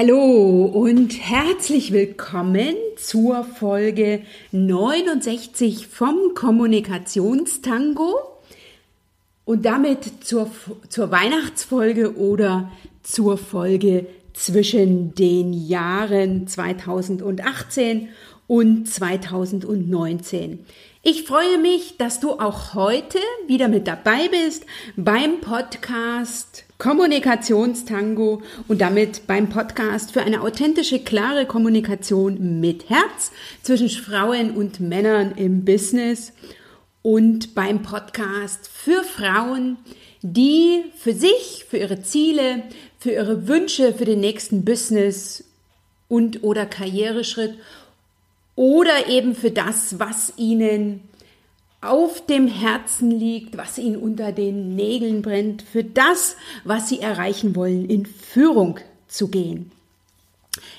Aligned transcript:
Hallo 0.00 0.66
und 0.66 1.10
herzlich 1.28 1.90
willkommen 1.90 2.76
zur 2.96 3.42
Folge 3.42 4.22
69 4.52 5.88
vom 5.88 6.34
Kommunikationstango 6.36 8.14
und 9.44 9.64
damit 9.64 10.24
zur, 10.24 10.52
zur 10.88 11.10
Weihnachtsfolge 11.10 12.16
oder 12.16 12.70
zur 13.02 13.38
Folge 13.38 14.06
zwischen 14.34 15.16
den 15.16 15.52
Jahren 15.52 16.46
2018 16.46 18.08
und 18.46 18.88
2019. 18.88 20.64
Ich 21.02 21.24
freue 21.24 21.58
mich, 21.58 21.96
dass 21.96 22.20
du 22.20 22.34
auch 22.34 22.74
heute 22.74 23.18
wieder 23.48 23.66
mit 23.66 23.88
dabei 23.88 24.28
bist 24.28 24.64
beim 24.94 25.40
Podcast 25.40 26.67
Kommunikationstango 26.78 28.40
und 28.68 28.80
damit 28.80 29.26
beim 29.26 29.48
Podcast 29.48 30.12
für 30.12 30.22
eine 30.22 30.42
authentische, 30.42 31.00
klare 31.00 31.44
Kommunikation 31.44 32.60
mit 32.60 32.88
Herz 32.88 33.32
zwischen 33.62 33.88
Frauen 33.88 34.52
und 34.52 34.78
Männern 34.78 35.32
im 35.32 35.64
Business 35.64 36.32
und 37.02 37.56
beim 37.56 37.82
Podcast 37.82 38.70
für 38.72 39.02
Frauen, 39.02 39.76
die 40.22 40.84
für 40.96 41.14
sich, 41.14 41.66
für 41.68 41.78
ihre 41.78 42.02
Ziele, 42.02 42.62
für 43.00 43.10
ihre 43.10 43.48
Wünsche, 43.48 43.92
für 43.92 44.04
den 44.04 44.20
nächsten 44.20 44.64
Business 44.64 45.42
und 46.06 46.44
oder 46.44 46.64
Karriereschritt 46.64 47.58
oder 48.54 49.08
eben 49.08 49.34
für 49.34 49.50
das, 49.50 49.98
was 49.98 50.32
ihnen 50.36 51.07
auf 51.80 52.26
dem 52.26 52.48
Herzen 52.48 53.10
liegt, 53.10 53.56
was 53.56 53.78
ihnen 53.78 53.96
unter 53.96 54.32
den 54.32 54.74
Nägeln 54.74 55.22
brennt, 55.22 55.62
für 55.62 55.84
das, 55.84 56.36
was 56.64 56.88
sie 56.88 57.00
erreichen 57.00 57.54
wollen, 57.54 57.88
in 57.88 58.04
Führung 58.06 58.78
zu 59.06 59.28
gehen. 59.28 59.70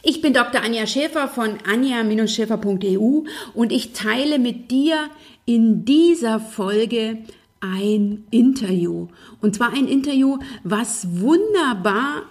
Ich 0.04 0.22
bin 0.22 0.34
Dr. 0.34 0.62
Anja 0.62 0.88
Schäfer 0.88 1.28
von 1.28 1.58
anja-schäfer.eu 1.66 3.24
und 3.54 3.72
ich 3.72 3.94
teile 3.94 4.40
mit 4.40 4.72
dir 4.72 5.10
in 5.46 5.86
dieser 5.86 6.40
Folge 6.40 7.20
ein 7.62 8.26
Interview. 8.30 9.08
Und 9.42 9.56
zwar 9.56 9.74
ein 9.74 9.88
Interview, 9.88 10.38
was 10.64 11.08
wunderbar 11.20 12.24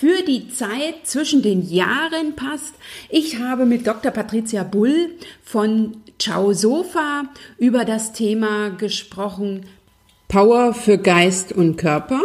für 0.00 0.22
die 0.22 0.48
Zeit 0.48 0.94
zwischen 1.04 1.42
den 1.42 1.60
Jahren 1.60 2.34
passt. 2.34 2.72
Ich 3.10 3.38
habe 3.38 3.66
mit 3.66 3.86
Dr. 3.86 4.10
Patricia 4.10 4.62
Bull 4.62 5.10
von 5.42 5.98
Ciao 6.18 6.54
Sofa 6.54 7.24
über 7.58 7.84
das 7.84 8.14
Thema 8.14 8.70
gesprochen 8.70 9.66
Power 10.26 10.72
für 10.72 10.96
Geist 10.96 11.52
und 11.52 11.76
Körper, 11.76 12.22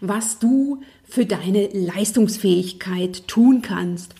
was 0.00 0.40
du 0.40 0.82
für 1.04 1.24
deine 1.24 1.68
Leistungsfähigkeit 1.68 3.28
tun 3.28 3.62
kannst. 3.62 4.16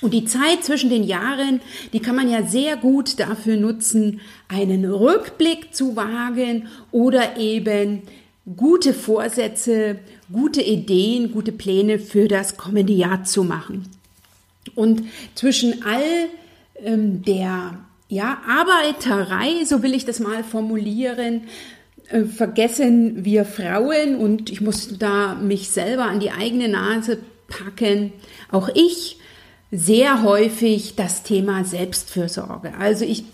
Und 0.00 0.14
die 0.14 0.24
Zeit 0.24 0.62
zwischen 0.62 0.90
den 0.90 1.02
Jahren, 1.02 1.60
die 1.92 2.00
kann 2.00 2.14
man 2.14 2.30
ja 2.30 2.44
sehr 2.44 2.76
gut 2.76 3.18
dafür 3.18 3.56
nutzen, 3.56 4.20
einen 4.46 4.84
Rückblick 4.84 5.74
zu 5.74 5.96
wagen 5.96 6.68
oder 6.92 7.36
eben 7.36 8.02
gute 8.56 8.92
Vorsätze, 8.92 9.98
gute 10.32 10.62
Ideen, 10.62 11.32
gute 11.32 11.52
Pläne 11.52 11.98
für 11.98 12.28
das 12.28 12.56
kommende 12.56 12.92
Jahr 12.92 13.24
zu 13.24 13.44
machen. 13.44 13.88
Und 14.74 15.04
zwischen 15.34 15.84
all 15.84 16.28
ähm, 16.76 17.22
der 17.22 17.78
ja, 18.08 18.42
Arbeiterei, 18.46 19.64
so 19.64 19.82
will 19.82 19.94
ich 19.94 20.04
das 20.04 20.20
mal 20.20 20.44
formulieren, 20.44 21.42
äh, 22.08 22.24
vergessen 22.24 23.24
wir 23.24 23.44
Frauen 23.44 24.16
und 24.16 24.50
ich 24.50 24.60
muss 24.60 24.98
da 24.98 25.34
mich 25.34 25.70
selber 25.70 26.04
an 26.04 26.20
die 26.20 26.30
eigene 26.30 26.68
Nase 26.68 27.18
packen. 27.48 28.12
Auch 28.50 28.68
ich 28.74 29.18
sehr 29.70 30.22
häufig 30.22 30.94
das 30.96 31.22
Thema 31.22 31.64
Selbstfürsorge. 31.64 32.74
Also 32.78 33.04
ich 33.04 33.24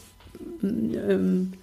ähm, 0.62 1.54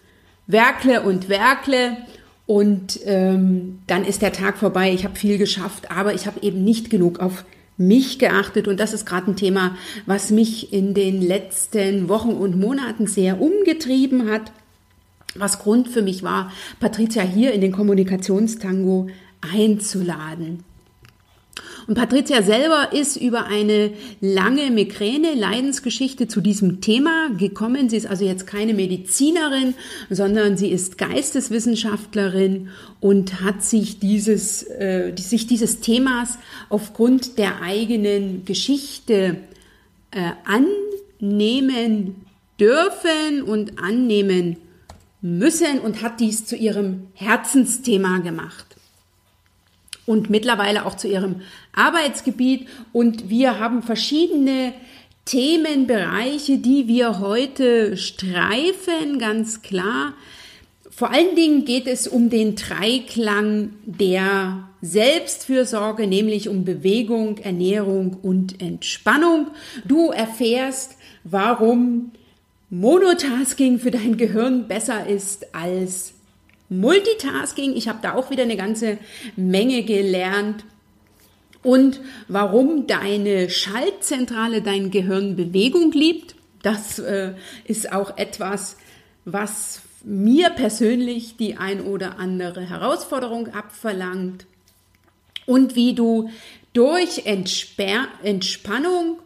werkle 0.47 1.01
und 1.01 1.29
werkle 1.29 1.97
und 2.47 2.99
ähm, 3.05 3.79
dann 3.87 4.05
ist 4.05 4.21
der 4.21 4.31
Tag 4.31 4.57
vorbei, 4.57 4.93
ich 4.93 5.03
habe 5.03 5.15
viel 5.15 5.37
geschafft, 5.37 5.89
aber 5.89 6.13
ich 6.13 6.27
habe 6.27 6.41
eben 6.41 6.63
nicht 6.63 6.89
genug 6.89 7.19
auf 7.19 7.43
mich 7.77 8.19
geachtet. 8.19 8.67
Und 8.67 8.79
das 8.79 8.93
ist 8.93 9.05
gerade 9.05 9.31
ein 9.31 9.35
Thema, 9.35 9.75
was 10.05 10.29
mich 10.29 10.71
in 10.71 10.93
den 10.93 11.21
letzten 11.21 12.07
Wochen 12.07 12.29
und 12.29 12.59
Monaten 12.59 13.07
sehr 13.07 13.41
umgetrieben 13.41 14.29
hat. 14.29 14.51
Was 15.33 15.59
Grund 15.59 15.89
für 15.89 16.01
mich 16.01 16.23
war, 16.23 16.51
Patricia 16.79 17.21
hier 17.23 17.51
in 17.51 17.61
den 17.61 17.73
Kommunikationstango 17.73 19.07
einzuladen. 19.41 20.63
Und 21.87 21.95
Patricia 21.95 22.41
selber 22.41 22.93
ist 22.93 23.15
über 23.15 23.45
eine 23.45 23.91
lange 24.19 24.71
Migräne-Leidensgeschichte 24.71 26.27
zu 26.27 26.41
diesem 26.41 26.81
Thema 26.81 27.29
gekommen. 27.37 27.89
Sie 27.89 27.97
ist 27.97 28.07
also 28.07 28.25
jetzt 28.25 28.47
keine 28.47 28.73
Medizinerin, 28.73 29.75
sondern 30.09 30.57
sie 30.57 30.69
ist 30.69 30.97
Geisteswissenschaftlerin 30.97 32.69
und 33.01 33.41
hat 33.41 33.63
sich 33.63 33.99
dieses, 33.99 34.63
äh, 34.63 35.13
sich 35.15 35.45
dieses 35.45 35.79
Themas 35.79 36.39
aufgrund 36.69 37.37
der 37.37 37.61
eigenen 37.61 38.45
Geschichte 38.45 39.37
äh, 40.09 40.31
annehmen 41.21 42.15
dürfen 42.59 43.43
und 43.45 43.77
annehmen 43.79 44.57
müssen 45.21 45.79
und 45.83 46.01
hat 46.01 46.19
dies 46.19 46.45
zu 46.45 46.55
ihrem 46.55 47.07
Herzensthema 47.13 48.19
gemacht 48.19 48.74
und 50.05 50.29
mittlerweile 50.29 50.85
auch 50.85 50.95
zu 50.95 51.07
ihrem 51.07 51.41
Arbeitsgebiet. 51.73 52.67
Und 52.93 53.29
wir 53.29 53.59
haben 53.59 53.81
verschiedene 53.81 54.73
Themenbereiche, 55.25 56.59
die 56.59 56.87
wir 56.87 57.19
heute 57.19 57.97
streifen, 57.97 59.17
ganz 59.19 59.61
klar. 59.61 60.13
Vor 60.91 61.11
allen 61.11 61.35
Dingen 61.35 61.65
geht 61.65 61.87
es 61.87 62.07
um 62.07 62.29
den 62.29 62.55
Dreiklang 62.55 63.73
der 63.85 64.69
Selbstfürsorge, 64.81 66.07
nämlich 66.07 66.47
um 66.47 66.63
Bewegung, 66.63 67.39
Ernährung 67.39 68.15
und 68.21 68.61
Entspannung. 68.61 69.47
Du 69.83 70.11
erfährst, 70.11 70.95
warum 71.23 72.11
Monotasking 72.69 73.79
für 73.79 73.91
dein 73.91 74.15
Gehirn 74.17 74.67
besser 74.67 75.07
ist 75.07 75.53
als 75.53 76.14
Multitasking. 76.69 77.75
Ich 77.75 77.87
habe 77.87 77.99
da 78.01 78.13
auch 78.13 78.29
wieder 78.29 78.43
eine 78.43 78.57
ganze 78.57 78.97
Menge 79.35 79.83
gelernt. 79.83 80.65
Und 81.63 81.99
warum 82.27 82.85
deine 82.87 83.49
Schaltzentrale 83.49 84.61
dein 84.61 84.91
Gehirn 84.91 85.35
Bewegung 85.35 85.91
liebt, 85.91 86.35
das 86.61 86.99
äh, 86.99 87.33
ist 87.65 87.91
auch 87.91 88.17
etwas, 88.17 88.77
was 89.25 89.81
mir 90.03 90.51
persönlich 90.51 91.35
die 91.37 91.57
ein 91.57 91.81
oder 91.81 92.19
andere 92.19 92.61
Herausforderung 92.61 93.47
abverlangt. 93.53 94.45
Und 95.47 95.75
wie 95.75 95.93
du 95.93 96.29
durch 96.73 97.25
Entsper 97.25 98.07
Entspannung 98.23 99.19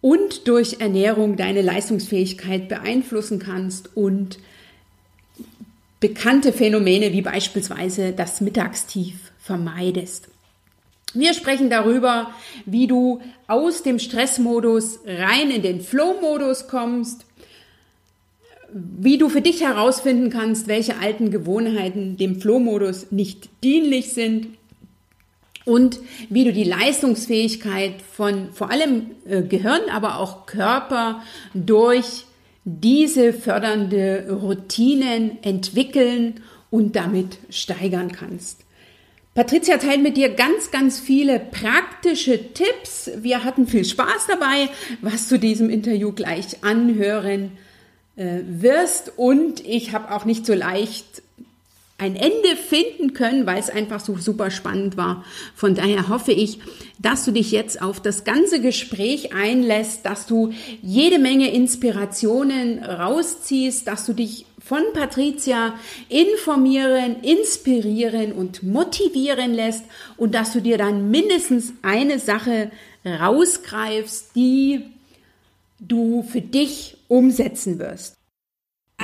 und 0.00 0.48
durch 0.48 0.80
Ernährung 0.80 1.36
deine 1.36 1.62
Leistungsfähigkeit 1.62 2.68
beeinflussen 2.68 3.38
kannst 3.38 3.96
und 3.96 4.38
bekannte 6.02 6.52
Phänomene 6.52 7.12
wie 7.12 7.22
beispielsweise 7.22 8.12
das 8.12 8.40
Mittagstief 8.40 9.14
vermeidest. 9.38 10.28
Wir 11.14 11.32
sprechen 11.32 11.70
darüber, 11.70 12.32
wie 12.66 12.88
du 12.88 13.20
aus 13.46 13.84
dem 13.84 14.00
Stressmodus 14.00 14.98
rein 15.06 15.52
in 15.52 15.62
den 15.62 15.80
Flow-Modus 15.80 16.66
kommst, 16.66 17.24
wie 18.72 19.16
du 19.16 19.28
für 19.28 19.42
dich 19.42 19.62
herausfinden 19.62 20.30
kannst, 20.30 20.66
welche 20.66 20.98
alten 20.98 21.30
Gewohnheiten 21.30 22.16
dem 22.16 22.40
Flow-Modus 22.40 23.12
nicht 23.12 23.48
dienlich 23.62 24.12
sind 24.12 24.48
und 25.64 26.00
wie 26.30 26.44
du 26.44 26.52
die 26.52 26.64
Leistungsfähigkeit 26.64 28.02
von 28.02 28.52
vor 28.52 28.72
allem 28.72 29.12
äh, 29.28 29.42
Gehirn, 29.42 29.82
aber 29.92 30.18
auch 30.18 30.46
Körper 30.46 31.22
durch 31.54 32.24
diese 32.64 33.32
fördernde 33.32 34.26
Routinen 34.30 35.42
entwickeln 35.42 36.40
und 36.70 36.96
damit 36.96 37.38
steigern 37.50 38.12
kannst. 38.12 38.64
Patricia 39.34 39.78
teilt 39.78 40.02
mit 40.02 40.18
dir 40.18 40.28
ganz, 40.28 40.70
ganz 40.70 41.00
viele 41.00 41.40
praktische 41.40 42.52
Tipps. 42.52 43.10
Wir 43.16 43.44
hatten 43.44 43.66
viel 43.66 43.84
Spaß 43.84 44.26
dabei, 44.28 44.68
was 45.00 45.28
zu 45.28 45.38
diesem 45.38 45.70
Interview 45.70 46.12
gleich 46.12 46.62
anhören 46.62 47.52
äh, 48.16 48.40
wirst. 48.46 49.12
Und 49.16 49.66
ich 49.66 49.92
habe 49.92 50.14
auch 50.14 50.26
nicht 50.26 50.44
so 50.44 50.52
leicht 50.52 51.22
ein 52.02 52.16
Ende 52.16 52.56
finden 52.56 53.14
können, 53.14 53.46
weil 53.46 53.60
es 53.60 53.70
einfach 53.70 54.00
so 54.00 54.16
super 54.16 54.50
spannend 54.50 54.96
war. 54.96 55.24
Von 55.54 55.76
daher 55.76 56.08
hoffe 56.08 56.32
ich, 56.32 56.58
dass 56.98 57.24
du 57.24 57.30
dich 57.30 57.52
jetzt 57.52 57.80
auf 57.80 58.00
das 58.00 58.24
ganze 58.24 58.60
Gespräch 58.60 59.32
einlässt, 59.32 60.04
dass 60.04 60.26
du 60.26 60.52
jede 60.82 61.20
Menge 61.20 61.52
Inspirationen 61.52 62.82
rausziehst, 62.82 63.86
dass 63.86 64.04
du 64.04 64.14
dich 64.14 64.46
von 64.58 64.82
Patricia 64.94 65.74
informieren, 66.08 67.22
inspirieren 67.22 68.32
und 68.32 68.64
motivieren 68.64 69.54
lässt 69.54 69.84
und 70.16 70.34
dass 70.34 70.52
du 70.52 70.60
dir 70.60 70.78
dann 70.78 71.08
mindestens 71.08 71.72
eine 71.82 72.18
Sache 72.18 72.72
rausgreifst, 73.06 74.34
die 74.34 74.86
du 75.78 76.24
für 76.24 76.40
dich 76.40 76.96
umsetzen 77.06 77.78
wirst. 77.78 78.16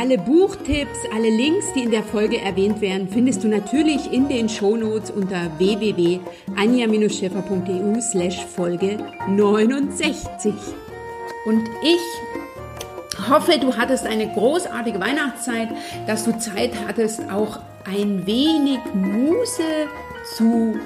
Alle 0.01 0.17
Buchtipps, 0.17 1.01
alle 1.13 1.29
Links, 1.29 1.73
die 1.75 1.83
in 1.83 1.91
der 1.91 2.05
Folge 2.05 2.41
erwähnt 2.41 2.81
werden, 2.81 3.09
findest 3.09 3.43
du 3.43 3.49
natürlich 3.49 4.13
in 4.13 4.29
den 4.29 4.49
Shownotes 4.49 5.11
unter 5.11 5.51
www.anja-schäfer.eu 5.59 8.01
slash 8.01 8.47
Folge 8.47 8.99
69. 9.27 10.55
Und 11.47 11.69
ich 11.83 11.99
hoffe, 13.29 13.59
du 13.59 13.77
hattest 13.77 14.07
eine 14.07 14.33
großartige 14.33 15.01
Weihnachtszeit, 15.01 15.71
dass 16.07 16.25
du 16.25 16.39
Zeit 16.39 16.71
hattest, 16.87 17.29
auch 17.33 17.59
ein 17.85 18.25
wenig 18.25 18.79
Muße 18.95 19.89
zu 20.37 20.77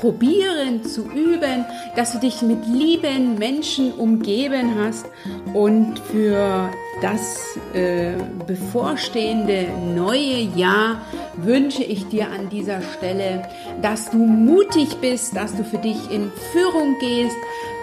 probieren, 0.00 0.84
zu 0.84 1.10
üben, 1.10 1.64
dass 1.96 2.12
du 2.12 2.20
dich 2.20 2.42
mit 2.42 2.64
lieben 2.66 3.38
Menschen 3.38 3.92
umgeben 3.92 4.76
hast 4.78 5.06
und 5.52 5.98
für 5.98 6.70
das 7.02 7.58
äh, 7.74 8.12
bevorstehende 8.46 9.66
neue 9.94 10.42
Jahr 10.54 11.02
wünsche 11.36 11.82
ich 11.82 12.06
dir 12.08 12.30
an 12.30 12.48
dieser 12.48 12.80
Stelle, 12.80 13.42
dass 13.82 14.10
du 14.10 14.18
mutig 14.18 14.96
bist, 15.00 15.36
dass 15.36 15.56
du 15.56 15.64
für 15.64 15.78
dich 15.78 16.10
in 16.10 16.30
Führung 16.52 16.96
gehst, 17.00 17.36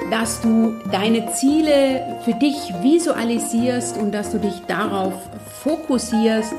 dass 0.09 0.41
du 0.41 0.73
deine 0.91 1.31
Ziele 1.33 2.19
für 2.23 2.33
dich 2.33 2.55
visualisierst 2.81 3.97
und 3.97 4.13
dass 4.13 4.31
du 4.31 4.39
dich 4.39 4.61
darauf 4.67 5.13
fokussierst 5.63 6.53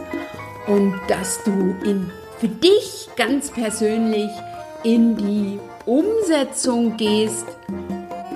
und 0.66 0.94
dass 1.08 1.42
du 1.44 1.74
in, 1.84 2.10
für 2.38 2.48
dich 2.48 3.08
ganz 3.16 3.50
persönlich 3.50 4.30
in 4.82 5.16
die 5.16 5.58
Umsetzung 5.86 6.96
gehst 6.98 7.46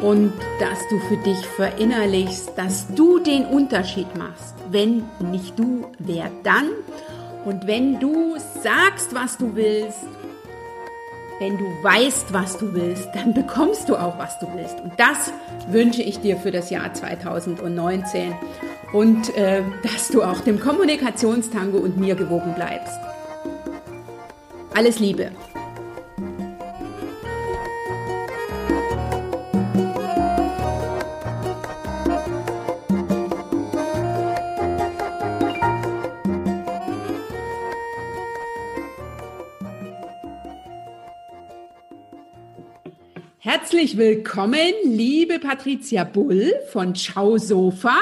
und 0.04 0.34
dass 0.60 0.86
du 0.90 0.98
für 0.98 1.16
dich 1.16 1.46
verinnerlichst, 1.46 2.52
dass 2.56 2.86
du 2.94 3.18
den 3.18 3.46
Unterschied 3.46 4.14
machst. 4.18 4.54
Wenn 4.70 5.04
nicht 5.32 5.58
du, 5.58 5.86
wer 5.98 6.30
dann? 6.42 6.68
Und 7.46 7.66
wenn 7.66 7.98
du 8.00 8.36
sagst, 8.62 9.14
was 9.14 9.38
du 9.38 9.56
willst, 9.56 10.04
wenn 11.38 11.56
du 11.56 11.64
weißt, 11.82 12.34
was 12.34 12.58
du 12.58 12.74
willst, 12.74 13.08
dann 13.14 13.32
bekommst 13.32 13.88
du 13.88 13.96
auch, 13.96 14.18
was 14.18 14.38
du 14.38 14.46
willst. 14.54 14.78
Und 14.80 14.92
das 14.98 15.32
wünsche 15.68 16.02
ich 16.02 16.20
dir 16.20 16.36
für 16.36 16.50
das 16.50 16.68
Jahr 16.68 16.92
2019 16.92 18.34
und 18.92 19.34
äh, 19.36 19.62
dass 19.82 20.08
du 20.08 20.22
auch 20.22 20.40
dem 20.40 20.60
Kommunikationstango 20.60 21.78
und 21.78 21.96
mir 21.96 22.14
gewogen 22.14 22.54
bleibst. 22.54 22.98
Alles 24.74 24.98
Liebe. 24.98 25.30
Herzlich 43.56 43.96
willkommen, 43.96 44.72
liebe 44.82 45.38
Patricia 45.38 46.02
Bull 46.02 46.52
von 46.72 46.96
Ciao 46.96 47.38
Sofa 47.38 48.00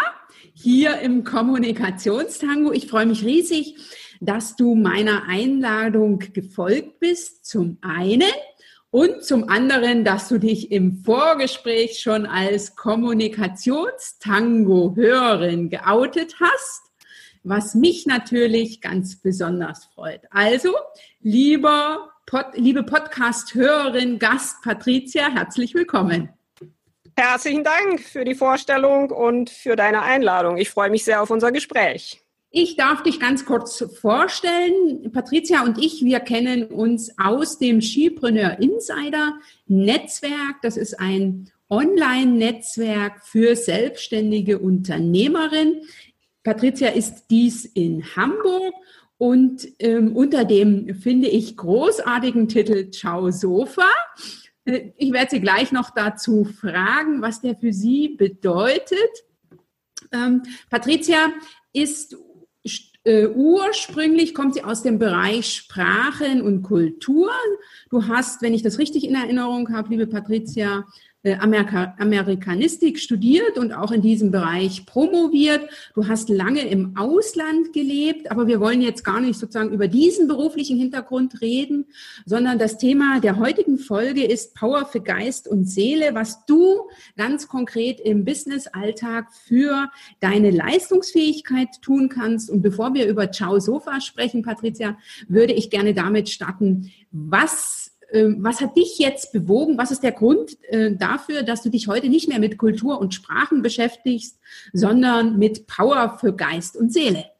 hier 0.54 1.00
im 1.00 1.24
Kommunikationstango. 1.24 2.72
Ich 2.72 2.86
freue 2.86 3.04
mich 3.04 3.22
riesig, 3.22 3.76
dass 4.22 4.56
du 4.56 4.74
meiner 4.74 5.24
Einladung 5.28 6.20
gefolgt 6.20 7.00
bist. 7.00 7.44
Zum 7.44 7.76
einen 7.82 8.32
und 8.90 9.24
zum 9.24 9.50
anderen, 9.50 10.06
dass 10.06 10.30
du 10.30 10.38
dich 10.38 10.72
im 10.72 11.04
Vorgespräch 11.04 11.98
schon 11.98 12.24
als 12.24 12.74
Kommunikationstango-Hörerin 12.74 15.68
geoutet 15.68 16.36
hast, 16.40 16.80
was 17.42 17.74
mich 17.74 18.06
natürlich 18.06 18.80
ganz 18.80 19.20
besonders 19.20 19.84
freut. 19.94 20.22
Also, 20.30 20.72
lieber 21.20 22.11
Pod, 22.26 22.46
liebe 22.54 22.82
Podcast-Hörerin, 22.82 24.18
Gast 24.18 24.62
Patricia, 24.62 25.28
herzlich 25.30 25.74
willkommen. 25.74 26.30
Herzlichen 27.16 27.64
Dank 27.64 28.00
für 28.00 28.24
die 28.24 28.34
Vorstellung 28.34 29.10
und 29.10 29.50
für 29.50 29.76
deine 29.76 30.02
Einladung. 30.02 30.56
Ich 30.56 30.70
freue 30.70 30.88
mich 30.88 31.04
sehr 31.04 31.20
auf 31.20 31.30
unser 31.30 31.52
Gespräch. 31.52 32.22
Ich 32.50 32.76
darf 32.76 33.02
dich 33.02 33.18
ganz 33.18 33.44
kurz 33.44 33.84
vorstellen. 34.00 35.10
Patricia 35.12 35.62
und 35.62 35.78
ich, 35.78 36.04
wir 36.04 36.20
kennen 36.20 36.64
uns 36.66 37.12
aus 37.18 37.58
dem 37.58 37.82
Skipreneur 37.82 38.58
Insider 38.60 39.34
Netzwerk. 39.66 40.62
Das 40.62 40.76
ist 40.76 41.00
ein 41.00 41.50
Online-Netzwerk 41.68 43.26
für 43.26 43.56
selbstständige 43.56 44.58
Unternehmerinnen. 44.58 45.82
Patricia 46.44 46.88
ist 46.88 47.26
dies 47.30 47.64
in 47.64 48.04
Hamburg 48.16 48.74
und 49.22 49.68
ähm, 49.78 50.16
unter 50.16 50.44
dem, 50.44 50.96
finde 50.96 51.28
ich, 51.28 51.56
großartigen 51.56 52.48
Titel 52.48 52.90
Ciao 52.90 53.30
Sofa. 53.30 53.86
Äh, 54.64 54.90
ich 54.96 55.12
werde 55.12 55.30
Sie 55.30 55.40
gleich 55.40 55.70
noch 55.70 55.90
dazu 55.90 56.42
fragen, 56.42 57.22
was 57.22 57.40
der 57.40 57.54
für 57.54 57.72
Sie 57.72 58.16
bedeutet. 58.16 58.98
Ähm, 60.10 60.42
Patricia 60.68 61.28
ist 61.72 62.16
äh, 63.04 63.28
ursprünglich 63.28 64.34
kommt 64.34 64.54
sie 64.54 64.64
aus 64.64 64.82
dem 64.82 64.98
Bereich 64.98 65.54
Sprachen 65.54 66.42
und 66.42 66.62
Kultur. 66.62 67.30
Du 67.92 68.08
hast, 68.08 68.40
wenn 68.40 68.54
ich 68.54 68.62
das 68.62 68.78
richtig 68.78 69.06
in 69.06 69.14
Erinnerung 69.14 69.70
habe, 69.70 69.90
liebe 69.90 70.06
Patricia, 70.06 70.86
äh, 71.24 71.36
Amerika 71.36 71.94
Amerikanistik 71.98 72.98
studiert 72.98 73.58
und 73.58 73.72
auch 73.72 73.92
in 73.92 74.00
diesem 74.00 74.30
Bereich 74.30 74.86
promoviert. 74.86 75.60
Du 75.94 76.08
hast 76.08 76.30
lange 76.30 76.62
im 76.62 76.96
Ausland 76.96 77.74
gelebt, 77.74 78.30
aber 78.30 78.46
wir 78.46 78.60
wollen 78.60 78.80
jetzt 78.80 79.04
gar 79.04 79.20
nicht 79.20 79.38
sozusagen 79.38 79.74
über 79.74 79.88
diesen 79.88 80.26
beruflichen 80.26 80.78
Hintergrund 80.78 81.42
reden, 81.42 81.84
sondern 82.24 82.58
das 82.58 82.78
Thema 82.78 83.20
der 83.20 83.38
heutigen 83.38 83.76
Folge 83.76 84.24
ist 84.24 84.54
Power 84.54 84.86
für 84.86 85.00
Geist 85.00 85.46
und 85.46 85.66
Seele, 85.66 86.14
was 86.14 86.46
du 86.46 86.88
ganz 87.18 87.46
konkret 87.46 88.00
im 88.00 88.24
Business-Alltag 88.24 89.26
für 89.32 89.90
deine 90.20 90.50
Leistungsfähigkeit 90.50 91.68
tun 91.82 92.08
kannst. 92.08 92.50
Und 92.50 92.62
bevor 92.62 92.94
wir 92.94 93.06
über 93.06 93.30
Ciao 93.30 93.60
Sofa 93.60 94.00
sprechen, 94.00 94.42
Patricia, 94.42 94.96
würde 95.28 95.52
ich 95.52 95.68
gerne 95.68 95.94
damit 95.94 96.30
starten, 96.30 96.90
was 97.12 97.81
was 98.38 98.60
hat 98.60 98.76
dich 98.76 98.98
jetzt 98.98 99.32
bewogen? 99.32 99.78
Was 99.78 99.90
ist 99.90 100.02
der 100.02 100.12
Grund 100.12 100.56
äh, 100.68 100.94
dafür, 100.94 101.42
dass 101.42 101.62
du 101.62 101.70
dich 101.70 101.88
heute 101.88 102.08
nicht 102.08 102.28
mehr 102.28 102.38
mit 102.38 102.58
Kultur 102.58 103.00
und 103.00 103.14
Sprachen 103.14 103.62
beschäftigst, 103.62 104.38
sondern 104.72 105.38
mit 105.38 105.66
Power 105.66 106.18
für 106.20 106.34
Geist 106.34 106.76
und 106.76 106.92
Seele? 106.92 107.31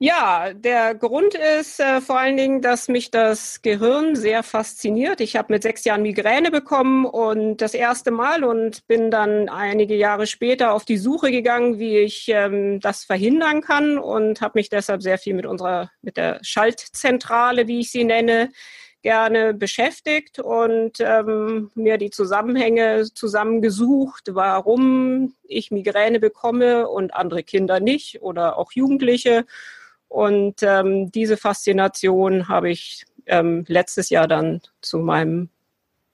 Ja, 0.00 0.52
der 0.54 0.94
Grund 0.94 1.34
ist 1.34 1.80
äh, 1.80 2.00
vor 2.00 2.20
allen 2.20 2.36
Dingen, 2.36 2.62
dass 2.62 2.86
mich 2.86 3.10
das 3.10 3.62
Gehirn 3.62 4.14
sehr 4.14 4.44
fasziniert. 4.44 5.20
Ich 5.20 5.34
habe 5.34 5.52
mit 5.52 5.64
sechs 5.64 5.84
Jahren 5.84 6.02
Migräne 6.02 6.52
bekommen 6.52 7.04
und 7.04 7.56
das 7.56 7.74
erste 7.74 8.12
Mal 8.12 8.44
und 8.44 8.86
bin 8.86 9.10
dann 9.10 9.48
einige 9.48 9.96
Jahre 9.96 10.28
später 10.28 10.72
auf 10.72 10.84
die 10.84 10.98
Suche 10.98 11.32
gegangen, 11.32 11.80
wie 11.80 11.98
ich 11.98 12.28
ähm, 12.28 12.78
das 12.78 13.02
verhindern 13.02 13.60
kann 13.60 13.98
und 13.98 14.40
habe 14.40 14.60
mich 14.60 14.68
deshalb 14.68 15.02
sehr 15.02 15.18
viel 15.18 15.34
mit 15.34 15.46
unserer, 15.46 15.90
mit 16.00 16.16
der 16.16 16.38
Schaltzentrale, 16.42 17.66
wie 17.66 17.80
ich 17.80 17.90
sie 17.90 18.04
nenne, 18.04 18.50
gerne 19.02 19.52
beschäftigt 19.52 20.38
und 20.38 21.00
ähm, 21.00 21.72
mir 21.74 21.98
die 21.98 22.10
Zusammenhänge 22.10 23.06
zusammengesucht, 23.12 24.28
warum 24.30 25.34
ich 25.42 25.72
Migräne 25.72 26.20
bekomme 26.20 26.88
und 26.88 27.14
andere 27.14 27.42
Kinder 27.42 27.80
nicht 27.80 28.22
oder 28.22 28.58
auch 28.58 28.70
Jugendliche 28.70 29.44
und 30.08 30.62
ähm, 30.62 31.10
diese 31.12 31.36
Faszination 31.36 32.48
habe 32.48 32.70
ich 32.70 33.04
ähm, 33.26 33.64
letztes 33.68 34.10
Jahr 34.10 34.26
dann 34.26 34.60
zu 34.80 34.98
meinem 34.98 35.50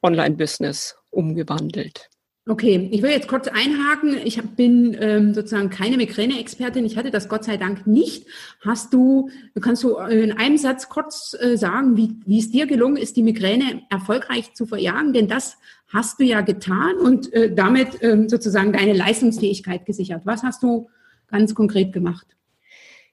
Online-Business 0.02 0.96
umgewandelt. 1.10 2.10
Okay, 2.46 2.90
ich 2.92 3.00
will 3.00 3.10
jetzt 3.10 3.28
kurz 3.28 3.48
einhaken. 3.48 4.18
Ich 4.22 4.38
bin 4.42 4.94
ähm, 5.00 5.32
sozusagen 5.32 5.70
keine 5.70 5.96
Migräne-Expertin. 5.96 6.84
Ich 6.84 6.98
hatte 6.98 7.10
das 7.10 7.30
Gott 7.30 7.42
sei 7.42 7.56
Dank 7.56 7.86
nicht. 7.86 8.26
Hast 8.60 8.92
du, 8.92 9.30
kannst 9.62 9.82
du 9.82 9.96
in 9.96 10.32
einem 10.32 10.58
Satz 10.58 10.90
kurz 10.90 11.34
äh, 11.40 11.56
sagen, 11.56 11.96
wie, 11.96 12.16
wie 12.26 12.38
es 12.38 12.50
dir 12.50 12.66
gelungen 12.66 12.98
ist, 12.98 13.16
die 13.16 13.22
Migräne 13.22 13.84
erfolgreich 13.88 14.52
zu 14.52 14.66
verjagen? 14.66 15.14
Denn 15.14 15.26
das 15.26 15.56
hast 15.88 16.20
du 16.20 16.24
ja 16.24 16.42
getan 16.42 16.96
und 16.96 17.32
äh, 17.32 17.54
damit 17.54 18.02
ähm, 18.02 18.28
sozusagen 18.28 18.74
deine 18.74 18.92
Leistungsfähigkeit 18.92 19.86
gesichert. 19.86 20.26
Was 20.26 20.42
hast 20.42 20.62
du 20.62 20.90
ganz 21.28 21.54
konkret 21.54 21.94
gemacht? 21.94 22.26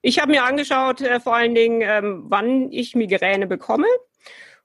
Ich 0.02 0.20
habe 0.20 0.32
mir 0.32 0.44
angeschaut, 0.44 1.02
äh, 1.02 1.20
vor 1.20 1.36
allen 1.36 1.54
Dingen, 1.54 1.82
ähm, 1.84 2.24
wann 2.28 2.72
ich 2.72 2.96
Migräne 2.96 3.46
bekomme 3.46 3.86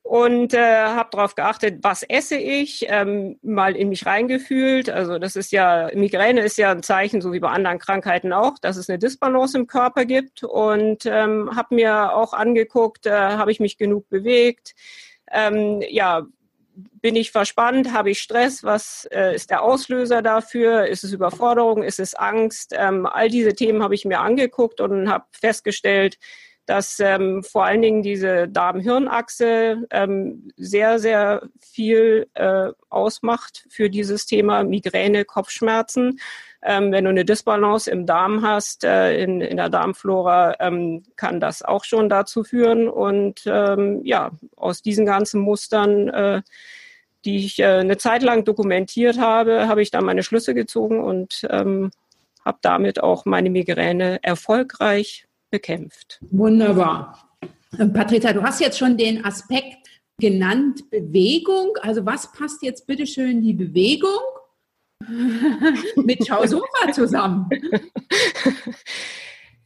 und 0.02 0.54
äh, 0.54 0.58
habe 0.86 1.10
darauf 1.12 1.34
geachtet, 1.34 1.80
was 1.82 2.02
esse 2.04 2.36
ich, 2.36 2.86
ähm, 2.88 3.38
mal 3.42 3.76
in 3.76 3.88
mich 3.90 4.06
reingefühlt. 4.06 4.88
Also 4.88 5.18
das 5.18 5.36
ist 5.36 5.52
ja, 5.52 5.90
Migräne 5.94 6.40
ist 6.42 6.56
ja 6.58 6.70
ein 6.70 6.82
Zeichen, 6.82 7.20
so 7.20 7.32
wie 7.32 7.40
bei 7.40 7.50
anderen 7.50 7.78
Krankheiten 7.78 8.32
auch, 8.32 8.58
dass 8.60 8.76
es 8.76 8.88
eine 8.88 8.98
Disbalance 8.98 9.58
im 9.58 9.66
Körper 9.66 10.04
gibt 10.06 10.42
und 10.42 11.04
ähm, 11.06 11.50
habe 11.54 11.74
mir 11.74 12.14
auch 12.14 12.32
angeguckt, 12.32 13.06
äh, 13.06 13.10
habe 13.10 13.50
ich 13.50 13.60
mich 13.60 13.76
genug 13.76 14.08
bewegt, 14.08 14.74
ähm, 15.32 15.82
ja, 15.88 16.26
bin 16.76 17.16
ich 17.16 17.32
verspannt? 17.32 17.92
Habe 17.92 18.10
ich 18.10 18.20
Stress? 18.20 18.62
Was 18.62 19.08
äh, 19.10 19.34
ist 19.34 19.50
der 19.50 19.62
Auslöser 19.62 20.22
dafür? 20.22 20.86
Ist 20.86 21.04
es 21.04 21.12
Überforderung? 21.12 21.82
Ist 21.82 21.98
es 21.98 22.14
Angst? 22.14 22.74
Ähm, 22.76 23.06
all 23.06 23.28
diese 23.28 23.54
Themen 23.54 23.82
habe 23.82 23.94
ich 23.94 24.04
mir 24.04 24.20
angeguckt 24.20 24.80
und 24.80 25.08
habe 25.08 25.24
festgestellt, 25.32 26.18
dass 26.66 26.98
ähm, 27.00 27.42
vor 27.42 27.64
allen 27.64 27.82
Dingen 27.82 28.02
diese 28.02 28.48
Darm-Hirn-Achse 28.48 29.86
ähm, 29.90 30.50
sehr, 30.56 30.98
sehr 30.98 31.48
viel 31.60 32.26
äh, 32.34 32.72
ausmacht 32.90 33.66
für 33.70 33.88
dieses 33.88 34.26
Thema 34.26 34.64
Migräne, 34.64 35.24
Kopfschmerzen. 35.24 36.18
Ähm, 36.62 36.90
wenn 36.90 37.04
du 37.04 37.10
eine 37.10 37.24
Disbalance 37.24 37.88
im 37.88 38.06
Darm 38.06 38.42
hast, 38.42 38.82
äh, 38.82 39.22
in, 39.22 39.40
in 39.40 39.56
der 39.56 39.68
Darmflora, 39.68 40.56
ähm, 40.58 41.04
kann 41.14 41.38
das 41.38 41.62
auch 41.62 41.84
schon 41.84 42.08
dazu 42.08 42.42
führen. 42.42 42.88
Und 42.88 43.42
ähm, 43.46 44.00
ja, 44.04 44.32
aus 44.56 44.82
diesen 44.82 45.06
ganzen 45.06 45.40
Mustern, 45.40 46.08
äh, 46.08 46.42
die 47.24 47.44
ich 47.44 47.60
äh, 47.60 47.66
eine 47.66 47.98
Zeit 47.98 48.22
lang 48.22 48.44
dokumentiert 48.44 49.18
habe, 49.18 49.68
habe 49.68 49.82
ich 49.82 49.92
dann 49.92 50.04
meine 50.04 50.24
Schlüsse 50.24 50.54
gezogen 50.54 51.00
und 51.02 51.46
ähm, 51.50 51.92
habe 52.44 52.58
damit 52.62 53.00
auch 53.02 53.24
meine 53.24 53.50
Migräne 53.50 54.18
erfolgreich 54.22 55.25
bekämpft. 55.56 56.18
Wunderbar. 56.30 57.30
Ähm, 57.78 57.92
Patricia, 57.92 58.32
du 58.34 58.42
hast 58.42 58.60
jetzt 58.60 58.78
schon 58.78 58.98
den 58.98 59.24
Aspekt 59.24 59.88
genannt, 60.20 60.90
Bewegung. 60.90 61.70
Also 61.80 62.04
was 62.04 62.30
passt 62.32 62.62
jetzt 62.62 62.86
bitte 62.86 63.06
schön 63.06 63.40
die 63.40 63.54
Bewegung 63.54 64.20
mit 65.96 66.22
Ciao 66.24 66.46
Sofa 66.46 66.92
zusammen? 66.92 67.48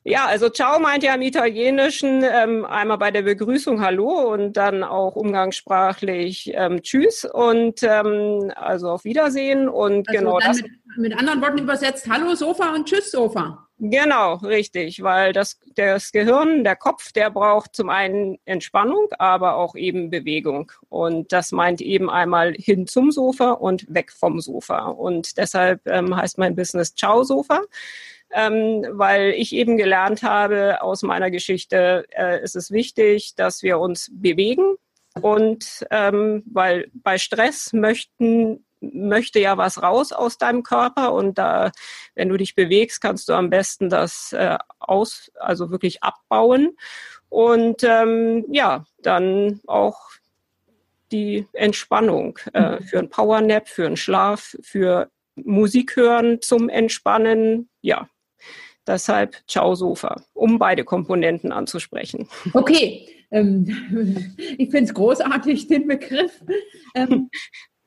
Ja, 0.02 0.24
also 0.24 0.48
Ciao 0.48 0.80
meint 0.80 1.02
ja 1.02 1.14
im 1.14 1.20
Italienischen 1.20 2.24
ähm, 2.24 2.64
einmal 2.64 2.96
bei 2.96 3.10
der 3.10 3.20
Begrüßung 3.20 3.82
Hallo 3.82 4.32
und 4.32 4.56
dann 4.56 4.82
auch 4.82 5.14
umgangssprachlich 5.14 6.50
ähm, 6.54 6.80
Tschüss 6.80 7.26
und 7.26 7.82
ähm, 7.82 8.50
also 8.56 8.88
auf 8.88 9.04
Wiedersehen 9.04 9.68
und 9.68 10.08
also 10.08 10.18
genau 10.18 10.40
das. 10.40 10.62
Mit, 10.62 10.72
mit 10.96 11.18
anderen 11.18 11.42
Worten 11.42 11.58
übersetzt 11.58 12.08
Hallo 12.08 12.34
Sofa 12.34 12.74
und 12.74 12.88
Tschüss 12.88 13.10
Sofa. 13.10 13.68
Genau, 13.82 14.34
richtig, 14.34 15.02
weil 15.02 15.32
das, 15.32 15.58
das 15.74 16.12
Gehirn, 16.12 16.64
der 16.64 16.76
Kopf, 16.76 17.12
der 17.12 17.30
braucht 17.30 17.74
zum 17.74 17.88
einen 17.88 18.38
Entspannung, 18.44 19.08
aber 19.18 19.56
auch 19.56 19.74
eben 19.74 20.10
Bewegung. 20.10 20.70
Und 20.90 21.32
das 21.32 21.50
meint 21.50 21.80
eben 21.80 22.10
einmal 22.10 22.52
hin 22.52 22.86
zum 22.86 23.10
Sofa 23.10 23.52
und 23.52 23.86
weg 23.88 24.12
vom 24.12 24.38
Sofa. 24.38 24.88
Und 24.88 25.38
deshalb 25.38 25.80
ähm, 25.86 26.14
heißt 26.14 26.36
mein 26.36 26.54
Business 26.54 26.94
Ciao 26.94 27.22
Sofa. 27.24 27.62
Ähm, 28.32 28.86
weil 28.90 29.30
ich 29.30 29.54
eben 29.54 29.78
gelernt 29.78 30.22
habe 30.22 30.82
aus 30.82 31.02
meiner 31.02 31.30
Geschichte, 31.30 32.04
äh, 32.10 32.44
ist 32.44 32.56
es 32.56 32.70
wichtig, 32.70 33.34
dass 33.34 33.62
wir 33.62 33.78
uns 33.78 34.10
bewegen. 34.12 34.76
Und 35.22 35.86
ähm, 35.90 36.42
weil 36.52 36.90
bei 36.92 37.16
Stress 37.16 37.72
möchten 37.72 38.62
möchte 38.80 39.38
ja 39.40 39.56
was 39.56 39.82
raus 39.82 40.12
aus 40.12 40.38
deinem 40.38 40.62
Körper 40.62 41.12
und 41.12 41.38
da, 41.38 41.70
wenn 42.14 42.28
du 42.28 42.36
dich 42.36 42.54
bewegst, 42.54 43.00
kannst 43.00 43.28
du 43.28 43.34
am 43.34 43.50
besten 43.50 43.88
das 43.88 44.32
äh, 44.32 44.58
aus, 44.78 45.30
also 45.38 45.70
wirklich 45.70 46.02
abbauen 46.02 46.76
und 47.28 47.84
ähm, 47.84 48.44
ja, 48.50 48.84
dann 49.02 49.60
auch 49.66 50.10
die 51.12 51.46
Entspannung 51.52 52.38
äh, 52.52 52.76
mhm. 52.76 52.82
für 52.82 52.98
ein 52.98 53.10
Powernap, 53.10 53.68
für 53.68 53.86
einen 53.86 53.96
Schlaf, 53.96 54.56
für 54.62 55.10
Musik 55.36 55.96
hören 55.96 56.40
zum 56.40 56.68
Entspannen, 56.68 57.68
ja. 57.80 58.08
Deshalb 58.86 59.36
Ciao 59.46 59.74
Sofa, 59.74 60.22
um 60.32 60.58
beide 60.58 60.84
Komponenten 60.84 61.52
anzusprechen. 61.52 62.28
Okay, 62.54 63.06
ähm, 63.30 63.66
ich 64.58 64.70
finde 64.70 64.84
es 64.84 64.94
großartig, 64.94 65.68
den 65.68 65.86
Begriff. 65.86 66.42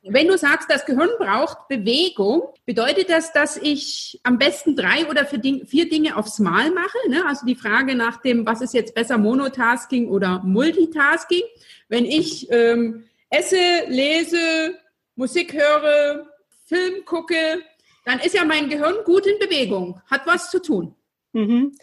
Wenn 0.05 0.27
du 0.27 0.37
sagst, 0.37 0.69
das 0.69 0.85
Gehirn 0.85 1.09
braucht 1.17 1.69
Bewegung, 1.69 2.43
bedeutet 2.65 3.09
das, 3.09 3.31
dass 3.31 3.55
ich 3.55 4.19
am 4.23 4.37
besten 4.37 4.75
drei 4.75 5.07
oder 5.09 5.25
vier 5.25 5.89
Dinge 5.89 6.17
aufs 6.17 6.39
Mal 6.39 6.71
mache? 6.71 6.97
Ne? 7.07 7.25
Also 7.25 7.45
die 7.45 7.55
Frage 7.55 7.95
nach 7.95 8.21
dem, 8.21 8.45
was 8.45 8.61
ist 8.61 8.73
jetzt 8.73 8.95
besser, 8.95 9.17
Monotasking 9.17 10.09
oder 10.09 10.41
Multitasking? 10.43 11.43
Wenn 11.87 12.05
ich 12.05 12.51
ähm, 12.51 13.05
esse, 13.29 13.55
lese, 13.87 14.77
Musik 15.15 15.53
höre, 15.53 16.27
Film 16.65 17.05
gucke, 17.05 17.61
dann 18.03 18.19
ist 18.19 18.35
ja 18.35 18.43
mein 18.43 18.69
Gehirn 18.69 18.95
gut 19.05 19.25
in 19.25 19.39
Bewegung, 19.39 20.01
hat 20.07 20.27
was 20.27 20.51
zu 20.51 20.61
tun. 20.61 20.95
Mhm. 21.33 21.75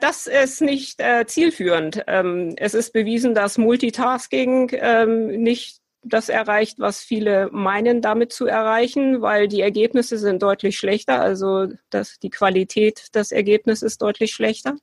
Das 0.00 0.26
ist 0.26 0.62
nicht 0.62 1.00
äh, 1.00 1.26
zielführend. 1.26 2.02
Ähm, 2.06 2.54
es 2.56 2.74
ist 2.74 2.92
bewiesen, 2.92 3.34
dass 3.34 3.56
Multitasking 3.56 4.70
ähm, 4.72 5.26
nicht 5.42 5.83
das 6.04 6.28
erreicht, 6.28 6.78
was 6.78 7.00
viele 7.00 7.48
meinen 7.52 8.02
damit 8.02 8.32
zu 8.32 8.46
erreichen, 8.46 9.22
weil 9.22 9.48
die 9.48 9.60
Ergebnisse 9.60 10.18
sind 10.18 10.42
deutlich 10.42 10.76
schlechter, 10.76 11.20
also 11.20 11.68
das, 11.90 12.18
die 12.18 12.30
Qualität 12.30 13.14
des 13.14 13.32
Ergebnisses 13.32 13.82
ist 13.82 14.02
deutlich 14.02 14.32
schlechter. 14.32 14.76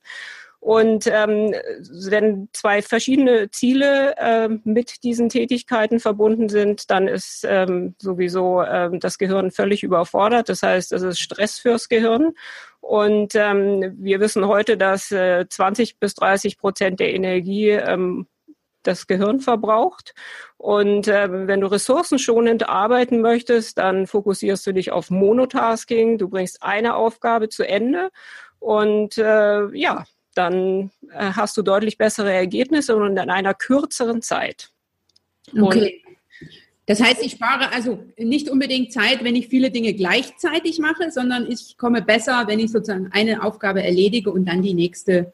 Und 0.62 1.08
ähm, 1.08 1.52
wenn 2.08 2.48
zwei 2.52 2.82
verschiedene 2.82 3.50
Ziele 3.50 4.14
äh, 4.16 4.48
mit 4.62 5.02
diesen 5.02 5.28
Tätigkeiten 5.28 5.98
verbunden 5.98 6.48
sind, 6.48 6.88
dann 6.88 7.08
ist 7.08 7.44
ähm, 7.44 7.96
sowieso 8.00 8.62
ähm, 8.62 9.00
das 9.00 9.18
Gehirn 9.18 9.50
völlig 9.50 9.82
überfordert. 9.82 10.48
Das 10.48 10.62
heißt, 10.62 10.92
es 10.92 11.02
ist 11.02 11.18
Stress 11.18 11.58
fürs 11.58 11.88
Gehirn. 11.88 12.34
Und 12.78 13.34
ähm, 13.34 13.96
wir 13.98 14.20
wissen 14.20 14.46
heute, 14.46 14.76
dass 14.76 15.10
äh, 15.10 15.46
20 15.48 15.98
bis 15.98 16.14
30 16.14 16.58
Prozent 16.58 17.00
der 17.00 17.12
Energie 17.12 17.70
ähm, 17.70 18.28
das 18.82 19.06
Gehirn 19.06 19.40
verbraucht. 19.40 20.14
Und 20.56 21.08
äh, 21.08 21.46
wenn 21.46 21.60
du 21.60 21.66
ressourcenschonend 21.66 22.68
arbeiten 22.68 23.20
möchtest, 23.20 23.78
dann 23.78 24.06
fokussierst 24.06 24.66
du 24.66 24.72
dich 24.72 24.92
auf 24.92 25.10
Monotasking. 25.10 26.18
Du 26.18 26.28
bringst 26.28 26.62
eine 26.62 26.94
Aufgabe 26.94 27.48
zu 27.48 27.66
Ende 27.66 28.10
und 28.58 29.18
äh, 29.18 29.76
ja, 29.76 30.04
dann 30.34 30.90
äh, 31.10 31.32
hast 31.32 31.56
du 31.56 31.62
deutlich 31.62 31.98
bessere 31.98 32.32
Ergebnisse 32.32 32.96
und 32.96 33.16
in 33.16 33.30
einer 33.30 33.54
kürzeren 33.54 34.22
Zeit. 34.22 34.70
Okay. 35.58 36.02
Das 36.86 37.00
heißt, 37.00 37.24
ich 37.24 37.32
spare 37.32 37.72
also 37.72 38.04
nicht 38.18 38.50
unbedingt 38.50 38.92
Zeit, 38.92 39.22
wenn 39.22 39.36
ich 39.36 39.48
viele 39.48 39.70
Dinge 39.70 39.94
gleichzeitig 39.94 40.78
mache, 40.78 41.10
sondern 41.10 41.50
ich 41.50 41.76
komme 41.78 42.02
besser, 42.02 42.44
wenn 42.48 42.58
ich 42.58 42.72
sozusagen 42.72 43.08
eine 43.12 43.44
Aufgabe 43.44 43.82
erledige 43.82 44.32
und 44.32 44.46
dann 44.46 44.62
die 44.62 44.74
nächste 44.74 45.32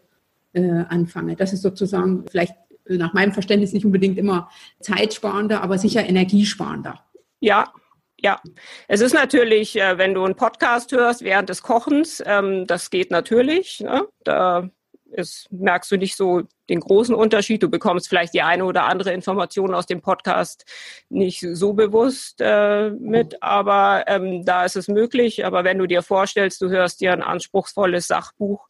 äh, 0.53 0.85
anfange. 0.89 1.37
Das 1.37 1.53
ist 1.53 1.63
sozusagen 1.63 2.25
vielleicht 2.31 2.55
nach 2.89 3.13
meinem 3.13 3.33
Verständnis 3.33 3.73
nicht 3.73 3.85
unbedingt 3.85 4.19
immer 4.19 4.51
zeitsparender, 4.81 5.63
aber 5.63 5.79
sicher 5.79 6.07
energiesparender. 6.07 7.05
Ja, 7.41 7.73
ja, 8.21 8.41
es 8.89 9.01
ist 9.01 9.15
natürlich, 9.15 9.77
äh, 9.77 9.97
wenn 9.97 10.15
du 10.15 10.25
einen 10.25 10.35
Podcast 10.35 10.91
hörst 10.91 11.23
während 11.23 11.49
des 11.49 11.63
Kochens, 11.63 12.21
ähm, 12.27 12.67
das 12.67 12.91
geht 12.91 13.13
natürlich. 13.13 13.79
Ne? 13.79 14.09
Da 14.25 14.69
ist, 15.11 15.47
merkst 15.51 15.91
du 15.91 15.97
nicht 15.97 16.17
so 16.17 16.43
den 16.69 16.81
großen 16.81 17.15
Unterschied. 17.15 17.63
Du 17.63 17.71
bekommst 17.71 18.09
vielleicht 18.09 18.35
die 18.35 18.43
eine 18.43 18.65
oder 18.65 18.85
andere 18.85 19.13
Information 19.13 19.75
aus 19.75 19.87
dem 19.87 20.01
Podcast 20.01 20.65
nicht 21.09 21.47
so 21.53 21.73
bewusst 21.73 22.41
äh, 22.41 22.91
mit, 22.91 23.43
aber 23.43 24.05
ähm, 24.07 24.45
da 24.45 24.65
ist 24.65 24.77
es 24.77 24.89
möglich. 24.89 25.47
Aber 25.47 25.65
wenn 25.65 25.79
du 25.79 25.87
dir 25.87 26.03
vorstellst, 26.03 26.61
du 26.61 26.69
hörst 26.69 27.01
dir 27.01 27.13
ein 27.13 27.23
anspruchsvolles 27.23 28.07
Sachbuch 28.07 28.69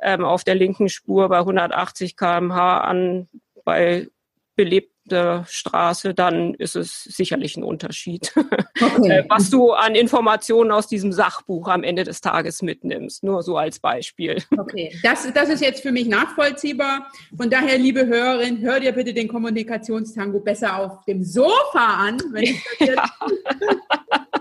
ähm, 0.00 0.24
auf 0.24 0.44
der 0.44 0.54
linken 0.54 0.88
Spur 0.88 1.28
bei 1.28 1.38
180 1.38 2.16
km/h 2.16 2.80
an, 2.80 3.28
bei 3.70 4.08
belebter 4.56 5.44
Straße, 5.48 6.12
dann 6.12 6.54
ist 6.54 6.74
es 6.74 7.04
sicherlich 7.04 7.56
ein 7.56 7.62
Unterschied, 7.62 8.32
okay. 8.80 9.18
Äh, 9.18 9.24
was 9.28 9.48
du 9.48 9.70
an 9.70 9.94
Informationen 9.94 10.72
aus 10.72 10.88
diesem 10.88 11.12
Sachbuch 11.12 11.68
am 11.68 11.84
Ende 11.84 12.02
des 12.02 12.20
Tages 12.20 12.62
mitnimmst. 12.62 13.22
Nur 13.22 13.44
so 13.44 13.56
als 13.56 13.78
Beispiel. 13.78 14.42
Okay, 14.58 14.92
das, 15.04 15.32
das 15.32 15.50
ist 15.50 15.62
jetzt 15.62 15.82
für 15.82 15.92
mich 15.92 16.08
nachvollziehbar. 16.08 17.06
Von 17.36 17.48
daher, 17.48 17.78
liebe 17.78 18.06
Hörerin, 18.06 18.60
hör 18.60 18.80
dir 18.80 18.90
bitte 18.90 19.14
den 19.14 19.28
Kommunikationstango 19.28 20.40
besser 20.40 20.76
auf 20.76 21.04
dem 21.04 21.22
Sofa 21.22 22.08
an, 22.08 22.20
wenn 22.32 22.42
ich 22.42 22.64
das 22.80 22.88
jetzt 22.88 23.00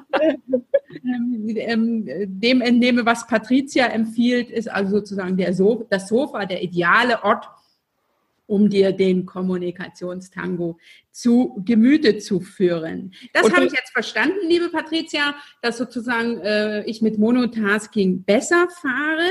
ähm, 1.06 1.56
ähm, 1.56 2.10
dem 2.42 2.62
entnehme, 2.62 3.06
was 3.06 3.28
Patricia 3.28 3.86
empfiehlt, 3.86 4.50
ist 4.50 4.72
also 4.72 4.98
sozusagen 4.98 5.38
der 5.38 5.54
so 5.54 5.86
das 5.92 6.08
Sofa 6.08 6.48
der 6.48 6.64
ideale 6.64 7.24
Ort 7.24 7.48
um 8.50 8.70
dir 8.70 8.91
den 8.91 9.25
Kommunikationstango 9.27 10.79
zu 11.12 11.62
Gemüte 11.65 12.18
zu 12.18 12.39
führen. 12.39 13.13
Das 13.32 13.51
habe 13.51 13.65
ich 13.65 13.74
jetzt 13.74 13.91
verstanden, 13.91 14.39
liebe 14.48 14.70
Patricia, 14.70 15.36
dass 15.62 15.77
sozusagen 15.77 16.39
äh, 16.39 16.84
ich 16.86 17.01
mit 17.01 17.20
Monotasking 17.20 18.24
besser 18.24 18.68
fahre 18.70 19.29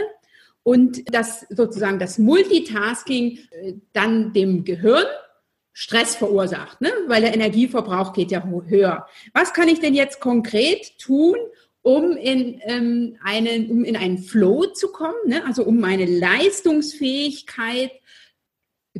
und 0.62 1.12
dass 1.12 1.46
sozusagen 1.50 1.98
das 1.98 2.18
Multitasking 2.18 3.38
äh, 3.50 3.75
dann 3.92 4.32
dem 4.32 4.64
Gehirn 4.64 5.06
Stress 5.72 6.16
verursacht, 6.16 6.80
ne? 6.80 6.90
weil 7.06 7.22
der 7.22 7.34
Energieverbrauch 7.34 8.12
geht 8.12 8.30
ja 8.30 8.44
höher. 8.44 9.06
Was 9.32 9.52
kann 9.52 9.68
ich 9.68 9.80
denn 9.80 9.94
jetzt 9.94 10.20
konkret 10.20 10.98
tun, 10.98 11.37
um 11.82 12.16
in, 12.16 12.60
ähm, 12.64 13.16
einen, 13.22 13.70
um 13.70 13.84
in 13.84 13.96
einen 13.96 14.18
Flow 14.18 14.66
zu 14.66 14.92
kommen, 14.92 15.18
ne? 15.26 15.44
also 15.46 15.64
um 15.64 15.78
meine 15.78 16.04
Leistungsfähigkeit 16.04 17.92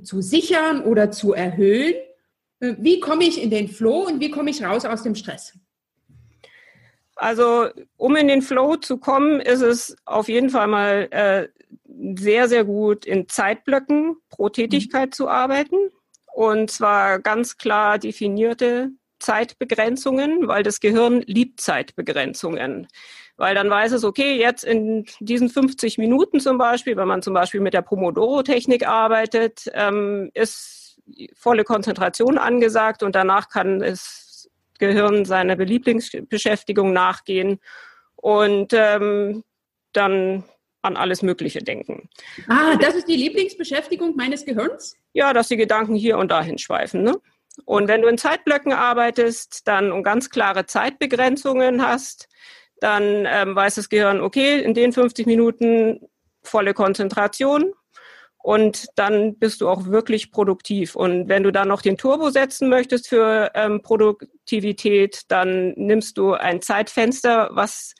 zu 0.03 0.23
sichern 0.23 0.83
oder 0.83 1.11
zu 1.11 1.33
erhöhen, 1.33 1.95
Äh, 2.61 2.75
wie 2.79 3.01
komme 3.01 3.25
ich 3.25 3.43
in 3.43 3.51
den 3.51 3.69
Flow 3.69 4.07
und 4.07 4.21
wie 4.21 4.31
komme 4.31 4.51
ich 4.51 4.63
raus 4.63 4.85
aus 4.85 5.03
dem 5.03 5.15
Stress? 5.15 5.59
Also, 7.17 7.69
um 7.97 8.15
in 8.17 8.29
den 8.29 8.43
Flow 8.43 8.77
zu 8.77 8.99
kommen, 8.99 9.41
ist 9.41 9.63
es 9.63 9.97
auf 10.05 10.29
jeden 10.29 10.51
Fall 10.51 10.69
mal 10.69 11.09
äh, 11.11 11.49
sehr, 12.17 12.49
sehr 12.49 12.65
gut, 12.65 13.07
in 13.07 13.29
Zeitblöcken 13.29 14.17
pro 14.31 14.47
mhm. 14.47 14.53
Tätigkeit 14.53 15.11
mhm. 15.11 15.13
zu 15.13 15.29
arbeiten. 15.29 15.77
Und 16.33 16.71
zwar 16.71 17.19
ganz 17.19 17.57
klar 17.57 17.99
definierte 17.99 18.91
Zeitbegrenzungen, 19.19 20.47
weil 20.47 20.63
das 20.63 20.79
Gehirn 20.79 21.23
liebt 21.27 21.61
Zeitbegrenzungen. 21.61 22.87
Weil 23.39 23.55
dann 23.55 23.71
weiß 23.71 23.93
es, 23.93 24.05
okay, 24.05 24.37
jetzt 24.37 24.65
in 24.65 25.07
diesen 25.21 25.49
50 25.49 25.97
Minuten 25.97 26.41
zum 26.41 26.59
Beispiel, 26.59 26.97
wenn 26.97 27.09
man 27.09 27.23
zum 27.23 27.35
Beispiel 27.35 27.61
mit 27.61 27.73
der 27.73 27.83
Pomodoro-Technik 27.83 28.87
arbeitet, 28.87 29.71
ähm, 29.73 30.31
ist 30.35 31.01
volle 31.35 31.63
Konzentration 31.65 32.37
angesagt 32.37 33.03
und 33.03 33.15
danach 33.15 33.49
kann 33.49 33.79
das 33.79 34.51
Gehirn 34.81 35.25
seiner 35.25 35.57
Lieblingsbeschäftigung 35.57 36.93
nachgehen 36.93 37.61
und 38.17 38.73
ähm, 38.73 39.45
dann 39.93 40.45
an 40.83 40.97
alles 40.97 41.23
Mögliche 41.23 41.63
denken. 41.63 42.09
Ah, 42.49 42.77
das 42.77 42.97
ist 42.97 43.09
die 43.09 43.17
Lieblingsbeschäftigung 43.17 44.17
meines 44.17 44.45
Gehirns? 44.45 44.97
Ja, 45.13 45.33
dass 45.33 45.49
die 45.49 45.57
Gedanken 45.57 45.95
hier 45.95 46.19
und 46.19 46.31
dahin 46.31 46.59
schweifen. 46.59 47.03
Ne? 47.03 47.15
Und 47.65 47.87
wenn 47.89 48.03
du 48.03 48.09
in 48.09 48.19
Zeitblöcken 48.19 48.73
arbeitest, 48.73 49.67
dann 49.69 49.93
und 49.93 50.03
ganz 50.03 50.31
klare 50.31 50.67
Zeitbegrenzungen 50.67 51.87
hast, 51.87 52.29
dann 52.81 53.27
ähm, 53.27 53.55
weiß 53.55 53.77
das 53.77 53.89
Gehirn, 53.89 54.21
okay, 54.21 54.61
in 54.61 54.75
den 54.75 54.93
50 54.93 55.27
Minuten 55.27 56.01
volle 56.43 56.75
Konzentration 56.75 57.73
und 58.39 58.87
dann 58.97 59.39
bist 59.39 59.61
du 59.61 59.69
auch 59.69 59.87
wirklich 59.87 60.31
produktiv. 60.31 60.95
Und 60.95 61.29
wenn 61.29 61.43
du 61.43 61.51
dann 61.51 61.69
noch 61.69 61.83
den 61.83 61.99
Turbo 61.99 62.31
setzen 62.31 62.69
möchtest 62.69 63.09
für 63.09 63.51
ähm, 63.55 63.83
Produktivität, 63.83 65.23
dann 65.29 65.75
nimmst 65.77 66.17
du 66.17 66.33
ein 66.33 66.63
Zeitfenster, 66.63 67.51
was 67.53 67.95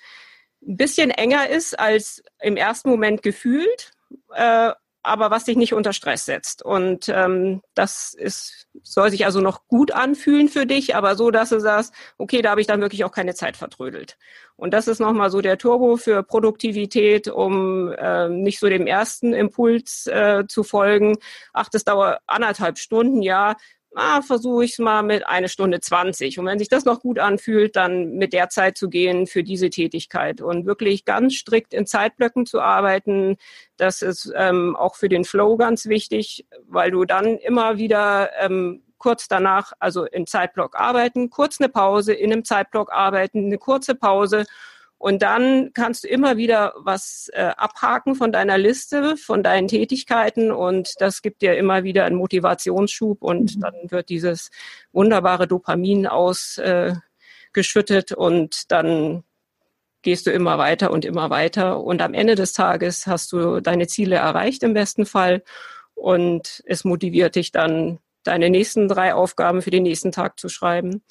ein 0.63 0.77
bisschen 0.77 1.11
enger 1.11 1.49
ist 1.49 1.79
als 1.79 2.23
im 2.41 2.57
ersten 2.57 2.89
Moment 2.89 3.23
gefühlt, 3.23 3.93
äh, 4.35 4.73
aber 5.09 5.31
was 5.31 5.45
dich 5.45 5.57
nicht 5.57 5.75
unter 5.75 5.93
Stress 5.93 6.25
setzt. 6.25 6.63
Und 6.63 7.09
ähm, 7.09 7.63
das 7.75 8.15
ist, 8.15 8.69
soll 8.83 9.11
sich 9.11 9.25
also 9.25 9.41
noch 9.41 9.67
gut 9.67 9.93
anfühlen 9.93 10.49
für 10.49 10.67
dich, 10.67 10.95
aber 10.95 11.17
so, 11.17 11.31
dass 11.31 11.49
du 11.49 11.61
sagst, 11.61 11.93
okay, 12.19 12.43
da 12.43 12.51
habe 12.51 12.61
ich 12.61 12.67
dann 12.67 12.81
wirklich 12.81 13.05
auch 13.05 13.13
keine 13.13 13.35
Zeit 13.35 13.57
vertrödelt. 13.57 14.17
Und 14.57 14.75
das 14.75 14.89
ist 14.89 14.99
nochmal 14.99 15.31
so 15.31 15.41
der 15.41 15.59
Turbo 15.59 15.97
für 15.97 16.23
Produktivität, 16.23 17.29
um 17.29 17.93
äh, 17.93 18.29
nicht 18.29 18.59
so 18.59 18.69
dem 18.69 18.87
ersten 18.87 19.33
Impuls 19.33 20.07
äh, 20.07 20.45
zu 20.49 20.65
folgen. 20.65 21.17
Ach, 21.53 21.69
das 21.69 21.85
dauert 21.85 22.21
anderthalb 22.27 22.79
Stunden, 22.79 23.23
ja 23.23 23.57
ah, 23.95 24.23
versuche 24.23 24.65
ich 24.65 24.73
es 24.73 24.79
mal 24.79 25.03
mit 25.03 25.27
eine 25.27 25.49
Stunde 25.49 25.81
zwanzig. 25.81 26.39
Und 26.39 26.47
wenn 26.47 26.59
sich 26.59 26.69
das 26.69 26.85
noch 26.85 27.01
gut 27.01 27.19
anfühlt, 27.19 27.77
dann 27.77 28.13
mit 28.13 28.33
der 28.33 28.49
Zeit 28.49 28.77
zu 28.77 28.89
gehen 28.89 29.27
für 29.27 29.43
diese 29.43 29.71
Tätigkeit 29.71 30.41
und 30.41 30.67
wirklich 30.67 31.05
ganz 31.05 31.35
strikt 31.35 31.75
in 31.75 31.87
Zeitblöcken 31.87 32.47
zu 32.47 32.61
arbeiten. 32.61 33.37
Das 33.77 34.03
ist 34.03 34.33
ähm, 34.37 34.77
auch 34.77 34.97
für 34.97 35.09
den 35.09 35.25
Flow 35.25 35.57
ganz 35.57 35.87
wichtig, 35.87 36.47
weil 36.67 36.91
du 36.91 37.05
dann 37.05 37.39
immer 37.39 37.79
wieder 37.79 38.31
ähm, 38.41 38.83
kurz 38.99 39.29
danach, 39.29 39.73
also 39.79 40.07
im 40.07 40.27
Zeitblock 40.27 40.79
arbeiten, 40.79 41.31
kurz 41.31 41.61
eine 41.61 41.69
Pause, 41.69 42.13
in 42.13 42.33
einem 42.33 42.45
Zeitblock 42.45 42.93
arbeiten, 42.93 43.47
eine 43.47 43.59
kurze 43.59 43.95
Pause 43.95 44.45
und 44.99 45.23
dann 45.23 45.71
kannst 45.75 46.05
du 46.05 46.09
immer 46.09 46.37
wieder 46.37 46.75
was 46.77 47.31
äh, 47.33 47.53
abhaken 47.57 48.17
von 48.17 48.33
deiner 48.33 48.59
Liste, 48.59 49.17
von 49.17 49.45
deinen 49.45 49.69
Tätigkeiten. 49.69 50.51
Und 50.51 50.95
das 50.99 51.23
gibt 51.23 51.41
dir 51.41 51.57
immer 51.57 51.85
wieder 51.85 52.05
einen 52.05 52.17
Motivationsschub. 52.17 53.23
Und 53.23 53.57
mhm. 53.57 53.61
dann 53.61 53.75
wird 53.89 54.09
dieses 54.09 54.51
wunderbare 54.91 55.47
Dopamin 55.47 56.09
ausgeschüttet 56.09 58.11
äh, 58.11 58.17
und 58.17 58.73
dann 58.73 59.23
gehst 60.03 60.27
du 60.27 60.33
immer 60.33 60.59
weiter 60.59 60.91
und 60.91 61.05
immer 61.05 61.31
weiter. 61.31 61.81
Und 61.81 62.03
am 62.03 62.15
Ende 62.15 62.35
des 62.35 62.53
Tages 62.53 63.07
hast 63.07 63.31
du 63.31 63.61
deine 63.61 63.87
Ziele 63.87 64.17
erreicht 64.17 64.65
im 64.65 64.75
besten 64.75 65.07
Fall. 65.07 65.45
Und 65.95 66.65
es 66.67 66.83
motiviert 66.85 67.37
dich 67.37 67.53
dann, 67.53 68.01
deine 68.25 68.51
nächsten 68.51 68.89
drei 68.89 69.15
Aufgaben 69.15 69.63
für 69.63 69.71
den 69.71 69.85
nächsten 69.85 70.11
Tag 70.11 70.41
zu 70.41 70.49
schreiben. 70.49 71.05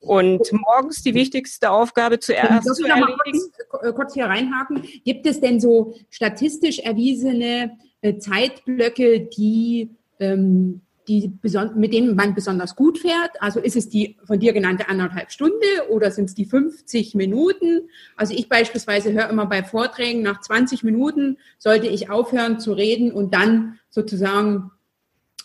Und 0.00 0.50
morgens 0.52 1.02
die 1.02 1.14
wichtigste 1.14 1.70
Aufgabe 1.70 2.18
zuerst 2.18 2.74
zu 2.74 2.84
erledigen. 2.86 3.40
Kurz, 3.68 3.84
äh, 3.84 3.92
kurz, 3.92 4.14
hier 4.14 4.26
reinhaken. 4.26 4.82
Gibt 5.04 5.26
es 5.26 5.40
denn 5.40 5.60
so 5.60 5.94
statistisch 6.08 6.78
erwiesene 6.78 7.76
äh, 8.00 8.16
Zeitblöcke, 8.16 9.20
die, 9.20 9.90
ähm, 10.18 10.80
die 11.06 11.38
mit 11.74 11.92
denen 11.92 12.16
man 12.16 12.34
besonders 12.34 12.76
gut 12.76 12.98
fährt? 12.98 13.30
Also 13.40 13.60
ist 13.60 13.76
es 13.76 13.90
die 13.90 14.16
von 14.24 14.40
dir 14.40 14.54
genannte 14.54 14.88
anderthalb 14.88 15.30
Stunde 15.32 15.66
oder 15.90 16.10
sind 16.10 16.26
es 16.26 16.34
die 16.34 16.46
50 16.46 17.14
Minuten? 17.14 17.82
Also 18.16 18.32
ich 18.32 18.48
beispielsweise 18.48 19.12
höre 19.12 19.28
immer 19.28 19.46
bei 19.46 19.62
Vorträgen, 19.62 20.22
nach 20.22 20.40
20 20.40 20.82
Minuten 20.82 21.36
sollte 21.58 21.88
ich 21.88 22.08
aufhören 22.08 22.58
zu 22.58 22.72
reden 22.72 23.12
und 23.12 23.34
dann 23.34 23.78
sozusagen 23.90 24.70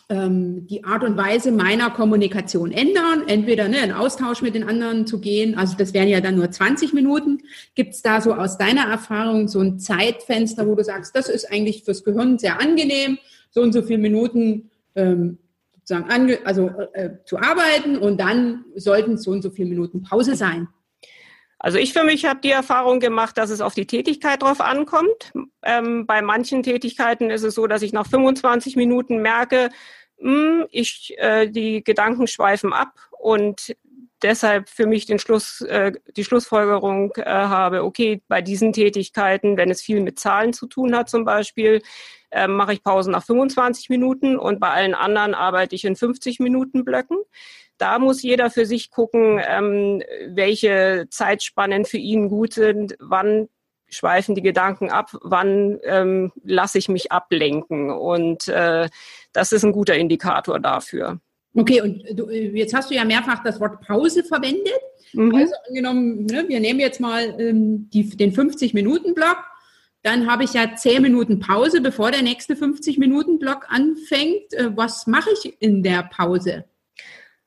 ähm, 0.10 0.68
die 0.68 0.84
Art 0.84 1.04
und 1.04 1.18
Weise 1.18 1.52
meiner 1.52 1.90
Kommunikation 1.90 2.72
ändern, 2.72 3.24
entweder 3.28 3.68
ne, 3.68 3.84
in 3.84 3.92
Austausch 3.92 4.42
mit 4.42 4.54
den 4.54 4.64
anderen 4.64 5.08
zu 5.08 5.20
gehen, 5.20 5.58
also 5.58 5.76
das 5.78 5.94
wären 5.94 6.08
ja 6.08 6.22
dann 6.22 6.36
nur 6.36 6.52
20 6.52 6.94
Minuten. 6.94 7.42
Gibt 7.74 7.94
es 7.96 8.02
da 8.02 8.22
so 8.22 8.34
aus 8.34 8.58
deiner 8.58 8.84
Erfahrung 8.90 9.48
so 9.48 9.60
ein 9.60 9.80
Zeitfenster, 9.80 10.68
wo 10.68 10.76
du 10.76 10.84
sagst, 10.84 11.16
das 11.16 11.28
ist 11.28 11.52
eigentlich 11.52 11.84
fürs 11.84 12.04
Gehirn 12.04 12.38
sehr 12.38 12.62
angenehm, 12.62 13.18
so 13.50 13.62
und 13.62 13.74
so 13.74 13.82
viele 13.82 14.00
Minuten 14.00 14.70
ähm, 14.96 15.40
sozusagen 15.86 16.10
ange 16.10 16.40
also 16.46 16.70
äh, 16.94 17.12
zu 17.26 17.38
arbeiten 17.38 17.98
und 17.98 18.20
dann 18.20 18.66
sollten 18.76 19.18
so 19.18 19.32
und 19.32 19.42
so 19.42 19.50
viele 19.50 19.70
Minuten 19.70 20.04
Pause 20.04 20.36
sein? 20.36 20.68
Also 21.66 21.80
ich 21.80 21.94
für 21.94 22.04
mich 22.04 22.26
habe 22.26 22.42
die 22.42 22.52
Erfahrung 22.52 23.00
gemacht, 23.00 23.40
dass 23.40 23.50
es 23.50 23.60
auf 23.60 23.74
die 23.74 23.88
Tätigkeit 23.88 24.44
drauf 24.44 24.62
ankommt. 24.62 25.34
Ähm, 25.64 26.06
bei 26.06 26.22
manchen 26.22 26.62
Tätigkeiten 26.62 27.32
ist 27.32 27.42
es 27.42 27.56
so, 27.56 27.66
dass 27.66 27.82
ich 27.82 27.92
nach 27.92 28.06
25 28.06 28.76
Minuten 28.76 29.18
merke, 29.18 29.72
mh, 30.20 30.32
hm, 30.32 30.68
ich, 30.70 31.16
äh, 31.18 31.48
die 31.48 31.84
Gedanken 31.84 32.28
schweifen 32.28 32.72
ab 32.72 32.94
und 33.10 33.76
deshalb 34.22 34.70
für 34.70 34.86
mich 34.86 35.08
den 35.08 35.18
Schluss, 35.18 35.62
äh, 35.62 35.94
die 36.16 36.24
Schlussfolgerung 36.24 37.14
äh, 37.16 37.24
habe, 37.26 37.84
okay, 37.84 38.22
bei 38.28 38.44
diesen 38.44 38.72
Tätigkeiten, 38.72 39.58
wenn 39.58 39.72
es 39.72 39.82
viel 39.82 40.02
mit 40.02 40.20
Zahlen 40.20 40.54
zu 40.54 40.68
tun 40.68 40.96
hat 40.96 41.10
zum 41.10 41.26
Beispiel, 41.26 41.82
äh, 42.30 42.48
mache 42.48 42.74
ich 42.74 42.84
Pausen 42.84 43.14
nach 43.14 43.26
25 43.26 43.90
Minuten 43.90 44.38
und 44.38 44.60
bei 44.60 44.70
allen 44.70 44.94
anderen 44.94 45.34
arbeite 45.34 45.74
ich 45.74 45.86
in 45.86 45.96
50 45.96 46.40
Minuten 46.40 46.86
Blöcken. 46.86 47.18
Da 47.78 48.00
muss 48.00 48.22
jeder 48.22 48.50
für 48.50 48.66
sich 48.66 48.90
gucken, 48.90 49.42
ähm, 49.46 50.02
welche 50.28 51.08
Zeitspannen 51.10 51.86
für 51.86 51.98
ihn 51.98 52.30
gut 52.30 52.54
sind, 52.54 52.96
wann 53.00 53.50
schweifen 53.90 54.36
die 54.36 54.42
Gedanken 54.42 54.90
ab, 54.90 55.12
wann 55.22 55.80
ähm, 55.84 56.32
lasse 56.44 56.78
ich 56.78 56.90
mich 56.90 57.12
ablenken. 57.12 57.92
Und 57.92 58.48
äh, 58.48 58.90
das 59.34 59.52
ist 59.52 59.64
ein 59.64 59.72
guter 59.72 59.96
Indikator 59.96 60.60
dafür. 60.60 61.20
Okay, 61.54 61.82
und 61.82 62.04
du, 62.14 62.30
jetzt 62.30 62.74
hast 62.74 62.92
du 62.92 62.96
ja 62.96 63.06
mehrfach 63.06 63.42
das 63.44 63.60
Wort 63.60 63.82
Pause 63.82 64.24
verwendet. 64.24 64.80
Mhm. 65.14 65.34
Also 65.36 65.54
angenommen, 65.68 66.26
ne, 66.26 66.46
wir 66.48 66.60
nehmen 66.60 66.80
jetzt 66.80 67.00
mal 67.00 67.40
ähm, 67.40 67.90
die, 67.92 68.10
den 68.10 68.34
50-Minuten-Block, 68.34 69.38
dann 70.04 70.30
habe 70.30 70.44
ich 70.44 70.54
ja 70.54 70.76
10 70.76 71.02
Minuten 71.02 71.40
Pause, 71.40 71.82
bevor 71.82 72.12
der 72.12 72.22
nächste 72.22 72.56
50-Minuten-Block 72.56 73.68
anfängt. 73.70 74.54
Äh, 74.54 74.76
was 74.76 75.08
mache 75.08 75.30
ich 75.32 75.56
in 75.62 75.82
der 75.82 76.04
Pause? 76.04 76.66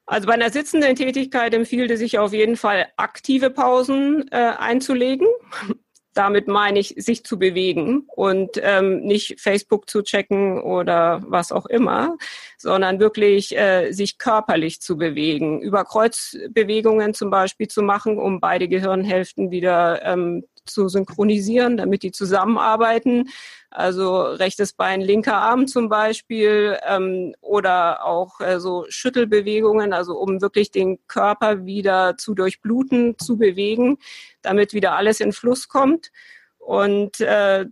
Also 0.09 0.27
bei 0.27 0.33
einer 0.33 0.51
sitzenden 0.51 0.97
Tätigkeit 0.97 1.53
empfiehlt 1.53 1.91
es 1.91 1.99
sich 1.99 2.19
auf 2.19 2.33
jeden 2.33 2.57
Fall 2.57 2.87
aktive 2.97 3.51
Pausen 3.51 4.27
äh, 4.33 4.55
einzulegen. 4.59 5.29
Damit 6.15 6.49
meine 6.49 6.81
ich, 6.81 6.95
sich 6.97 7.23
zu 7.23 7.39
bewegen 7.39 8.09
und 8.17 8.59
ähm, 8.63 9.03
nicht 9.03 9.39
Facebook 9.39 9.89
zu 9.89 10.03
checken 10.03 10.61
oder 10.61 11.23
was 11.29 11.53
auch 11.53 11.67
immer, 11.67 12.17
sondern 12.57 12.99
wirklich 12.99 13.57
äh, 13.57 13.93
sich 13.93 14.19
körperlich 14.19 14.81
zu 14.81 14.97
bewegen, 14.97 15.61
über 15.61 15.85
Kreuzbewegungen 15.85 17.15
zum 17.15 17.31
Beispiel 17.31 17.69
zu 17.69 17.83
machen, 17.83 18.19
um 18.19 18.41
beide 18.41 18.67
Gehirnhälften 18.67 19.53
wieder 19.53 20.03
ähm, 20.05 20.45
zu 20.69 20.89
synchronisieren, 20.89 21.77
damit 21.77 22.03
die 22.03 22.13
zusammenarbeiten. 22.13 23.29
Also 23.71 24.23
rechtes 24.23 24.73
Bein, 24.73 25.01
linker 25.01 25.37
Arm 25.37 25.67
zum 25.67 25.89
Beispiel 25.89 26.79
ähm, 26.87 27.35
oder 27.41 28.05
auch 28.05 28.41
äh, 28.41 28.61
so 28.61 28.87
Schüttelbewegungen, 28.89 29.93
also 29.93 30.17
um 30.19 30.41
wirklich 30.41 30.71
den 30.71 30.99
Körper 31.07 31.67
wieder 31.67 32.17
zu 32.17 32.35
durchbluten, 32.35 33.19
zu 33.19 33.37
bewegen, 33.37 33.99
damit 34.43 34.73
wieder 34.73 34.97
alles 34.97 35.21
in 35.21 35.33
Fluss 35.33 35.69
kommt. 35.69 36.11
Und 36.59 37.21
äh, 37.21 37.67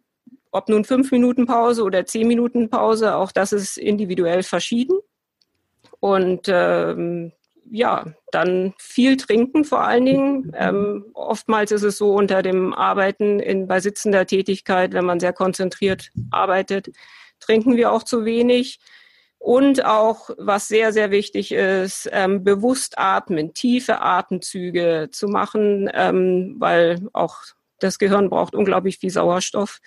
ob 0.50 0.68
nun 0.68 0.84
fünf 0.84 1.12
Minuten 1.12 1.46
Pause 1.46 1.82
oder 1.82 2.06
zehn 2.06 2.26
Minuten 2.28 2.68
Pause, 2.70 3.16
auch 3.16 3.32
das 3.32 3.52
ist 3.52 3.78
individuell 3.78 4.42
verschieden. 4.42 4.98
Und 6.00 6.46
ähm, 6.48 7.32
ja, 7.70 8.06
dann 8.30 8.74
viel 8.78 9.16
trinken 9.16 9.64
vor 9.64 9.80
allen 9.80 10.06
Dingen. 10.06 10.52
Ähm, 10.56 11.06
oftmals 11.14 11.72
ist 11.72 11.82
es 11.82 11.98
so 11.98 12.12
unter 12.14 12.42
dem 12.42 12.72
Arbeiten 12.72 13.40
in, 13.40 13.66
bei 13.66 13.80
sitzender 13.80 14.26
Tätigkeit, 14.26 14.92
wenn 14.92 15.04
man 15.04 15.20
sehr 15.20 15.32
konzentriert 15.32 16.10
arbeitet, 16.30 16.90
trinken 17.40 17.76
wir 17.76 17.92
auch 17.92 18.02
zu 18.02 18.24
wenig. 18.24 18.78
Und 19.38 19.84
auch, 19.84 20.30
was 20.38 20.66
sehr, 20.66 20.92
sehr 20.92 21.10
wichtig 21.10 21.52
ist, 21.52 22.08
ähm, 22.12 22.42
bewusst 22.42 22.98
atmen, 22.98 23.54
tiefe 23.54 24.00
Atemzüge 24.00 25.08
zu 25.12 25.28
machen, 25.28 25.90
ähm, 25.92 26.56
weil 26.58 27.06
auch 27.12 27.42
das 27.78 27.98
Gehirn 27.98 28.30
braucht 28.30 28.54
unglaublich 28.54 28.98
viel 28.98 29.10
Sauerstoff. 29.10 29.80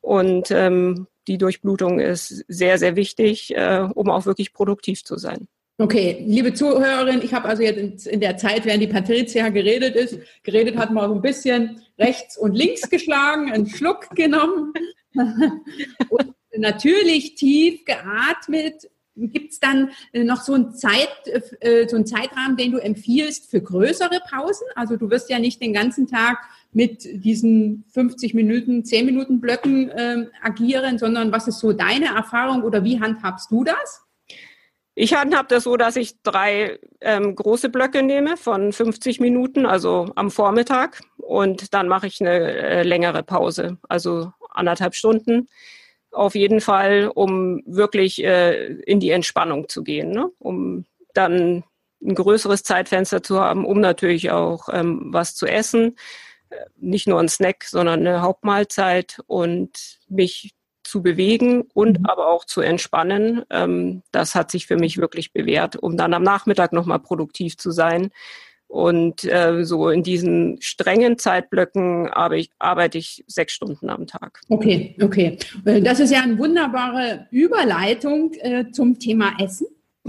Und 0.00 0.50
ähm, 0.50 1.08
die 1.28 1.38
Durchblutung 1.38 2.00
ist 2.00 2.44
sehr, 2.48 2.78
sehr 2.78 2.96
wichtig, 2.96 3.54
äh, 3.56 3.86
um 3.94 4.10
auch 4.10 4.24
wirklich 4.24 4.52
produktiv 4.52 5.04
zu 5.04 5.16
sein. 5.16 5.48
Okay, 5.78 6.22
liebe 6.26 6.52
Zuhörerin, 6.52 7.22
ich 7.22 7.32
habe 7.32 7.48
also 7.48 7.62
jetzt 7.62 8.06
in 8.06 8.20
der 8.20 8.36
Zeit, 8.36 8.66
während 8.66 8.82
die 8.82 8.88
Patricia 8.88 9.48
geredet 9.48 9.96
ist, 9.96 10.18
geredet 10.42 10.76
hat, 10.76 10.92
mal 10.92 11.08
so 11.08 11.14
ein 11.14 11.22
bisschen 11.22 11.80
rechts 11.98 12.36
und 12.36 12.54
links 12.54 12.90
geschlagen, 12.90 13.50
einen 13.50 13.66
Schluck 13.66 14.10
genommen 14.10 14.74
und 15.14 16.34
natürlich 16.56 17.36
tief 17.36 17.84
geatmet. 17.86 18.90
Gibt 19.14 19.52
es 19.52 19.60
dann 19.60 19.90
noch 20.14 20.42
so 20.42 20.54
einen, 20.54 20.74
Zeit, 20.74 21.08
äh, 21.60 21.86
so 21.88 21.96
einen 21.96 22.06
Zeitrahmen, 22.06 22.56
den 22.56 22.72
du 22.72 22.78
empfiehlst 22.78 23.50
für 23.50 23.60
größere 23.60 24.20
Pausen? 24.30 24.66
Also 24.74 24.96
du 24.96 25.10
wirst 25.10 25.30
ja 25.30 25.38
nicht 25.38 25.60
den 25.60 25.72
ganzen 25.72 26.06
Tag 26.06 26.38
mit 26.72 27.04
diesen 27.24 27.84
50 27.92 28.34
Minuten, 28.34 28.84
10 28.84 29.04
Minuten 29.04 29.40
Blöcken 29.40 29.90
äh, 29.90 30.26
agieren, 30.42 30.98
sondern 30.98 31.32
was 31.32 31.48
ist 31.48 31.58
so 31.58 31.72
deine 31.72 32.14
Erfahrung 32.14 32.62
oder 32.62 32.84
wie 32.84 33.00
handhabst 33.00 33.50
du 33.50 33.64
das? 33.64 34.02
Ich 34.94 35.14
handhab 35.14 35.48
das 35.48 35.64
so, 35.64 35.76
dass 35.76 35.96
ich 35.96 36.20
drei 36.22 36.78
ähm, 37.00 37.34
große 37.34 37.70
Blöcke 37.70 38.02
nehme 38.02 38.36
von 38.36 38.72
50 38.72 39.20
Minuten, 39.20 39.64
also 39.64 40.10
am 40.16 40.30
Vormittag, 40.30 41.00
und 41.16 41.72
dann 41.72 41.88
mache 41.88 42.06
ich 42.06 42.20
eine 42.20 42.38
äh, 42.38 42.82
längere 42.82 43.22
Pause, 43.22 43.78
also 43.88 44.32
anderthalb 44.50 44.94
Stunden 44.94 45.48
auf 46.10 46.34
jeden 46.34 46.60
Fall, 46.60 47.10
um 47.14 47.62
wirklich 47.64 48.22
äh, 48.22 48.66
in 48.82 49.00
die 49.00 49.10
Entspannung 49.10 49.70
zu 49.70 49.82
gehen, 49.82 50.10
ne? 50.10 50.30
um 50.38 50.84
dann 51.14 51.64
ein 52.02 52.14
größeres 52.14 52.62
Zeitfenster 52.62 53.22
zu 53.22 53.40
haben, 53.40 53.64
um 53.64 53.80
natürlich 53.80 54.30
auch 54.30 54.68
ähm, 54.70 55.06
was 55.06 55.34
zu 55.34 55.46
essen 55.46 55.96
nicht 56.76 57.06
nur 57.06 57.20
ein 57.20 57.28
Snack, 57.28 57.64
sondern 57.64 58.06
eine 58.06 58.22
Hauptmahlzeit 58.22 59.20
und 59.26 59.98
mich 60.08 60.54
zu 60.84 61.02
bewegen 61.02 61.62
und 61.74 62.00
mhm. 62.00 62.06
aber 62.06 62.28
auch 62.28 62.44
zu 62.44 62.60
entspannen. 62.60 63.42
Ähm, 63.50 64.02
das 64.12 64.34
hat 64.34 64.50
sich 64.50 64.66
für 64.66 64.76
mich 64.76 64.98
wirklich 64.98 65.32
bewährt, 65.32 65.76
um 65.76 65.96
dann 65.96 66.14
am 66.14 66.22
Nachmittag 66.22 66.72
nochmal 66.72 66.98
produktiv 66.98 67.56
zu 67.56 67.70
sein. 67.70 68.10
Und 68.72 69.24
äh, 69.24 69.64
so 69.64 69.90
in 69.90 70.02
diesen 70.02 70.56
strengen 70.62 71.18
Zeitblöcken 71.18 72.08
arbeite 72.08 72.40
ich, 72.40 72.50
arbeite 72.58 72.96
ich 72.96 73.22
sechs 73.26 73.52
Stunden 73.52 73.90
am 73.90 74.06
Tag. 74.06 74.40
Okay, 74.48 74.96
okay. 75.02 75.36
Äh, 75.66 75.82
das 75.82 76.00
ist 76.00 76.10
ja 76.10 76.22
eine 76.22 76.38
wunderbare 76.38 77.26
Überleitung 77.30 78.32
äh, 78.40 78.70
zum 78.72 78.98
Thema 78.98 79.34
Essen. 79.38 79.66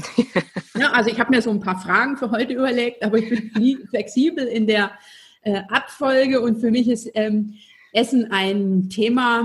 ja, 0.77 0.91
also 0.93 1.09
ich 1.09 1.19
habe 1.19 1.31
mir 1.31 1.41
so 1.41 1.49
ein 1.49 1.59
paar 1.59 1.79
Fragen 1.79 2.15
für 2.15 2.31
heute 2.31 2.53
überlegt, 2.53 3.03
aber 3.03 3.17
ich 3.17 3.29
bin 3.29 3.85
flexibel 3.89 4.45
in 4.45 4.65
der 4.65 4.91
äh, 5.41 5.61
Abfolge 5.69 6.39
und 6.39 6.61
für 6.61 6.71
mich 6.71 6.87
ist 6.87 7.09
ähm, 7.15 7.55
Essen 7.91 8.31
ein 8.31 8.89
Thema. 8.89 9.41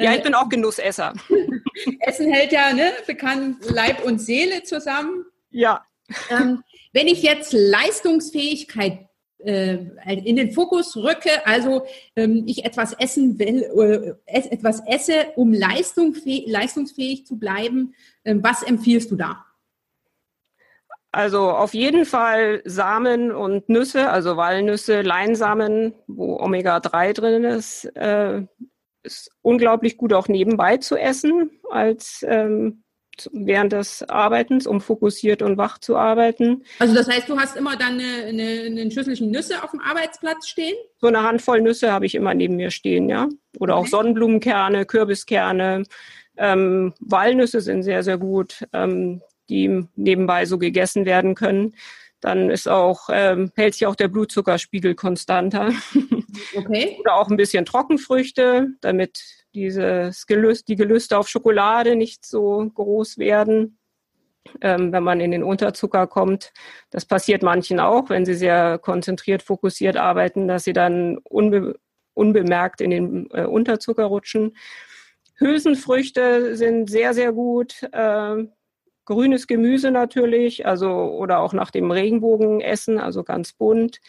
Ja, 0.00 0.14
ich 0.14 0.22
bin 0.22 0.34
auch 0.34 0.48
Genussesser. 0.48 1.14
Essen 2.00 2.32
hält 2.32 2.52
ja 2.52 2.72
ne, 2.72 2.92
bekannt 3.06 3.64
Leib 3.68 4.04
und 4.04 4.20
Seele 4.20 4.62
zusammen. 4.62 5.24
Ja. 5.50 5.84
Ähm, 6.30 6.62
wenn 6.92 7.06
ich 7.06 7.22
jetzt 7.22 7.52
Leistungsfähigkeit 7.52 9.06
äh, 9.38 9.78
in 10.24 10.36
den 10.36 10.52
Fokus 10.52 10.96
rücke, 10.96 11.46
also 11.46 11.86
ähm, 12.16 12.44
ich 12.46 12.64
etwas 12.64 12.94
essen 12.94 13.38
will, 13.38 14.16
äh, 14.26 14.40
etwas 14.48 14.82
esse, 14.86 15.26
um 15.36 15.52
leistungsfähig, 15.52 16.46
leistungsfähig 16.46 17.26
zu 17.26 17.38
bleiben, 17.38 17.94
ähm, 18.24 18.42
was 18.42 18.62
empfiehlst 18.62 19.10
du 19.10 19.16
da? 19.16 19.44
Also 21.12 21.50
auf 21.50 21.74
jeden 21.74 22.06
Fall 22.06 22.62
Samen 22.64 23.32
und 23.32 23.68
Nüsse, 23.68 24.10
also 24.10 24.36
Walnüsse, 24.36 25.02
Leinsamen, 25.02 25.92
wo 26.06 26.38
Omega-3 26.38 27.12
drin 27.14 27.44
ist, 27.44 27.84
äh, 27.96 28.42
ist 29.02 29.30
unglaublich 29.42 29.96
gut 29.96 30.12
auch 30.12 30.28
nebenbei 30.28 30.76
zu 30.76 30.96
essen 30.96 31.50
als 31.70 32.24
ähm, 32.28 32.82
während 33.32 33.72
des 33.72 34.02
Arbeitens, 34.08 34.66
um 34.66 34.80
fokussiert 34.80 35.42
und 35.42 35.58
wach 35.58 35.78
zu 35.78 35.96
arbeiten. 35.96 36.62
Also 36.78 36.94
das 36.94 37.08
heißt, 37.08 37.28
du 37.28 37.38
hast 37.38 37.56
immer 37.56 37.76
dann 37.76 38.00
eine, 38.00 38.26
eine, 38.26 38.62
eine 38.66 38.90
Schüsselchen 38.90 39.30
Nüsse 39.30 39.62
auf 39.62 39.72
dem 39.72 39.80
Arbeitsplatz 39.80 40.48
stehen? 40.48 40.74
So 41.00 41.08
eine 41.08 41.22
Handvoll 41.22 41.60
Nüsse 41.60 41.92
habe 41.92 42.06
ich 42.06 42.14
immer 42.14 42.34
neben 42.34 42.56
mir 42.56 42.70
stehen, 42.70 43.08
ja. 43.08 43.28
Oder 43.58 43.76
okay. 43.76 43.84
auch 43.84 43.90
Sonnenblumenkerne, 43.90 44.86
Kürbiskerne. 44.86 45.84
Ähm, 46.36 46.94
Walnüsse 47.00 47.60
sind 47.60 47.82
sehr, 47.82 48.02
sehr 48.02 48.16
gut. 48.16 48.64
Ähm, 48.72 49.20
die 49.50 49.84
nebenbei 49.96 50.46
so 50.46 50.56
gegessen 50.56 51.04
werden 51.04 51.34
können. 51.34 51.74
Dann 52.20 52.50
ist 52.50 52.68
auch, 52.68 53.08
ähm, 53.10 53.50
hält 53.56 53.74
sich 53.74 53.86
auch 53.86 53.96
der 53.96 54.08
Blutzuckerspiegel 54.08 54.94
konstanter. 54.94 55.72
Okay. 56.54 56.96
Oder 57.00 57.16
auch 57.16 57.28
ein 57.28 57.36
bisschen 57.36 57.64
Trockenfrüchte, 57.64 58.68
damit 58.80 59.20
dieses 59.54 60.26
Gelüst, 60.26 60.68
die 60.68 60.76
Gelüste 60.76 61.18
auf 61.18 61.28
Schokolade 61.28 61.96
nicht 61.96 62.24
so 62.24 62.70
groß 62.74 63.18
werden, 63.18 63.78
ähm, 64.60 64.92
wenn 64.92 65.02
man 65.02 65.20
in 65.20 65.32
den 65.32 65.42
Unterzucker 65.42 66.06
kommt. 66.06 66.52
Das 66.90 67.04
passiert 67.04 67.42
manchen 67.42 67.80
auch, 67.80 68.10
wenn 68.10 68.24
sie 68.24 68.34
sehr 68.34 68.78
konzentriert, 68.78 69.42
fokussiert 69.42 69.96
arbeiten, 69.96 70.48
dass 70.48 70.64
sie 70.64 70.72
dann 70.72 71.18
unbe 71.18 71.78
unbemerkt 72.14 72.80
in 72.80 72.90
den 72.90 73.30
äh, 73.32 73.44
Unterzucker 73.44 74.04
rutschen. 74.04 74.56
Hülsenfrüchte 75.36 76.56
sind 76.56 76.90
sehr, 76.90 77.14
sehr 77.14 77.32
gut. 77.32 77.82
Äh, 77.92 78.44
grünes 79.04 79.46
Gemüse 79.46 79.90
natürlich, 79.90 80.66
also 80.66 80.88
oder 80.90 81.40
auch 81.40 81.52
nach 81.52 81.70
dem 81.70 81.90
Regenbogen 81.90 82.60
essen, 82.60 82.98
also 82.98 83.24
ganz 83.24 83.52
bunt. 83.52 84.00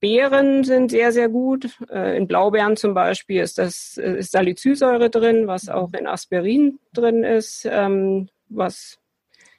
Beeren 0.00 0.64
sind 0.64 0.90
sehr, 0.90 1.12
sehr 1.12 1.28
gut. 1.28 1.78
Äh, 1.90 2.16
in 2.16 2.26
Blaubeeren 2.26 2.76
zum 2.76 2.94
Beispiel 2.94 3.42
ist 3.42 3.58
das 3.58 3.98
ist 3.98 4.32
Salicylsäure 4.32 5.10
drin, 5.10 5.46
was 5.46 5.68
auch 5.68 5.92
in 5.92 6.06
Aspirin 6.06 6.78
drin 6.92 7.22
ist, 7.22 7.68
ähm, 7.70 8.28
was 8.48 8.98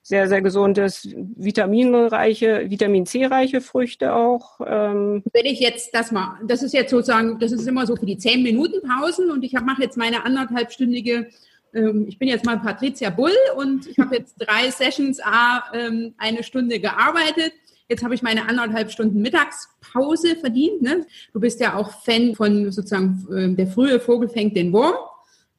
sehr, 0.04 0.28
sehr 0.28 0.42
gesund 0.42 0.80
ist. 0.80 1.08
Vitaminreiche, 1.16 2.70
Vitamin 2.70 3.06
C-reiche 3.06 3.62
Früchte 3.62 4.16
auch. 4.16 4.60
Ähm. 4.66 5.24
Wenn 5.32 5.46
ich 5.46 5.60
jetzt 5.60 5.94
das 5.94 6.12
mal, 6.12 6.40
das 6.48 6.64
ist 6.64 6.74
jetzt 6.74 6.90
sozusagen, 6.90 7.38
das 7.40 7.52
ist 7.52 7.68
immer 7.68 7.86
so 7.86 7.96
für 7.96 8.08
die 8.08 8.18
10 8.18 8.42
Minuten 8.42 8.82
Pausen 8.88 9.30
und 9.30 9.44
ich 9.44 9.54
mache 9.54 9.84
jetzt 9.84 9.98
meine 9.98 10.26
anderthalbstündige 10.26 11.28
ich 11.74 12.20
bin 12.20 12.28
jetzt 12.28 12.46
mal 12.46 12.60
Patricia 12.60 13.10
Bull 13.10 13.36
und 13.56 13.88
ich 13.88 13.98
habe 13.98 14.16
jetzt 14.18 14.36
drei 14.38 14.70
Sessions, 14.70 15.20
a, 15.22 15.64
ähm, 15.74 16.14
eine 16.18 16.44
Stunde 16.44 16.80
gearbeitet. 16.80 17.54
Jetzt 17.88 18.04
habe 18.04 18.16
ich 18.16 18.22
meine 18.22 18.48
anderthalb 18.48 18.92
Stunden 18.92 19.22
Mittagspause 19.22 20.36
verdient. 20.36 20.82
Ne? 20.82 21.06
Du 21.34 21.40
bist 21.40 21.60
ja 21.60 21.76
auch 21.76 22.04
Fan 22.04 22.36
von 22.36 22.72
sozusagen, 22.72 23.26
ähm, 23.36 23.56
der 23.56 23.68
frühe 23.68 24.00
Vogel 24.00 24.30
fängt 24.30 24.56
den 24.56 24.74
Wurm. 24.74 24.96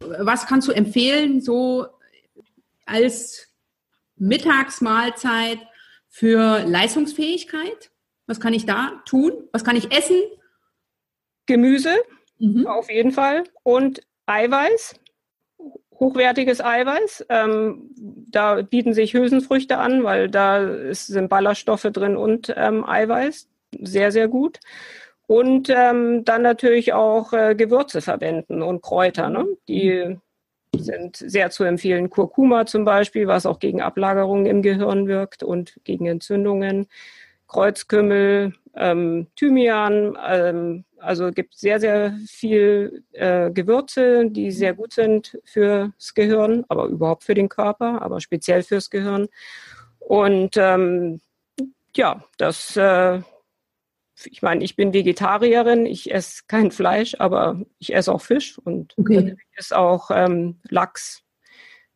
Was 0.00 0.46
kannst 0.46 0.68
du 0.68 0.72
empfehlen, 0.72 1.40
so 1.40 1.86
als 2.86 3.48
Mittagsmahlzeit 4.16 5.58
für 6.08 6.64
Leistungsfähigkeit? 6.66 7.90
Was 8.26 8.40
kann 8.40 8.54
ich 8.54 8.66
da 8.66 9.02
tun? 9.06 9.32
Was 9.52 9.64
kann 9.64 9.76
ich 9.76 9.92
essen? 9.96 10.16
Gemüse, 11.46 11.94
mhm. 12.38 12.66
auf 12.66 12.90
jeden 12.90 13.12
Fall. 13.12 13.44
Und 13.62 14.00
Eiweiß 14.26 14.94
hochwertiges 15.98 16.60
Eiweiß. 16.60 17.26
Ähm, 17.28 17.90
da 17.96 18.62
bieten 18.62 18.94
sich 18.94 19.14
Hülsenfrüchte 19.14 19.78
an, 19.78 20.04
weil 20.04 20.28
da 20.28 20.58
ist, 20.58 21.06
sind 21.06 21.28
Ballaststoffe 21.28 21.88
drin 21.92 22.16
und 22.16 22.52
ähm, 22.56 22.84
Eiweiß. 22.84 23.48
Sehr, 23.80 24.12
sehr 24.12 24.28
gut. 24.28 24.60
Und 25.26 25.70
ähm, 25.70 26.24
dann 26.24 26.42
natürlich 26.42 26.92
auch 26.92 27.32
äh, 27.32 27.54
Gewürze 27.54 28.02
verwenden 28.02 28.62
und 28.62 28.82
Kräuter. 28.82 29.30
Ne? 29.30 29.46
Die 29.68 30.18
sind 30.76 31.16
sehr 31.16 31.50
zu 31.50 31.64
empfehlen. 31.64 32.10
Kurkuma 32.10 32.66
zum 32.66 32.84
Beispiel, 32.84 33.26
was 33.26 33.46
auch 33.46 33.58
gegen 33.58 33.80
Ablagerungen 33.80 34.46
im 34.46 34.62
Gehirn 34.62 35.06
wirkt 35.06 35.42
und 35.42 35.80
gegen 35.84 36.06
Entzündungen. 36.06 36.86
Kreuzkümmel, 37.52 38.54
ähm, 38.74 39.26
Thymian, 39.36 40.16
ähm, 40.26 40.84
also 40.98 41.30
gibt 41.32 41.54
sehr, 41.54 41.80
sehr 41.80 42.16
viel 42.26 43.04
äh, 43.12 43.50
Gewürze, 43.50 44.30
die 44.30 44.50
sehr 44.50 44.72
gut 44.72 44.94
sind 44.94 45.38
fürs 45.44 46.14
Gehirn, 46.14 46.64
aber 46.68 46.86
überhaupt 46.86 47.24
für 47.24 47.34
den 47.34 47.50
Körper, 47.50 48.00
aber 48.00 48.20
speziell 48.20 48.62
fürs 48.62 48.88
Gehirn. 48.88 49.28
Und 49.98 50.56
ähm, 50.56 51.20
ja, 51.94 52.24
das, 52.38 52.74
äh, 52.76 53.20
ich 54.24 54.40
meine, 54.40 54.64
ich 54.64 54.74
bin 54.74 54.94
Vegetarierin, 54.94 55.84
ich 55.84 56.10
esse 56.14 56.44
kein 56.46 56.70
Fleisch, 56.70 57.16
aber 57.18 57.60
ich 57.78 57.94
esse 57.94 58.14
auch 58.14 58.22
Fisch 58.22 58.58
und 58.58 58.94
okay. 58.96 59.36
ist 59.56 59.74
auch 59.74 60.10
ähm, 60.10 60.58
Lachs 60.70 61.22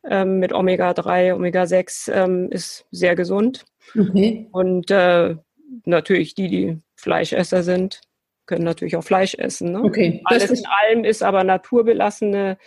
ähm, 0.03 0.37
mit 0.37 0.53
Omega-3, 0.53 1.33
Omega-6 1.33 2.11
ähm, 2.11 2.51
ist 2.51 2.85
sehr 2.91 3.15
gesund. 3.15 3.65
Okay. 3.97 4.47
Und 4.51 4.91
äh, 4.91 5.37
natürlich 5.85 6.35
die, 6.35 6.47
die 6.47 6.77
Fleischesser 6.95 7.63
sind, 7.63 8.01
können 8.45 8.63
natürlich 8.63 8.95
auch 8.95 9.03
Fleisch 9.03 9.35
essen. 9.35 9.73
Ne? 9.73 9.83
Okay. 9.83 10.21
Alles 10.25 10.49
in 10.49 10.65
allem 10.65 11.03
ist 11.03 11.21
aber 11.21 11.43
naturbelassene 11.43 12.57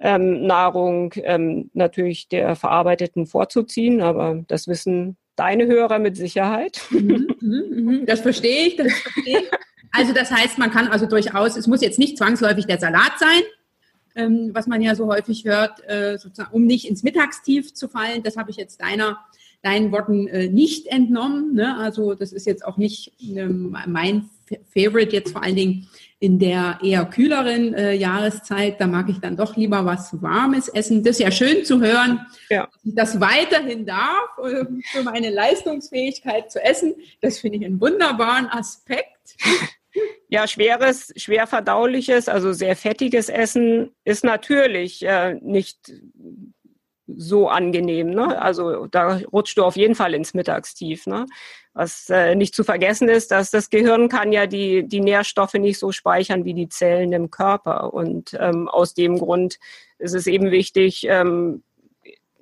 ähm, 0.00 0.46
Nahrung 0.46 1.12
ähm, 1.16 1.70
natürlich 1.74 2.28
der 2.28 2.56
verarbeiteten 2.56 3.26
vorzuziehen, 3.26 4.00
aber 4.00 4.42
das 4.48 4.66
wissen 4.66 5.18
deine 5.36 5.66
Hörer 5.66 5.98
mit 5.98 6.16
Sicherheit. 6.16 6.80
Mhm, 6.90 7.28
mhm, 7.40 7.64
mhm. 7.70 8.06
das 8.06 8.20
verstehe 8.20 8.66
ich, 8.66 8.76
das 8.76 8.92
verstehe 8.92 9.38
ich. 9.40 9.50
Also 9.92 10.12
das 10.12 10.30
heißt, 10.30 10.58
man 10.58 10.70
kann 10.70 10.88
also 10.88 11.06
durchaus, 11.06 11.56
es 11.56 11.66
muss 11.66 11.82
jetzt 11.82 11.98
nicht 11.98 12.16
zwangsläufig 12.16 12.66
der 12.66 12.78
Salat 12.78 13.18
sein, 13.18 13.42
ähm, 14.14 14.50
was 14.54 14.66
man 14.66 14.80
ja 14.80 14.94
so 14.94 15.06
häufig 15.06 15.44
hört, 15.44 15.82
äh, 15.88 16.16
sozusagen, 16.16 16.52
um 16.52 16.64
nicht 16.64 16.88
ins 16.88 17.02
Mittagstief 17.02 17.74
zu 17.74 17.88
fallen. 17.88 18.22
Das 18.22 18.36
habe 18.36 18.50
ich 18.50 18.56
jetzt 18.56 18.80
deiner 18.80 19.18
deinen 19.62 19.92
Worten 19.92 20.26
äh, 20.28 20.48
nicht 20.48 20.86
entnommen. 20.86 21.54
Ne? 21.54 21.76
Also 21.76 22.14
das 22.14 22.32
ist 22.32 22.46
jetzt 22.46 22.64
auch 22.64 22.76
nicht 22.76 23.12
ähm, 23.20 23.76
mein 23.86 24.30
Favorite 24.72 25.12
jetzt 25.12 25.32
vor 25.32 25.42
allen 25.42 25.56
Dingen 25.56 25.88
in 26.18 26.38
der 26.38 26.78
eher 26.82 27.04
kühleren 27.06 27.74
äh, 27.74 27.94
Jahreszeit. 27.94 28.80
Da 28.80 28.86
mag 28.86 29.08
ich 29.08 29.18
dann 29.20 29.36
doch 29.36 29.56
lieber 29.56 29.84
was 29.84 30.20
Warmes 30.22 30.68
essen. 30.68 31.02
Das 31.02 31.16
ist 31.16 31.20
ja 31.20 31.30
schön 31.30 31.64
zu 31.64 31.80
hören, 31.80 32.26
ja. 32.50 32.64
dass 32.64 32.84
ich 32.84 32.94
das 32.94 33.20
weiterhin 33.20 33.86
darf, 33.86 34.38
äh, 34.44 34.64
für 34.92 35.02
meine 35.02 35.30
Leistungsfähigkeit 35.30 36.50
zu 36.50 36.62
essen. 36.62 36.94
Das 37.20 37.38
finde 37.38 37.58
ich 37.58 37.64
einen 37.64 37.80
wunderbaren 37.80 38.46
Aspekt. 38.46 39.36
Ja, 40.32 40.46
schweres, 40.46 41.12
schwer 41.16 41.48
verdauliches, 41.48 42.28
also 42.28 42.52
sehr 42.52 42.76
fettiges 42.76 43.28
Essen 43.28 43.90
ist 44.04 44.22
natürlich 44.22 45.04
äh, 45.04 45.34
nicht 45.42 45.92
so 47.16 47.48
angenehm. 47.48 48.10
Ne? 48.10 48.40
Also 48.40 48.86
da 48.86 49.20
rutscht 49.32 49.58
du 49.58 49.64
auf 49.64 49.76
jeden 49.76 49.94
Fall 49.94 50.14
ins 50.14 50.34
Mittagstief. 50.34 51.06
Ne? 51.06 51.26
Was 51.72 52.08
äh, 52.10 52.34
nicht 52.34 52.54
zu 52.54 52.64
vergessen 52.64 53.08
ist, 53.08 53.30
dass 53.30 53.50
das 53.50 53.70
Gehirn 53.70 54.08
kann 54.08 54.32
ja 54.32 54.46
die, 54.46 54.86
die 54.86 55.00
Nährstoffe 55.00 55.54
nicht 55.54 55.78
so 55.78 55.92
speichern 55.92 56.44
wie 56.44 56.54
die 56.54 56.68
Zellen 56.68 57.12
im 57.12 57.30
Körper. 57.30 57.92
Und 57.94 58.36
ähm, 58.38 58.68
aus 58.68 58.94
dem 58.94 59.18
Grund 59.18 59.58
ist 59.98 60.14
es 60.14 60.26
eben 60.26 60.50
wichtig, 60.50 61.06
ähm, 61.08 61.62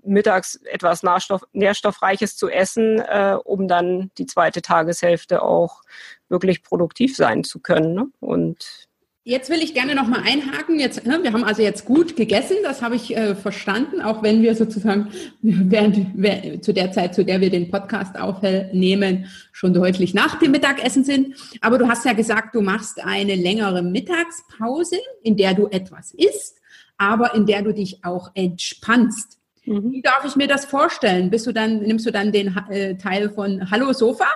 mittags 0.02 0.56
etwas 0.64 1.02
Nährstoff, 1.02 1.42
Nährstoffreiches 1.52 2.36
zu 2.36 2.48
essen, 2.48 3.00
äh, 3.00 3.36
um 3.44 3.68
dann 3.68 4.10
die 4.18 4.26
zweite 4.26 4.62
Tageshälfte 4.62 5.42
auch 5.42 5.82
wirklich 6.28 6.62
produktiv 6.62 7.16
sein 7.16 7.44
zu 7.44 7.60
können. 7.60 7.94
Ne? 7.94 8.08
Und 8.20 8.87
Jetzt 9.28 9.50
will 9.50 9.62
ich 9.62 9.74
gerne 9.74 9.94
noch 9.94 10.06
mal 10.06 10.22
einhaken. 10.24 10.80
Jetzt, 10.80 11.04
ne, 11.04 11.18
wir 11.22 11.34
haben 11.34 11.44
also 11.44 11.60
jetzt 11.60 11.84
gut 11.84 12.16
gegessen, 12.16 12.56
das 12.62 12.80
habe 12.80 12.96
ich 12.96 13.14
äh, 13.14 13.34
verstanden, 13.34 14.00
auch 14.00 14.22
wenn 14.22 14.40
wir 14.40 14.54
sozusagen 14.54 15.08
während, 15.42 16.64
zu 16.64 16.72
der 16.72 16.92
Zeit, 16.92 17.14
zu 17.14 17.26
der 17.26 17.42
wir 17.42 17.50
den 17.50 17.70
Podcast 17.70 18.18
aufnehmen, 18.18 19.26
schon 19.52 19.74
deutlich 19.74 20.14
nach 20.14 20.38
dem 20.38 20.52
Mittagessen 20.52 21.04
sind. 21.04 21.36
Aber 21.60 21.76
du 21.76 21.86
hast 21.86 22.06
ja 22.06 22.14
gesagt, 22.14 22.54
du 22.54 22.62
machst 22.62 23.04
eine 23.04 23.34
längere 23.34 23.82
Mittagspause, 23.82 24.96
in 25.22 25.36
der 25.36 25.52
du 25.52 25.66
etwas 25.66 26.14
isst, 26.14 26.62
aber 26.96 27.34
in 27.34 27.44
der 27.44 27.60
du 27.60 27.74
dich 27.74 28.02
auch 28.06 28.30
entspannst. 28.32 29.36
Mhm. 29.66 29.92
Wie 29.92 30.00
darf 30.00 30.24
ich 30.24 30.36
mir 30.36 30.48
das 30.48 30.64
vorstellen? 30.64 31.28
Bist 31.28 31.46
du 31.46 31.52
dann, 31.52 31.80
nimmst 31.80 32.06
du 32.06 32.12
dann 32.12 32.32
den 32.32 32.56
äh, 32.70 32.96
Teil 32.96 33.28
von 33.28 33.70
Hallo 33.70 33.92
Sofa? 33.92 34.28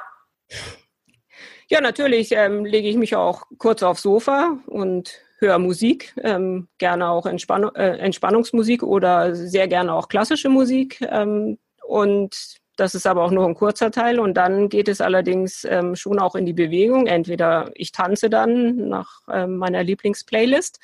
Ja, 1.72 1.80
natürlich 1.80 2.32
ähm, 2.32 2.66
lege 2.66 2.86
ich 2.86 2.98
mich 2.98 3.16
auch 3.16 3.44
kurz 3.56 3.82
aufs 3.82 4.02
Sofa 4.02 4.58
und 4.66 5.22
höre 5.38 5.58
Musik, 5.58 6.14
ähm, 6.22 6.68
gerne 6.76 7.08
auch 7.08 7.24
Entspann 7.24 7.64
äh, 7.74 7.96
Entspannungsmusik 7.96 8.82
oder 8.82 9.34
sehr 9.34 9.68
gerne 9.68 9.94
auch 9.94 10.08
klassische 10.08 10.50
Musik. 10.50 11.00
Ähm, 11.00 11.56
und 11.86 12.58
das 12.76 12.94
ist 12.94 13.06
aber 13.06 13.24
auch 13.24 13.30
nur 13.30 13.46
ein 13.46 13.54
kurzer 13.54 13.90
Teil. 13.90 14.20
Und 14.20 14.34
dann 14.34 14.68
geht 14.68 14.86
es 14.86 15.00
allerdings 15.00 15.64
ähm, 15.64 15.96
schon 15.96 16.18
auch 16.18 16.34
in 16.34 16.44
die 16.44 16.52
Bewegung. 16.52 17.06
Entweder 17.06 17.70
ich 17.74 17.90
tanze 17.90 18.28
dann 18.28 18.90
nach 18.90 19.22
ähm, 19.32 19.56
meiner 19.56 19.82
Lieblingsplaylist 19.82 20.78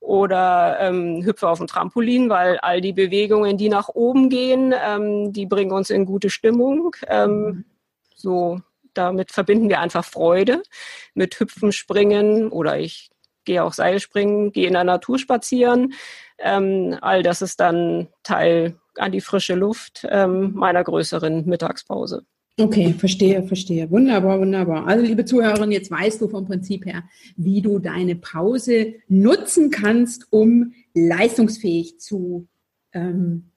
oder 0.00 0.76
ähm, 0.80 1.24
hüpfe 1.24 1.48
auf 1.48 1.58
dem 1.58 1.68
Trampolin, 1.68 2.28
weil 2.30 2.58
all 2.58 2.80
die 2.80 2.92
Bewegungen, 2.92 3.58
die 3.58 3.68
nach 3.68 3.90
oben 3.90 4.28
gehen, 4.28 4.74
ähm, 4.76 5.32
die 5.32 5.46
bringen 5.46 5.70
uns 5.70 5.88
in 5.90 6.04
gute 6.04 6.30
Stimmung. 6.30 6.96
Ähm, 7.06 7.30
mhm. 7.30 7.64
so 8.16 8.60
damit 8.96 9.32
verbinden 9.32 9.68
wir 9.68 9.80
einfach 9.80 10.04
Freude 10.04 10.62
mit 11.14 11.38
Hüpfen, 11.38 11.72
Springen 11.72 12.48
oder 12.48 12.78
ich 12.78 13.10
gehe 13.44 13.62
auch 13.62 13.72
Seilspringen, 13.72 14.52
gehe 14.52 14.66
in 14.66 14.74
der 14.74 14.84
Natur 14.84 15.18
spazieren. 15.18 15.94
Ähm, 16.38 16.98
all 17.00 17.22
das 17.22 17.42
ist 17.42 17.60
dann 17.60 18.08
Teil 18.22 18.76
an 18.96 19.12
die 19.12 19.20
frische 19.20 19.54
Luft 19.54 20.06
ähm, 20.10 20.52
meiner 20.54 20.84
größeren 20.84 21.46
Mittagspause. 21.46 22.24
Okay, 22.58 22.94
verstehe, 22.94 23.42
verstehe. 23.42 23.90
Wunderbar, 23.90 24.40
wunderbar. 24.40 24.86
Also, 24.86 25.04
liebe 25.04 25.26
Zuhörerin, 25.26 25.72
jetzt 25.72 25.90
weißt 25.90 26.22
du 26.22 26.28
vom 26.28 26.46
Prinzip 26.46 26.86
her, 26.86 27.04
wie 27.36 27.60
du 27.60 27.78
deine 27.78 28.16
Pause 28.16 28.94
nutzen 29.08 29.70
kannst, 29.70 30.26
um 30.30 30.72
leistungsfähig 30.94 32.00
zu, 32.00 32.48
ähm, 32.94 33.50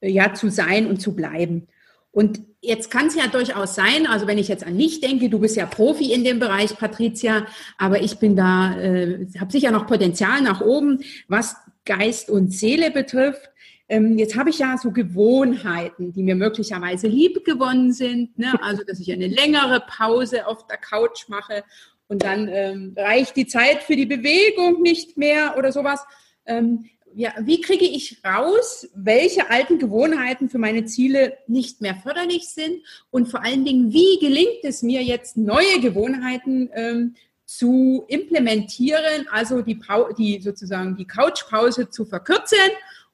ja, 0.00 0.34
zu 0.34 0.50
sein 0.50 0.86
und 0.86 1.00
zu 1.00 1.16
bleiben. 1.16 1.66
Und 2.14 2.42
jetzt 2.60 2.92
kann 2.92 3.08
es 3.08 3.16
ja 3.16 3.26
durchaus 3.26 3.74
sein, 3.74 4.06
also 4.06 4.28
wenn 4.28 4.38
ich 4.38 4.46
jetzt 4.46 4.64
an 4.64 4.76
mich 4.76 5.00
denke, 5.00 5.28
du 5.28 5.40
bist 5.40 5.56
ja 5.56 5.66
Profi 5.66 6.12
in 6.12 6.22
dem 6.22 6.38
Bereich, 6.38 6.78
Patricia, 6.78 7.44
aber 7.76 8.02
ich 8.02 8.20
bin 8.20 8.36
da, 8.36 8.78
äh, 8.78 9.26
habe 9.40 9.50
sicher 9.50 9.72
noch 9.72 9.88
Potenzial 9.88 10.40
nach 10.40 10.60
oben, 10.60 11.00
was 11.26 11.56
Geist 11.84 12.30
und 12.30 12.52
Seele 12.52 12.92
betrifft. 12.92 13.50
Ähm, 13.88 14.16
jetzt 14.16 14.36
habe 14.36 14.50
ich 14.50 14.60
ja 14.60 14.78
so 14.78 14.92
Gewohnheiten, 14.92 16.12
die 16.12 16.22
mir 16.22 16.36
möglicherweise 16.36 17.08
lieb 17.08 17.44
gewonnen 17.44 17.92
sind. 17.92 18.38
Ne? 18.38 18.54
Also, 18.62 18.84
dass 18.84 19.00
ich 19.00 19.12
eine 19.12 19.26
längere 19.26 19.80
Pause 19.80 20.46
auf 20.46 20.68
der 20.68 20.78
Couch 20.78 21.28
mache 21.28 21.64
und 22.06 22.22
dann 22.22 22.48
ähm, 22.48 22.94
reicht 22.96 23.34
die 23.36 23.48
Zeit 23.48 23.82
für 23.82 23.96
die 23.96 24.06
Bewegung 24.06 24.82
nicht 24.82 25.18
mehr 25.18 25.56
oder 25.58 25.72
sowas. 25.72 26.00
Ähm, 26.46 26.84
ja, 27.14 27.32
wie 27.40 27.60
kriege 27.60 27.84
ich 27.84 28.18
raus, 28.24 28.88
welche 28.94 29.50
alten 29.50 29.78
Gewohnheiten 29.78 30.48
für 30.48 30.58
meine 30.58 30.84
Ziele 30.84 31.36
nicht 31.46 31.80
mehr 31.80 31.94
förderlich 31.94 32.48
sind 32.48 32.82
und 33.10 33.28
vor 33.28 33.44
allen 33.44 33.64
Dingen, 33.64 33.92
wie 33.92 34.18
gelingt 34.20 34.64
es 34.64 34.82
mir 34.82 35.02
jetzt, 35.02 35.36
neue 35.36 35.80
Gewohnheiten 35.80 36.70
ähm, 36.74 37.14
zu 37.46 38.04
implementieren, 38.08 39.28
also 39.30 39.62
die, 39.62 39.78
die 40.18 40.40
sozusagen 40.40 40.96
die 40.96 41.06
Couchpause 41.06 41.90
zu 41.90 42.04
verkürzen 42.04 42.58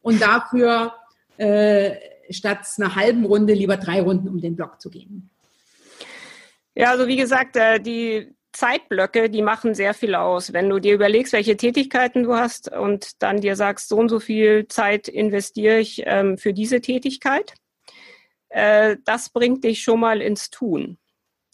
und 0.02 0.20
dafür 0.22 0.94
äh, 1.36 1.96
statt 2.30 2.66
einer 2.78 2.94
halben 2.94 3.24
Runde 3.24 3.52
lieber 3.52 3.76
drei 3.76 4.00
Runden 4.00 4.28
um 4.28 4.40
den 4.40 4.56
Block 4.56 4.80
zu 4.80 4.88
gehen. 4.88 5.28
Ja, 6.74 6.92
also 6.92 7.06
wie 7.06 7.16
gesagt, 7.16 7.56
äh, 7.56 7.80
die 7.80 8.32
Zeitblöcke, 8.52 9.30
die 9.30 9.42
machen 9.42 9.74
sehr 9.74 9.94
viel 9.94 10.14
aus. 10.14 10.52
Wenn 10.52 10.68
du 10.68 10.78
dir 10.78 10.94
überlegst, 10.94 11.32
welche 11.32 11.56
Tätigkeiten 11.56 12.24
du 12.24 12.34
hast 12.34 12.72
und 12.72 13.22
dann 13.22 13.40
dir 13.40 13.56
sagst, 13.56 13.88
so 13.88 13.96
und 13.96 14.08
so 14.08 14.20
viel 14.20 14.66
Zeit 14.68 15.08
investiere 15.08 15.78
ich 15.78 16.02
ähm, 16.04 16.36
für 16.36 16.52
diese 16.52 16.80
Tätigkeit, 16.80 17.54
äh, 18.48 18.96
das 19.04 19.30
bringt 19.30 19.64
dich 19.64 19.82
schon 19.82 20.00
mal 20.00 20.20
ins 20.20 20.50
Tun. 20.50 20.98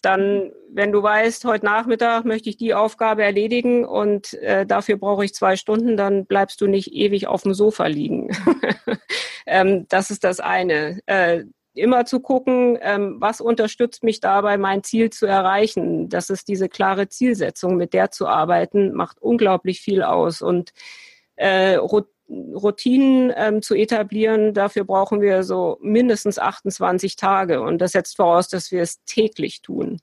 Dann, 0.02 0.52
wenn 0.70 0.92
du 0.92 1.02
weißt, 1.02 1.44
heute 1.44 1.64
Nachmittag 1.64 2.24
möchte 2.24 2.48
ich 2.48 2.56
die 2.56 2.74
Aufgabe 2.74 3.24
erledigen 3.24 3.84
und 3.84 4.34
äh, 4.34 4.66
dafür 4.66 4.96
brauche 4.96 5.24
ich 5.24 5.34
zwei 5.34 5.56
Stunden, 5.56 5.96
dann 5.96 6.26
bleibst 6.26 6.60
du 6.60 6.66
nicht 6.66 6.92
ewig 6.92 7.26
auf 7.26 7.42
dem 7.42 7.54
Sofa 7.54 7.86
liegen. 7.86 8.30
ähm, 9.46 9.86
das 9.88 10.10
ist 10.10 10.24
das 10.24 10.40
eine. 10.40 11.00
Äh, 11.06 11.44
immer 11.76 12.04
zu 12.04 12.20
gucken, 12.20 12.78
ähm, 12.80 13.16
was 13.18 13.40
unterstützt 13.40 14.02
mich 14.02 14.20
dabei, 14.20 14.58
mein 14.58 14.82
Ziel 14.82 15.10
zu 15.10 15.26
erreichen. 15.26 16.08
Das 16.08 16.30
ist 16.30 16.48
diese 16.48 16.68
klare 16.68 17.08
Zielsetzung, 17.08 17.76
mit 17.76 17.92
der 17.92 18.10
zu 18.10 18.26
arbeiten, 18.26 18.92
macht 18.92 19.20
unglaublich 19.20 19.80
viel 19.80 20.02
aus. 20.02 20.42
Und 20.42 20.72
äh, 21.36 21.78
Routinen 22.28 23.32
ähm, 23.36 23.62
zu 23.62 23.74
etablieren, 23.74 24.52
dafür 24.52 24.84
brauchen 24.84 25.20
wir 25.20 25.44
so 25.44 25.78
mindestens 25.80 26.38
28 26.38 27.16
Tage. 27.16 27.60
Und 27.60 27.78
das 27.78 27.92
setzt 27.92 28.16
voraus, 28.16 28.48
dass 28.48 28.72
wir 28.72 28.82
es 28.82 29.04
täglich 29.04 29.62
tun. 29.62 30.00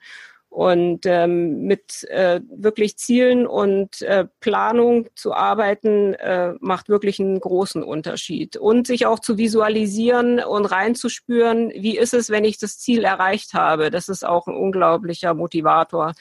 Und 0.54 1.08
ähm, 1.08 1.64
mit 1.64 2.04
äh, 2.10 2.40
wirklich 2.48 2.96
Zielen 2.98 3.48
und 3.48 4.04
äh, 4.04 4.28
Planung 4.40 5.08
zu 5.16 5.34
arbeiten, 5.34 6.14
äh, 6.14 6.54
macht 6.60 6.90
wirklich 6.90 7.20
einen 7.20 7.40
großen 7.40 7.82
Unterschied. 7.82 8.56
Und 8.58 8.86
sich 8.86 9.08
auch 9.08 9.18
zu 9.18 9.40
visualisieren 9.40 10.40
und 10.44 10.66
reinzuspüren, 10.66 11.72
wie 11.72 11.98
ist 11.98 12.14
es, 12.14 12.30
wenn 12.30 12.46
ich 12.46 12.60
das 12.60 12.78
Ziel 12.78 13.04
erreicht 13.04 13.56
habe. 13.56 13.90
Das 13.90 14.10
ist 14.10 14.24
auch 14.24 14.46
ein 14.46 14.56
unglaublicher 14.56 15.34
Motivator. 15.34 16.14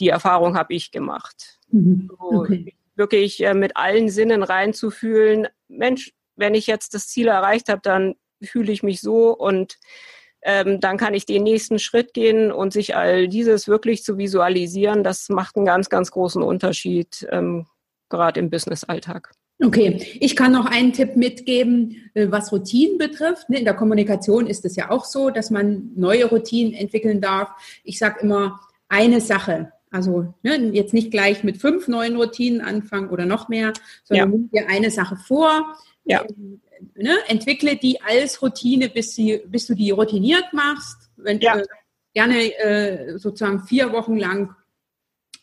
Die 0.00 0.10
Erfahrung 0.10 0.54
habe 0.54 0.74
ich 0.74 0.90
gemacht. 0.90 1.58
Mhm. 1.70 2.10
Okay. 2.18 2.64
So, 2.66 2.98
wirklich 2.98 3.42
äh, 3.42 3.54
mit 3.54 3.74
allen 3.78 4.10
Sinnen 4.10 4.42
reinzufühlen, 4.42 5.48
Mensch, 5.68 6.12
wenn 6.36 6.54
ich 6.54 6.66
jetzt 6.66 6.92
das 6.92 7.08
Ziel 7.08 7.28
erreicht 7.28 7.70
habe, 7.70 7.80
dann 7.82 8.16
fühle 8.42 8.70
ich 8.70 8.82
mich 8.82 9.00
so 9.00 9.34
und 9.34 9.78
ähm, 10.46 10.78
dann 10.78 10.96
kann 10.96 11.12
ich 11.12 11.26
den 11.26 11.42
nächsten 11.42 11.80
Schritt 11.80 12.14
gehen 12.14 12.52
und 12.52 12.72
sich 12.72 12.94
all 12.94 13.26
dieses 13.26 13.66
wirklich 13.66 14.04
zu 14.04 14.16
visualisieren, 14.16 15.02
das 15.02 15.28
macht 15.28 15.56
einen 15.56 15.66
ganz, 15.66 15.90
ganz 15.90 16.12
großen 16.12 16.40
Unterschied, 16.40 17.26
ähm, 17.32 17.66
gerade 18.08 18.38
im 18.38 18.48
Business-Alltag. 18.48 19.32
Okay, 19.60 20.00
ich 20.20 20.36
kann 20.36 20.52
noch 20.52 20.66
einen 20.66 20.92
Tipp 20.92 21.16
mitgeben, 21.16 22.10
äh, 22.14 22.30
was 22.30 22.52
Routinen 22.52 22.96
betrifft. 22.96 23.50
Ne, 23.50 23.58
in 23.58 23.64
der 23.64 23.74
Kommunikation 23.74 24.46
ist 24.46 24.64
es 24.64 24.76
ja 24.76 24.90
auch 24.90 25.04
so, 25.04 25.30
dass 25.30 25.50
man 25.50 25.90
neue 25.96 26.26
Routinen 26.26 26.74
entwickeln 26.74 27.20
darf. 27.20 27.50
Ich 27.82 27.98
sage 27.98 28.20
immer, 28.20 28.60
eine 28.88 29.20
Sache 29.20 29.72
Also 29.90 30.34
ne, 30.42 30.70
jetzt 30.72 30.94
nicht 30.94 31.10
gleich 31.10 31.42
mit 31.42 31.56
fünf 31.56 31.88
neuen 31.88 32.16
Routinen 32.16 32.60
anfangen 32.60 33.10
oder 33.10 33.26
noch 33.26 33.48
mehr, 33.48 33.72
sondern 34.04 34.30
ja. 34.30 34.36
nimm 34.36 34.50
dir 34.50 34.68
eine 34.68 34.92
Sache 34.92 35.16
vor. 35.16 35.74
Ja. 36.04 36.24
Ne, 36.94 37.16
entwickle 37.28 37.76
die 37.76 38.00
als 38.00 38.42
Routine, 38.42 38.88
bis, 38.88 39.14
sie, 39.14 39.42
bis 39.46 39.66
du 39.66 39.74
die 39.74 39.90
routiniert 39.90 40.52
machst. 40.52 41.10
Wenn 41.16 41.40
ja. 41.40 41.56
du 41.56 41.64
gerne 42.14 42.58
äh, 42.58 43.18
sozusagen 43.18 43.64
vier 43.64 43.92
Wochen 43.92 44.16
lang 44.16 44.54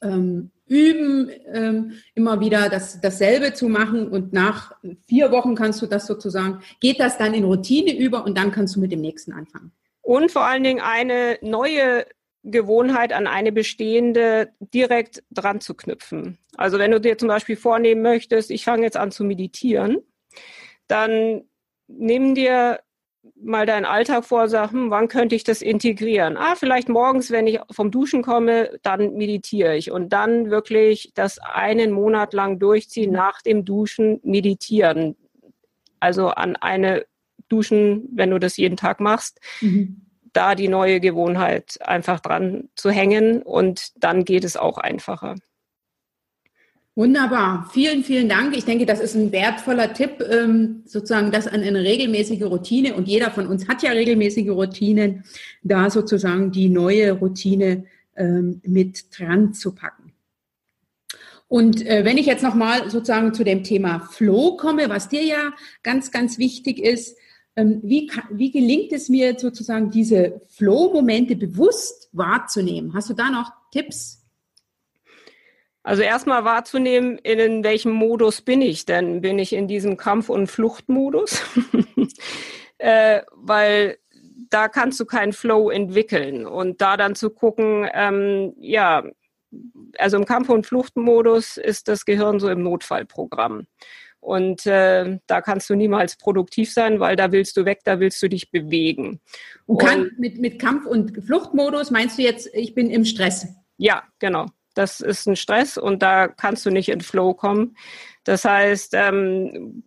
ähm, 0.02 0.52
üben, 0.66 1.30
ähm, 1.52 1.94
immer 2.16 2.40
wieder 2.40 2.70
das, 2.70 3.00
dasselbe 3.02 3.54
zu 3.54 3.68
machen 3.68 4.08
und 4.08 4.34
nach 4.34 4.76
vier 5.08 5.32
Wochen 5.32 5.56
kannst 5.56 5.82
du 5.82 5.88
das 5.88 6.08
sozusagen, 6.08 6.62
geht 6.80 7.00
das 7.00 7.18
dann 7.18 7.34
in 7.34 7.44
Routine 7.44 7.96
über 7.98 8.24
und 8.26 8.38
dann 8.38 8.52
kannst 8.52 8.76
du 8.76 8.80
mit 8.80 8.92
dem 8.92 9.02
nächsten 9.02 9.34
anfangen. 9.34 9.72
Und 10.02 10.32
vor 10.32 10.44
allen 10.44 10.64
Dingen 10.64 10.82
eine 10.82 11.38
neue 11.42 12.06
Gewohnheit 12.44 13.14
an 13.14 13.26
eine 13.26 13.52
bestehende 13.52 14.50
direkt 14.60 15.24
dran 15.32 15.62
zu 15.62 15.76
knüpfen. 15.76 16.38
Also 16.58 16.78
wenn 16.78 16.92
du 16.92 17.00
dir 17.00 17.18
zum 17.18 17.30
Beispiel 17.30 17.56
vornehmen 17.56 18.02
möchtest, 18.02 18.52
ich 18.52 18.66
fange 18.66 18.84
jetzt 18.84 18.98
an 18.98 19.12
zu 19.12 19.24
meditieren, 19.24 20.00
dann 20.94 21.42
nimm 21.88 22.36
dir 22.36 22.80
mal 23.42 23.66
deinen 23.66 23.86
Alltag 23.86 24.26
vor, 24.26 24.48
sag, 24.48 24.72
hm, 24.72 24.92
wann 24.92 25.08
könnte 25.08 25.36
ich 25.36 25.44
das 25.44 25.62
integrieren? 25.62 26.38
Ah, 26.38 26.56
vielleicht 26.56 26.90
morgens, 26.90 27.32
wenn 27.32 27.48
ich 27.48 27.60
vom 27.72 27.90
Duschen 27.90 28.22
komme, 28.22 28.78
dann 28.84 29.14
meditiere 29.14 29.76
ich 29.76 29.92
und 29.92 30.10
dann 30.10 30.50
wirklich 30.52 31.12
das 31.16 31.40
einen 31.40 31.92
Monat 31.92 32.34
lang 32.34 32.60
durchziehen, 32.60 33.12
mhm. 33.12 33.16
nach 33.16 33.42
dem 33.42 33.66
Duschen 33.66 34.20
meditieren. 34.24 35.16
Also 36.00 36.30
an 36.30 36.58
eine 36.58 37.06
Duschen, 37.50 38.10
wenn 38.14 38.30
du 38.30 38.40
das 38.40 38.58
jeden 38.58 38.78
Tag 38.78 39.00
machst, 39.00 39.40
mhm. 39.62 40.02
da 40.34 40.54
die 40.54 40.68
neue 40.68 41.00
Gewohnheit 41.00 41.80
einfach 41.82 42.20
dran 42.20 42.70
zu 42.76 42.92
hängen 42.92 43.42
und 43.42 43.92
dann 43.96 44.26
geht 44.26 44.44
es 44.44 44.58
auch 44.58 44.78
einfacher. 44.78 45.36
Wunderbar. 46.96 47.70
Vielen, 47.74 48.04
vielen 48.04 48.30
Dank. 48.30 48.56
Ich 48.56 48.66
denke, 48.66 48.86
das 48.86 49.00
ist 49.00 49.16
ein 49.16 49.32
wertvoller 49.32 49.94
Tipp, 49.94 50.24
ähm, 50.30 50.84
sozusagen 50.86 51.32
das 51.32 51.48
an 51.48 51.62
eine 51.62 51.84
regelmäßige 51.84 52.44
Routine. 52.44 52.94
Und 52.94 53.08
jeder 53.08 53.32
von 53.32 53.48
uns 53.48 53.68
hat 53.68 53.82
ja 53.82 53.92
regelmäßige 53.92 54.50
Routinen, 54.50 55.24
da 55.64 55.90
sozusagen 55.90 56.52
die 56.52 56.70
neue 56.70 57.14
Routine 57.14 57.86
ähm, 58.16 58.62
mit 58.64 59.18
dran 59.18 59.54
zu 59.54 59.74
packen. 59.74 60.14
Und 61.48 61.86
äh, 61.86 62.06
wenn 62.06 62.18
ich 62.18 62.28
jetzt 62.28 62.44
nochmal 62.44 62.90
sozusagen 62.92 63.34
zu 63.34 63.44
dem 63.44 63.64
Thema 63.64 64.00
Flow 64.12 64.56
komme, 64.58 64.90
was 64.90 65.10
dir 65.10 65.24
ja 65.24 65.54
ganz, 65.82 66.12
ganz 66.12 66.38
wichtig 66.38 66.78
ist, 66.78 67.18
ähm, 67.56 67.80
wie, 67.84 68.12
wie 68.32 68.52
gelingt 68.52 68.92
es 68.92 69.10
mir 69.10 69.38
sozusagen 69.38 69.90
diese 69.90 70.42
Flow-Momente 70.50 71.36
bewusst 71.36 72.10
wahrzunehmen? 72.12 72.94
Hast 72.94 73.10
du 73.10 73.14
da 73.16 73.32
noch 73.32 73.52
Tipps? 73.72 74.23
Also 75.84 76.02
erstmal 76.02 76.46
wahrzunehmen, 76.46 77.18
in 77.18 77.64
welchem 77.64 77.92
Modus 77.92 78.42
bin 78.42 78.62
ich 78.62 78.86
denn? 78.86 79.20
Bin 79.20 79.38
ich 79.38 79.52
in 79.52 79.68
diesem 79.68 79.98
Kampf- 79.98 80.30
und 80.30 80.48
Fluchtmodus? 80.48 81.44
äh, 82.78 83.22
weil 83.34 83.98
da 84.50 84.70
kannst 84.70 85.00
du 85.00 85.06
keinen 85.06 85.34
Flow 85.34 85.70
entwickeln. 85.70 86.46
Und 86.46 86.80
da 86.82 86.96
dann 86.96 87.16
zu 87.16 87.30
gucken, 87.30 87.88
ähm, 87.94 88.54
ja, 88.58 89.04
also 89.98 90.18
im 90.18 90.26
Kampf- 90.26 90.50
und 90.50 90.66
Fluchtmodus 90.66 91.58
ist 91.58 91.90
das 91.90 92.06
Gehirn 92.06 92.40
so 92.40 92.50
im 92.50 92.64
Notfallprogramm. 92.64 93.68
Und 94.22 94.66
äh, 94.66 95.20
da 95.28 95.42
kannst 95.42 95.70
du 95.70 95.76
niemals 95.76 96.16
produktiv 96.16 96.72
sein, 96.72 97.02
weil 97.02 97.18
da 97.18 97.34
willst 97.34 97.58
du 97.58 97.66
weg, 97.66 97.82
da 97.84 98.00
willst 98.00 98.24
du 98.24 98.30
dich 98.30 98.52
bewegen. 98.52 99.20
Und, 99.66 99.80
kann, 99.80 100.12
mit, 100.18 100.40
mit 100.40 100.60
Kampf- 100.60 100.86
und 100.86 101.26
Fluchtmodus 101.26 101.92
meinst 101.92 102.18
du 102.18 102.22
jetzt, 102.22 102.50
ich 102.54 102.74
bin 102.74 102.90
im 102.90 103.04
Stress? 103.04 103.48
Ja, 103.78 104.04
genau. 104.20 104.46
Das 104.74 105.00
ist 105.00 105.28
ein 105.28 105.36
Stress 105.36 105.78
und 105.78 106.02
da 106.02 106.28
kannst 106.28 106.66
du 106.66 106.70
nicht 106.70 106.90
in 106.90 107.02
Flow 107.02 107.34
kommen. 107.34 107.76
Das 108.24 108.46
heißt, 108.46 108.94
ähm, 108.96 109.84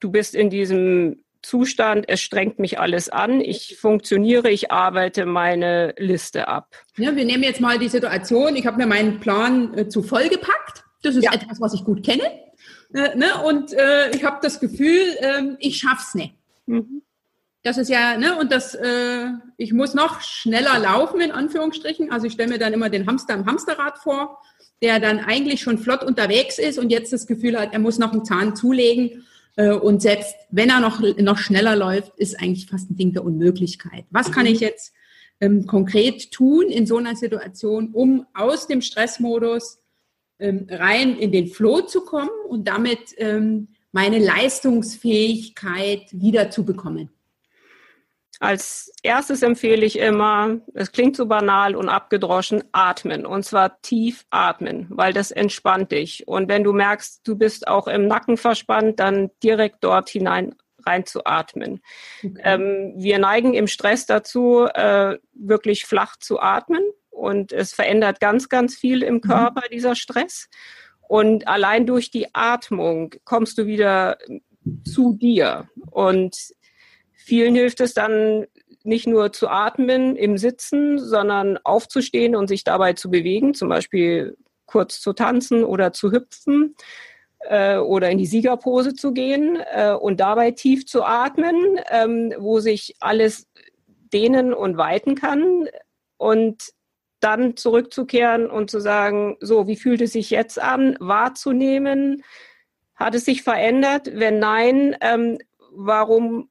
du 0.00 0.10
bist 0.10 0.34
in 0.34 0.50
diesem 0.50 1.22
Zustand, 1.42 2.04
es 2.08 2.20
strengt 2.20 2.58
mich 2.58 2.78
alles 2.78 3.08
an, 3.08 3.40
ich 3.40 3.78
funktioniere, 3.78 4.50
ich 4.50 4.70
arbeite 4.70 5.24
meine 5.24 5.94
Liste 5.96 6.48
ab. 6.48 6.74
Ja, 6.98 7.16
wir 7.16 7.24
nehmen 7.24 7.42
jetzt 7.42 7.60
mal 7.60 7.78
die 7.78 7.88
Situation, 7.88 8.56
ich 8.56 8.66
habe 8.66 8.76
mir 8.76 8.86
meinen 8.86 9.20
Plan 9.20 9.76
äh, 9.76 9.88
zu 9.88 10.02
voll 10.02 10.28
gepackt. 10.28 10.84
Das 11.02 11.16
ist 11.16 11.24
ja. 11.24 11.32
etwas, 11.32 11.60
was 11.60 11.72
ich 11.72 11.84
gut 11.84 12.04
kenne. 12.04 12.24
Äh, 12.92 13.16
ne? 13.16 13.42
Und 13.46 13.72
äh, 13.72 14.10
ich 14.10 14.24
habe 14.24 14.38
das 14.42 14.60
Gefühl, 14.60 15.16
äh, 15.20 15.42
ich 15.60 15.78
schaff's 15.78 16.14
nicht. 16.14 16.34
Mhm. 16.66 17.02
Das 17.62 17.76
ist 17.76 17.90
ja, 17.90 18.16
ne, 18.16 18.38
und 18.38 18.52
das, 18.52 18.74
äh, 18.74 19.26
ich 19.58 19.72
muss 19.72 19.92
noch 19.92 20.22
schneller 20.22 20.78
laufen, 20.78 21.20
in 21.20 21.30
Anführungsstrichen. 21.30 22.10
Also 22.10 22.26
ich 22.26 22.32
stelle 22.32 22.48
mir 22.48 22.58
dann 22.58 22.72
immer 22.72 22.88
den 22.88 23.06
Hamster 23.06 23.34
im 23.34 23.44
Hamsterrad 23.44 23.98
vor, 23.98 24.40
der 24.82 24.98
dann 24.98 25.18
eigentlich 25.18 25.60
schon 25.60 25.76
flott 25.76 26.02
unterwegs 26.02 26.58
ist 26.58 26.78
und 26.78 26.90
jetzt 26.90 27.12
das 27.12 27.26
Gefühl 27.26 27.58
hat, 27.58 27.74
er 27.74 27.78
muss 27.78 27.98
noch 27.98 28.12
einen 28.12 28.24
Zahn 28.24 28.56
zulegen. 28.56 29.26
Äh, 29.56 29.72
und 29.72 30.00
selbst 30.00 30.34
wenn 30.50 30.70
er 30.70 30.80
noch, 30.80 31.00
noch 31.18 31.36
schneller 31.36 31.76
läuft, 31.76 32.16
ist 32.16 32.40
eigentlich 32.40 32.66
fast 32.66 32.90
ein 32.90 32.96
Ding 32.96 33.12
der 33.12 33.24
Unmöglichkeit. 33.24 34.06
Was 34.10 34.32
kann 34.32 34.46
ich 34.46 34.60
jetzt 34.60 34.94
ähm, 35.40 35.66
konkret 35.66 36.30
tun 36.32 36.66
in 36.68 36.86
so 36.86 36.96
einer 36.96 37.14
Situation, 37.14 37.90
um 37.92 38.26
aus 38.32 38.68
dem 38.68 38.80
Stressmodus 38.80 39.82
ähm, 40.38 40.66
rein 40.70 41.14
in 41.18 41.30
den 41.30 41.48
Flow 41.48 41.82
zu 41.82 42.00
kommen 42.06 42.30
und 42.48 42.68
damit 42.68 43.00
ähm, 43.18 43.68
meine 43.92 44.18
Leistungsfähigkeit 44.18 46.06
wieder 46.12 46.50
zu 46.50 46.64
bekommen? 46.64 47.10
Als 48.40 48.90
erstes 49.02 49.42
empfehle 49.42 49.84
ich 49.84 49.98
immer, 49.98 50.56
es 50.72 50.92
klingt 50.92 51.14
so 51.14 51.26
banal 51.26 51.76
und 51.76 51.90
abgedroschen, 51.90 52.64
atmen. 52.72 53.26
Und 53.26 53.44
zwar 53.44 53.82
tief 53.82 54.24
atmen, 54.30 54.86
weil 54.88 55.12
das 55.12 55.30
entspannt 55.30 55.92
dich. 55.92 56.26
Und 56.26 56.48
wenn 56.48 56.64
du 56.64 56.72
merkst, 56.72 57.20
du 57.28 57.36
bist 57.36 57.68
auch 57.68 57.86
im 57.86 58.06
Nacken 58.06 58.38
verspannt, 58.38 58.98
dann 58.98 59.30
direkt 59.42 59.84
dort 59.84 60.08
hinein 60.08 60.54
rein 60.86 61.04
zu 61.04 61.26
atmen. 61.26 61.82
Okay. 62.24 62.40
Ähm, 62.42 62.94
wir 62.96 63.18
neigen 63.18 63.52
im 63.52 63.66
Stress 63.66 64.06
dazu, 64.06 64.64
äh, 64.72 65.18
wirklich 65.34 65.84
flach 65.84 66.16
zu 66.16 66.40
atmen. 66.40 66.82
Und 67.10 67.52
es 67.52 67.74
verändert 67.74 68.20
ganz, 68.20 68.48
ganz 68.48 68.74
viel 68.74 69.02
im 69.02 69.16
mhm. 69.16 69.20
Körper, 69.20 69.64
mhm. 69.66 69.72
dieser 69.72 69.94
Stress. 69.94 70.48
Und 71.06 71.46
allein 71.46 71.84
durch 71.84 72.10
die 72.10 72.34
Atmung 72.34 73.14
kommst 73.24 73.58
du 73.58 73.66
wieder 73.66 74.16
zu 74.90 75.12
dir. 75.12 75.68
Und 75.90 76.54
Vielen 77.30 77.54
hilft 77.54 77.78
es 77.80 77.94
dann 77.94 78.48
nicht 78.82 79.06
nur 79.06 79.32
zu 79.32 79.46
atmen 79.46 80.16
im 80.16 80.36
Sitzen, 80.36 80.98
sondern 80.98 81.58
aufzustehen 81.58 82.34
und 82.34 82.48
sich 82.48 82.64
dabei 82.64 82.94
zu 82.94 83.08
bewegen, 83.08 83.54
zum 83.54 83.68
Beispiel 83.68 84.36
kurz 84.66 85.00
zu 85.00 85.12
tanzen 85.12 85.62
oder 85.62 85.92
zu 85.92 86.10
hüpfen 86.10 86.74
äh, 87.48 87.76
oder 87.76 88.10
in 88.10 88.18
die 88.18 88.26
Siegerpose 88.26 88.94
zu 88.94 89.12
gehen 89.12 89.62
äh, 89.72 89.92
und 89.92 90.18
dabei 90.18 90.50
tief 90.50 90.86
zu 90.86 91.04
atmen, 91.04 91.78
ähm, 91.88 92.34
wo 92.36 92.58
sich 92.58 92.96
alles 92.98 93.46
dehnen 94.12 94.52
und 94.52 94.76
weiten 94.76 95.14
kann 95.14 95.68
und 96.16 96.70
dann 97.20 97.56
zurückzukehren 97.56 98.50
und 98.50 98.72
zu 98.72 98.80
sagen, 98.80 99.36
so, 99.38 99.68
wie 99.68 99.76
fühlt 99.76 100.00
es 100.00 100.14
sich 100.14 100.30
jetzt 100.30 100.60
an, 100.60 100.96
wahrzunehmen, 100.98 102.24
hat 102.96 103.14
es 103.14 103.24
sich 103.24 103.44
verändert? 103.44 104.10
Wenn 104.14 104.40
nein, 104.40 104.96
ähm, 105.00 105.38
warum 105.70 106.49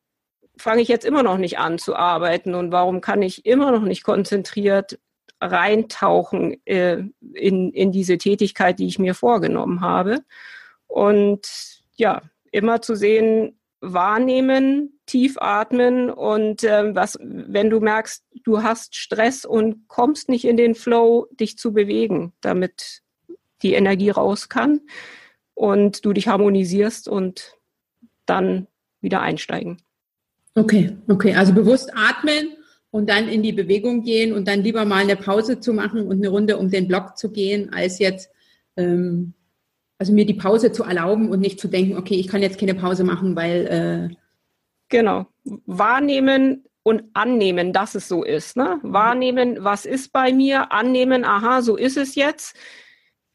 fange 0.60 0.82
ich 0.82 0.88
jetzt 0.88 1.06
immer 1.06 1.24
noch 1.24 1.38
nicht 1.38 1.58
an 1.58 1.78
zu 1.78 1.96
arbeiten 1.96 2.54
und 2.54 2.72
warum 2.72 3.02
kann 3.02 3.22
ich 3.22 3.46
immer 3.46 3.72
noch 3.72 3.84
nicht 3.84 4.04
konzentriert 4.04 5.00
reintauchen 5.42 6.58
äh, 6.66 7.04
in, 7.34 7.72
in 7.72 7.92
diese 7.92 8.18
Tätigkeit, 8.18 8.80
die 8.80 8.88
ich 8.88 9.00
mir 9.00 9.14
vorgenommen 9.14 9.82
habe. 9.82 10.20
Und 10.88 11.82
ja, 11.96 12.22
immer 12.52 12.82
zu 12.82 12.96
sehen, 12.96 13.60
wahrnehmen, 13.82 15.00
tief 15.06 15.38
atmen 15.40 16.10
und 16.10 16.64
äh, 16.64 16.94
was, 16.94 17.18
wenn 17.22 17.70
du 17.70 17.80
merkst, 17.80 18.26
du 18.44 18.62
hast 18.62 18.96
Stress 18.96 19.46
und 19.46 19.88
kommst 19.88 20.28
nicht 20.28 20.46
in 20.46 20.58
den 20.58 20.76
Flow, 20.76 21.28
dich 21.32 21.58
zu 21.58 21.74
bewegen, 21.74 22.34
damit 22.42 23.02
die 23.62 23.74
Energie 23.74 24.10
raus 24.10 24.50
kann 24.50 24.82
und 25.54 26.04
du 26.04 26.12
dich 26.12 26.28
harmonisierst 26.28 27.08
und 27.08 27.58
dann 28.26 28.68
wieder 29.02 29.22
einsteigen. 29.22 29.82
Okay, 30.56 30.98
okay. 31.08 31.36
Also 31.36 31.54
bewusst 31.54 31.92
atmen 31.96 32.58
und 32.92 33.10
dann 33.10 33.28
in 33.28 33.44
die 33.44 33.54
Bewegung 33.54 34.04
gehen 34.04 34.34
und 34.34 34.48
dann 34.48 34.64
lieber 34.64 34.86
mal 34.86 35.04
eine 35.04 35.16
Pause 35.16 35.60
zu 35.60 35.74
machen 35.74 36.08
und 36.08 36.18
eine 36.18 36.30
Runde 36.30 36.58
um 36.58 36.70
den 36.70 36.88
Block 36.88 37.18
zu 37.18 37.32
gehen, 37.32 37.72
als 37.72 38.00
jetzt, 38.00 38.30
ähm, 38.78 39.34
also 39.98 40.14
mir 40.14 40.26
die 40.26 40.34
Pause 40.34 40.72
zu 40.72 40.84
erlauben 40.84 41.30
und 41.30 41.40
nicht 41.40 41.60
zu 41.60 41.68
denken, 41.68 41.98
okay, 41.98 42.16
ich 42.16 42.28
kann 42.28 42.42
jetzt 42.42 42.60
keine 42.60 42.76
Pause 42.76 43.04
machen, 43.04 43.36
weil. 43.36 44.10
Äh 44.12 44.16
genau. 44.90 45.28
Wahrnehmen 45.66 46.66
und 46.84 47.04
annehmen, 47.14 47.74
dass 47.74 47.96
es 47.96 48.08
so 48.08 48.24
ist. 48.24 48.58
Ne? 48.58 48.80
Wahrnehmen, 48.82 49.58
was 49.60 49.86
ist 49.86 50.12
bei 50.12 50.34
mir, 50.34 50.72
annehmen, 50.72 51.24
aha, 51.24 51.62
so 51.62 51.76
ist 51.76 51.98
es 51.98 52.16
jetzt 52.16 52.56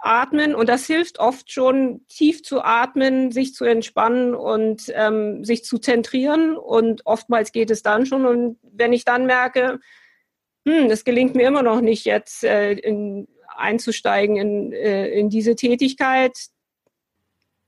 atmen. 0.04 0.54
Und 0.54 0.68
das 0.68 0.86
hilft 0.86 1.18
oft 1.18 1.50
schon, 1.50 2.06
tief 2.08 2.42
zu 2.42 2.62
atmen, 2.62 3.32
sich 3.32 3.54
zu 3.54 3.64
entspannen 3.64 4.34
und 4.34 4.92
ähm, 4.94 5.44
sich 5.44 5.64
zu 5.64 5.78
zentrieren. 5.78 6.56
Und 6.56 7.06
oftmals 7.06 7.52
geht 7.52 7.70
es 7.70 7.82
dann 7.82 8.06
schon. 8.06 8.26
Und 8.26 8.58
wenn 8.62 8.92
ich 8.92 9.04
dann 9.04 9.26
merke, 9.26 9.80
hm, 10.66 10.90
es 10.90 11.04
gelingt 11.04 11.34
mir 11.34 11.48
immer 11.48 11.62
noch 11.62 11.80
nicht 11.80 12.04
jetzt 12.04 12.44
äh, 12.44 12.72
in, 12.72 13.28
einzusteigen 13.56 14.36
in, 14.36 14.72
äh, 14.72 15.08
in 15.08 15.30
diese 15.30 15.56
Tätigkeit, 15.56 16.32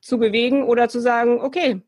zu 0.07 0.19
bewegen 0.19 0.63
oder 0.63 0.89
zu 0.89 1.01
sagen, 1.01 1.41
okay, 1.41 1.83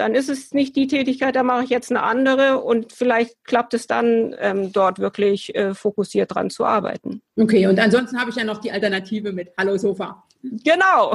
dann 0.00 0.14
ist 0.14 0.30
es 0.30 0.52
nicht 0.52 0.74
die 0.76 0.86
Tätigkeit, 0.86 1.36
da 1.36 1.42
mache 1.42 1.64
ich 1.64 1.70
jetzt 1.70 1.90
eine 1.90 2.02
andere 2.02 2.60
und 2.60 2.92
vielleicht 2.92 3.44
klappt 3.44 3.74
es 3.74 3.86
dann, 3.86 4.34
ähm, 4.38 4.72
dort 4.72 4.98
wirklich 4.98 5.54
äh, 5.54 5.74
fokussiert 5.74 6.34
dran 6.34 6.48
zu 6.48 6.64
arbeiten. 6.64 7.20
Okay, 7.38 7.66
und 7.66 7.78
ansonsten 7.78 8.18
habe 8.18 8.30
ich 8.30 8.36
ja 8.36 8.44
noch 8.44 8.58
die 8.58 8.72
Alternative 8.72 9.30
mit 9.32 9.52
Hallo 9.58 9.76
Sofa. 9.76 10.24
Genau. 10.42 11.14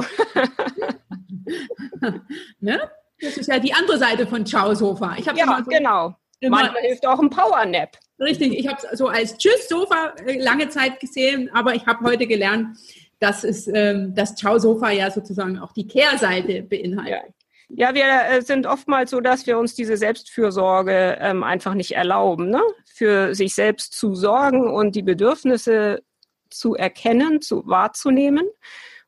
ne? 2.60 2.80
Das 3.20 3.36
ist 3.36 3.48
ja 3.48 3.58
die 3.58 3.74
andere 3.74 3.98
Seite 3.98 4.24
von 4.26 4.46
Ciao 4.46 4.72
Sofa. 4.74 5.16
Ich 5.18 5.26
ja, 5.26 5.34
so 5.34 5.64
genau. 5.68 6.14
Manchmal 6.42 6.82
hilft 6.82 7.06
auch 7.06 7.18
ein 7.18 7.30
Power-Nap. 7.30 7.96
Richtig, 8.20 8.56
ich 8.56 8.68
habe 8.68 8.78
es 8.80 8.98
so 8.98 9.08
als 9.08 9.36
Tschüss-Sofa 9.36 10.14
äh, 10.26 10.40
lange 10.40 10.68
Zeit 10.68 11.00
gesehen, 11.00 11.50
aber 11.52 11.74
ich 11.74 11.86
habe 11.86 12.04
heute 12.04 12.28
gelernt, 12.28 12.78
dass 13.18 13.42
es 13.42 13.66
ähm, 13.66 14.14
das 14.14 14.36
Ciao-Sofa 14.36 14.90
ja 14.90 15.10
sozusagen 15.10 15.58
auch 15.58 15.72
die 15.72 15.88
Kehrseite 15.88 16.62
beinhaltet. 16.62 17.10
Ja. 17.10 17.45
Ja, 17.68 17.94
wir 17.94 18.04
äh, 18.04 18.42
sind 18.42 18.66
oftmals 18.66 19.10
so, 19.10 19.20
dass 19.20 19.46
wir 19.46 19.58
uns 19.58 19.74
diese 19.74 19.96
Selbstfürsorge 19.96 21.18
ähm, 21.20 21.42
einfach 21.42 21.74
nicht 21.74 21.92
erlauben, 21.92 22.48
ne? 22.48 22.62
für 22.86 23.34
sich 23.34 23.54
selbst 23.54 23.92
zu 23.92 24.14
sorgen 24.14 24.70
und 24.70 24.94
die 24.94 25.02
Bedürfnisse 25.02 26.02
zu 26.48 26.74
erkennen, 26.74 27.42
zu 27.42 27.66
wahrzunehmen. 27.66 28.46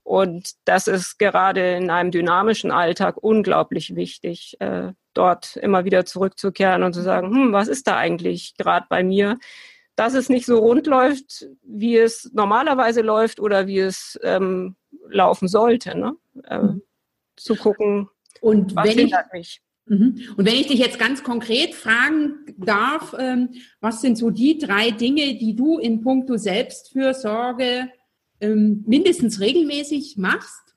Und 0.02 0.52
das 0.64 0.88
ist 0.88 1.18
gerade 1.18 1.74
in 1.76 1.90
einem 1.90 2.10
dynamischen 2.10 2.70
Alltag 2.70 3.16
unglaublich 3.18 3.94
wichtig, 3.94 4.56
äh, 4.58 4.92
dort 5.14 5.56
immer 5.56 5.84
wieder 5.84 6.04
zurückzukehren 6.04 6.82
und 6.82 6.94
zu 6.94 7.02
sagen, 7.02 7.30
hm, 7.30 7.52
was 7.52 7.68
ist 7.68 7.86
da 7.86 7.96
eigentlich 7.96 8.54
gerade 8.56 8.86
bei 8.88 9.04
mir? 9.04 9.38
Dass 9.96 10.14
es 10.14 10.28
nicht 10.28 10.46
so 10.46 10.58
rund 10.58 10.86
läuft, 10.86 11.46
wie 11.62 11.96
es 11.96 12.30
normalerweise 12.32 13.02
läuft 13.02 13.38
oder 13.38 13.66
wie 13.66 13.80
es 13.80 14.18
ähm, 14.22 14.76
laufen 15.08 15.46
sollte. 15.46 15.96
Ne? 15.96 16.16
Äh, 16.44 16.58
mhm. 16.58 16.82
Zu 17.36 17.54
gucken, 17.54 18.08
und 18.40 18.74
Was 18.76 18.88
wenn 18.88 18.98
ich, 18.98 19.14
mich? 19.32 19.62
Mhm. 19.86 20.34
Und 20.36 20.46
wenn 20.46 20.54
ich 20.54 20.66
dich 20.66 20.78
jetzt 20.78 20.98
ganz 20.98 21.22
konkret 21.22 21.74
fragen 21.74 22.54
darf, 22.58 23.14
ähm, 23.18 23.50
was 23.80 24.00
sind 24.00 24.18
so 24.18 24.30
die 24.30 24.58
drei 24.58 24.90
Dinge, 24.90 25.36
die 25.36 25.56
du 25.56 25.78
in 25.78 26.02
puncto 26.02 26.36
Selbstfürsorge 26.36 27.90
ähm, 28.40 28.84
mindestens 28.86 29.40
regelmäßig 29.40 30.16
machst? 30.16 30.74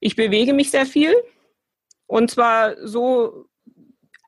Ich 0.00 0.14
bewege 0.14 0.52
mich 0.52 0.70
sehr 0.70 0.86
viel. 0.86 1.14
Und 2.06 2.30
zwar 2.30 2.76
so, 2.86 3.46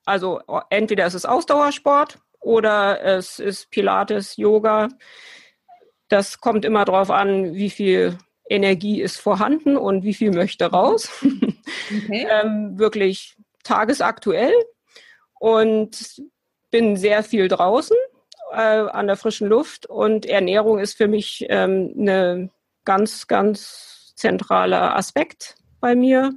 also 0.05 0.41
entweder 0.71 1.07
es 1.07 1.15
ist 1.15 1.27
Ausdauersport 1.27 2.19
oder 2.41 3.01
es 3.03 3.39
ist 3.39 3.71
Pilates, 3.71 4.37
Yoga. 4.37 4.89
Das 6.09 6.41
kommt 6.41 6.65
immer 6.65 6.85
darauf 6.85 7.11
an, 7.11 7.55
wie 7.55 7.71
viel 7.71 8.19
Energie 8.49 9.01
ist 9.01 9.19
vorhanden 9.19 9.77
und 9.77 10.05
wie 10.05 10.15
viel 10.15 10.33
möchte 10.33 10.67
raus. 10.67 11.11
Okay. 11.23 12.27
ähm, 12.43 12.79
wirklich 12.79 13.37
tagesaktuell 13.65 14.55
und 15.39 16.23
bin 16.71 16.97
sehr 16.97 17.23
viel 17.23 17.49
draußen 17.49 17.97
äh, 18.53 18.57
an 18.57 19.07
der 19.07 19.17
frischen 19.17 19.49
Luft 19.49 19.87
und 19.87 20.27
Ernährung 20.27 20.79
ist 20.79 20.97
für 20.97 21.09
mich 21.09 21.47
ähm, 21.49 21.95
eine 21.99 22.51
ganz, 22.85 23.27
ganz 23.27 24.15
zentraler 24.17 24.97
Aspekt 24.97 25.57
bei 25.81 25.95
mir. 25.95 26.35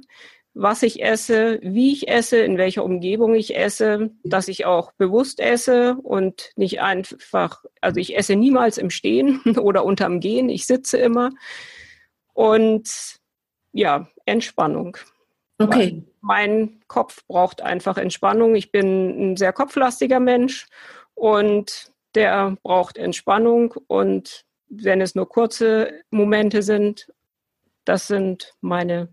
Was 0.54 0.82
ich 0.82 1.02
esse, 1.02 1.58
wie 1.62 1.92
ich 1.92 2.08
esse, 2.08 2.36
in 2.36 2.58
welcher 2.58 2.84
Umgebung 2.84 3.34
ich 3.34 3.56
esse, 3.56 4.10
dass 4.22 4.48
ich 4.48 4.66
auch 4.66 4.92
bewusst 4.92 5.40
esse 5.40 5.96
und 6.02 6.50
nicht 6.56 6.82
einfach, 6.82 7.64
also 7.80 7.98
ich 7.98 8.18
esse 8.18 8.36
niemals 8.36 8.76
im 8.76 8.90
Stehen 8.90 9.40
oder 9.58 9.84
unterm 9.84 10.20
Gehen, 10.20 10.50
ich 10.50 10.66
sitze 10.66 10.98
immer. 10.98 11.30
Und 12.32 13.16
ja, 13.72 14.08
Entspannung. 14.24 14.96
Okay. 15.58 16.02
Mein 16.20 16.80
Kopf 16.88 17.26
braucht 17.26 17.62
einfach 17.62 17.96
Entspannung. 17.96 18.54
Ich 18.54 18.70
bin 18.72 19.32
ein 19.32 19.36
sehr 19.36 19.52
kopflastiger 19.52 20.20
Mensch 20.20 20.66
und 21.14 21.92
der 22.14 22.56
braucht 22.62 22.96
Entspannung. 22.96 23.74
Und 23.86 24.44
wenn 24.68 25.00
es 25.00 25.14
nur 25.14 25.28
kurze 25.28 25.92
Momente 26.10 26.62
sind, 26.62 27.12
das 27.84 28.06
sind 28.06 28.54
meine 28.60 29.08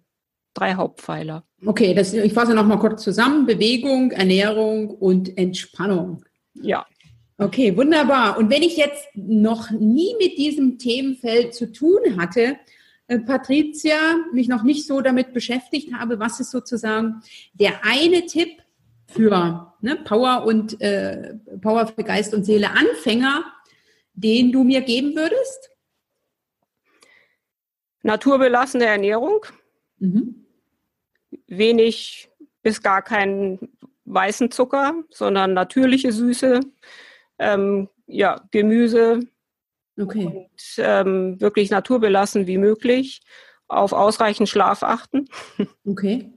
drei 0.53 0.75
Hauptpfeiler. 0.75 1.43
Okay, 1.65 1.93
das, 1.93 2.13
ich 2.13 2.33
fasse 2.33 2.53
noch 2.53 2.65
mal 2.65 2.79
kurz 2.79 3.03
zusammen. 3.03 3.45
Bewegung, 3.45 4.11
Ernährung 4.11 4.89
und 4.89 5.37
Entspannung. 5.37 6.23
Ja. 6.53 6.85
Okay, 7.37 7.75
wunderbar. 7.75 8.37
Und 8.37 8.49
wenn 8.49 8.63
ich 8.63 8.75
jetzt 8.75 9.07
noch 9.15 9.71
nie 9.71 10.13
mit 10.19 10.37
diesem 10.37 10.77
Themenfeld 10.77 11.53
zu 11.53 11.71
tun 11.71 12.17
hatte, 12.17 12.57
Patricia, 13.17 13.97
mich 14.31 14.47
noch 14.47 14.61
nicht 14.61 14.85
so 14.85 15.01
damit 15.01 15.33
beschäftigt 15.33 15.93
habe, 15.93 16.19
was 16.19 16.39
ist 16.39 16.51
sozusagen 16.51 17.21
der 17.53 17.83
eine 17.83 18.27
Tipp 18.27 18.61
für 19.07 19.73
ne, 19.81 19.95
Power 19.95 20.45
und 20.45 20.79
äh, 20.81 21.33
Power 21.61 21.87
für 21.87 22.03
Geist 22.03 22.33
und 22.35 22.43
Seele 22.43 22.69
Anfänger, 22.69 23.43
den 24.13 24.51
du 24.51 24.63
mir 24.63 24.81
geben 24.81 25.15
würdest? 25.15 25.71
Naturbelassene 28.03 28.85
Ernährung, 28.85 29.45
mhm. 29.97 30.45
wenig 31.47 32.29
bis 32.61 32.81
gar 32.81 33.01
keinen 33.01 33.59
weißen 34.05 34.51
Zucker, 34.51 35.03
sondern 35.09 35.53
natürliche 35.53 36.11
Süße, 36.11 36.59
ähm, 37.39 37.89
ja, 38.05 38.47
Gemüse, 38.51 39.21
Okay. 39.99 40.25
Und 40.25 40.49
ähm, 40.77 41.41
wirklich 41.41 41.69
naturbelassen 41.69 42.47
wie 42.47 42.57
möglich, 42.57 43.21
auf 43.67 43.93
ausreichend 43.93 44.49
Schlaf 44.49 44.83
achten. 44.83 45.27
Okay. 45.85 46.31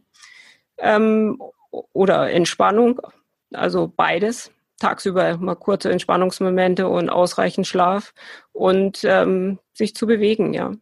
ähm, 0.79 1.41
oder 1.71 2.31
Entspannung, 2.31 3.01
also 3.53 3.93
beides. 3.95 4.51
Tagsüber 4.79 5.37
mal 5.37 5.55
kurze 5.55 5.93
Entspannungsmomente 5.93 6.89
und 6.89 7.09
ausreichend 7.09 7.69
Schlaf 7.69 8.15
und 8.51 9.05
ähm, 9.05 9.61
sich 9.75 9.95
zu 9.95 10.07
bewegen, 10.07 10.55
ja. 10.55 10.73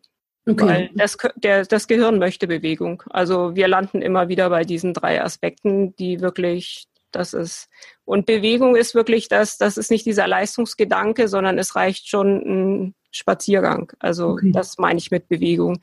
Okay. 0.49 0.67
Weil 0.67 0.91
das, 0.95 1.19
der, 1.37 1.65
das 1.67 1.87
Gehirn 1.87 2.19
möchte 2.19 2.47
Bewegung. 2.47 3.03
Also 3.11 3.55
wir 3.55 3.69
landen 3.69 4.01
immer 4.01 4.29
wieder 4.29 4.49
bei 4.49 4.65
diesen 4.65 4.95
drei 4.95 5.23
Aspekten, 5.23 5.95
die 5.97 6.21
wirklich 6.21 6.87
das 7.13 7.35
ist, 7.35 7.69
und 8.05 8.27
Bewegung 8.27 8.77
ist 8.77 8.95
wirklich 8.95 9.29
das, 9.29 9.59
das 9.59 9.77
ist 9.77 9.91
nicht 9.91 10.07
dieser 10.07 10.27
Leistungsgedanke, 10.27 11.29
sondern 11.29 11.59
es 11.59 11.77
reicht 11.77 12.09
schon 12.09 12.37
ein 12.37 12.95
Spaziergang. 13.11 13.93
Also 13.99 14.31
okay. 14.31 14.53
das 14.53 14.79
meine 14.79 14.99
ich 14.99 15.11
mit 15.11 15.29
Bewegung. 15.29 15.81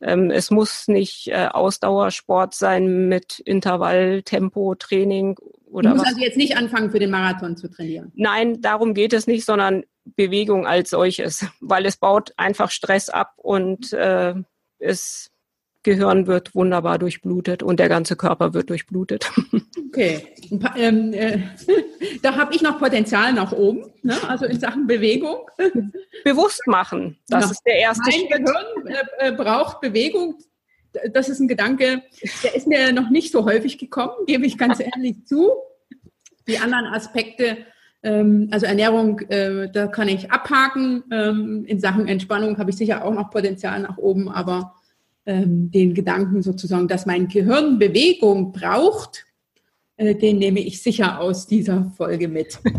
Ähm, 0.00 0.30
es 0.30 0.50
muss 0.50 0.88
nicht 0.88 1.28
äh, 1.28 1.46
Ausdauersport 1.46 2.54
sein 2.54 3.08
mit 3.08 3.38
Intervalltempo, 3.38 4.74
Training 4.74 5.36
oder. 5.70 5.90
Du 5.90 5.96
musst 5.96 6.06
was. 6.06 6.14
also 6.14 6.24
jetzt 6.24 6.36
nicht 6.36 6.56
anfangen, 6.56 6.90
für 6.90 6.98
den 6.98 7.10
Marathon 7.10 7.56
zu 7.56 7.70
trainieren. 7.70 8.10
Nein, 8.16 8.60
darum 8.60 8.94
geht 8.94 9.12
es 9.12 9.26
nicht, 9.26 9.44
sondern 9.44 9.84
Bewegung 10.04 10.66
als 10.66 10.90
solches, 10.90 11.46
weil 11.60 11.86
es 11.86 11.96
baut 11.96 12.32
einfach 12.36 12.70
Stress 12.70 13.08
ab 13.08 13.34
und 13.36 13.92
äh, 13.92 14.34
es 14.78 15.31
Gehirn 15.82 16.26
wird 16.26 16.54
wunderbar 16.54 16.98
durchblutet 16.98 17.62
und 17.62 17.80
der 17.80 17.88
ganze 17.88 18.16
Körper 18.16 18.54
wird 18.54 18.70
durchblutet. 18.70 19.30
Okay, 19.94 20.26
ähm, 20.76 21.12
äh, 21.12 21.40
da 22.22 22.34
habe 22.34 22.54
ich 22.54 22.62
noch 22.62 22.78
Potenzial 22.78 23.34
nach 23.34 23.52
oben, 23.52 23.92
ne? 24.02 24.14
also 24.26 24.46
in 24.46 24.58
Sachen 24.58 24.86
Bewegung. 24.86 25.50
Bewusst 26.24 26.66
machen, 26.66 27.18
das 27.28 27.40
genau. 27.40 27.52
ist 27.52 27.62
der 27.66 27.74
erste 27.74 28.02
mein 28.04 28.12
Schritt. 28.12 28.30
Gehirn 28.30 28.86
äh, 28.86 29.28
äh, 29.28 29.32
braucht 29.32 29.82
Bewegung. 29.82 30.38
Das 31.12 31.28
ist 31.28 31.40
ein 31.40 31.48
Gedanke, 31.48 32.02
der 32.42 32.54
ist 32.54 32.66
mir 32.66 32.90
noch 32.94 33.10
nicht 33.10 33.32
so 33.32 33.44
häufig 33.44 33.76
gekommen, 33.76 34.14
gebe 34.26 34.46
ich 34.46 34.56
ganz 34.56 34.80
ehrlich 34.80 35.26
zu. 35.26 35.50
Die 36.48 36.56
anderen 36.56 36.86
Aspekte, 36.86 37.58
ähm, 38.02 38.48
also 38.50 38.64
Ernährung, 38.64 39.20
äh, 39.28 39.70
da 39.70 39.88
kann 39.88 40.08
ich 40.08 40.30
abhaken. 40.30 41.04
Ähm, 41.12 41.66
in 41.66 41.80
Sachen 41.80 42.08
Entspannung 42.08 42.56
habe 42.56 42.70
ich 42.70 42.76
sicher 42.76 43.04
auch 43.04 43.12
noch 43.12 43.28
Potenzial 43.28 43.78
nach 43.80 43.98
oben, 43.98 44.30
aber 44.30 44.74
ähm, 45.26 45.70
den 45.70 45.94
Gedanken 45.94 46.42
sozusagen, 46.42 46.88
dass 46.88 47.06
mein 47.06 47.28
Gehirn 47.28 47.78
Bewegung 47.78 48.52
braucht, 48.52 49.26
äh, 49.96 50.14
den 50.14 50.38
nehme 50.38 50.60
ich 50.60 50.82
sicher 50.82 51.20
aus 51.20 51.46
dieser 51.46 51.92
Folge 51.96 52.28
mit. 52.28 52.58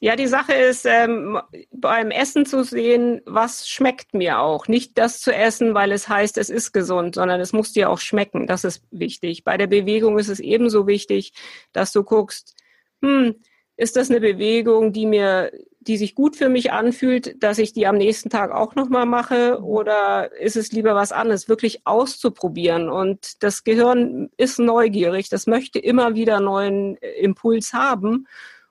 Ja, 0.00 0.14
die 0.14 0.28
Sache 0.28 0.52
ist, 0.52 0.86
ähm, 0.86 1.40
beim 1.72 2.12
Essen 2.12 2.46
zu 2.46 2.62
sehen, 2.62 3.20
was 3.26 3.68
schmeckt 3.68 4.14
mir 4.14 4.38
auch. 4.38 4.68
Nicht 4.68 4.96
das 4.96 5.20
zu 5.20 5.34
essen, 5.34 5.74
weil 5.74 5.90
es 5.90 6.08
heißt, 6.08 6.38
es 6.38 6.50
ist 6.50 6.70
gesund, 6.70 7.16
sondern 7.16 7.40
es 7.40 7.52
muss 7.52 7.72
dir 7.72 7.90
auch 7.90 7.98
schmecken. 7.98 8.46
Das 8.46 8.62
ist 8.62 8.84
wichtig. 8.92 9.42
Bei 9.42 9.56
der 9.56 9.66
Bewegung 9.66 10.16
ist 10.20 10.28
es 10.28 10.38
ebenso 10.38 10.86
wichtig, 10.86 11.32
dass 11.72 11.90
du 11.90 12.04
guckst, 12.04 12.54
hm, 13.02 13.34
ist 13.76 13.96
das 13.96 14.08
eine 14.08 14.20
Bewegung, 14.20 14.92
die 14.92 15.06
mir 15.06 15.50
die 15.80 15.96
sich 15.96 16.14
gut 16.14 16.36
für 16.36 16.48
mich 16.48 16.72
anfühlt, 16.72 17.42
dass 17.42 17.58
ich 17.58 17.72
die 17.72 17.86
am 17.86 17.96
nächsten 17.96 18.30
Tag 18.30 18.50
auch 18.50 18.74
nochmal 18.74 19.06
mache? 19.06 19.62
Oder 19.62 20.32
ist 20.38 20.56
es 20.56 20.72
lieber 20.72 20.94
was 20.94 21.12
anderes, 21.12 21.48
wirklich 21.48 21.86
auszuprobieren? 21.86 22.88
Und 22.88 23.42
das 23.42 23.64
Gehirn 23.64 24.30
ist 24.36 24.58
neugierig, 24.58 25.28
das 25.28 25.46
möchte 25.46 25.78
immer 25.78 26.14
wieder 26.14 26.40
neuen 26.40 26.96
Impuls 26.96 27.72
haben. 27.72 28.26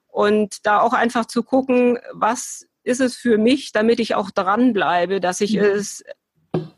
Und 0.08 0.66
da 0.66 0.82
auch 0.82 0.94
einfach 0.94 1.26
zu 1.26 1.44
gucken, 1.44 2.00
was 2.12 2.68
ist 2.84 3.02
es 3.02 3.16
für 3.16 3.38
mich, 3.38 3.72
damit 3.72 4.00
ich 4.00 4.16
auch 4.16 4.32
dranbleibe, 4.32 5.20
dass 5.20 5.42
ich 5.42 5.56
mhm. 5.56 5.64
es 5.64 6.04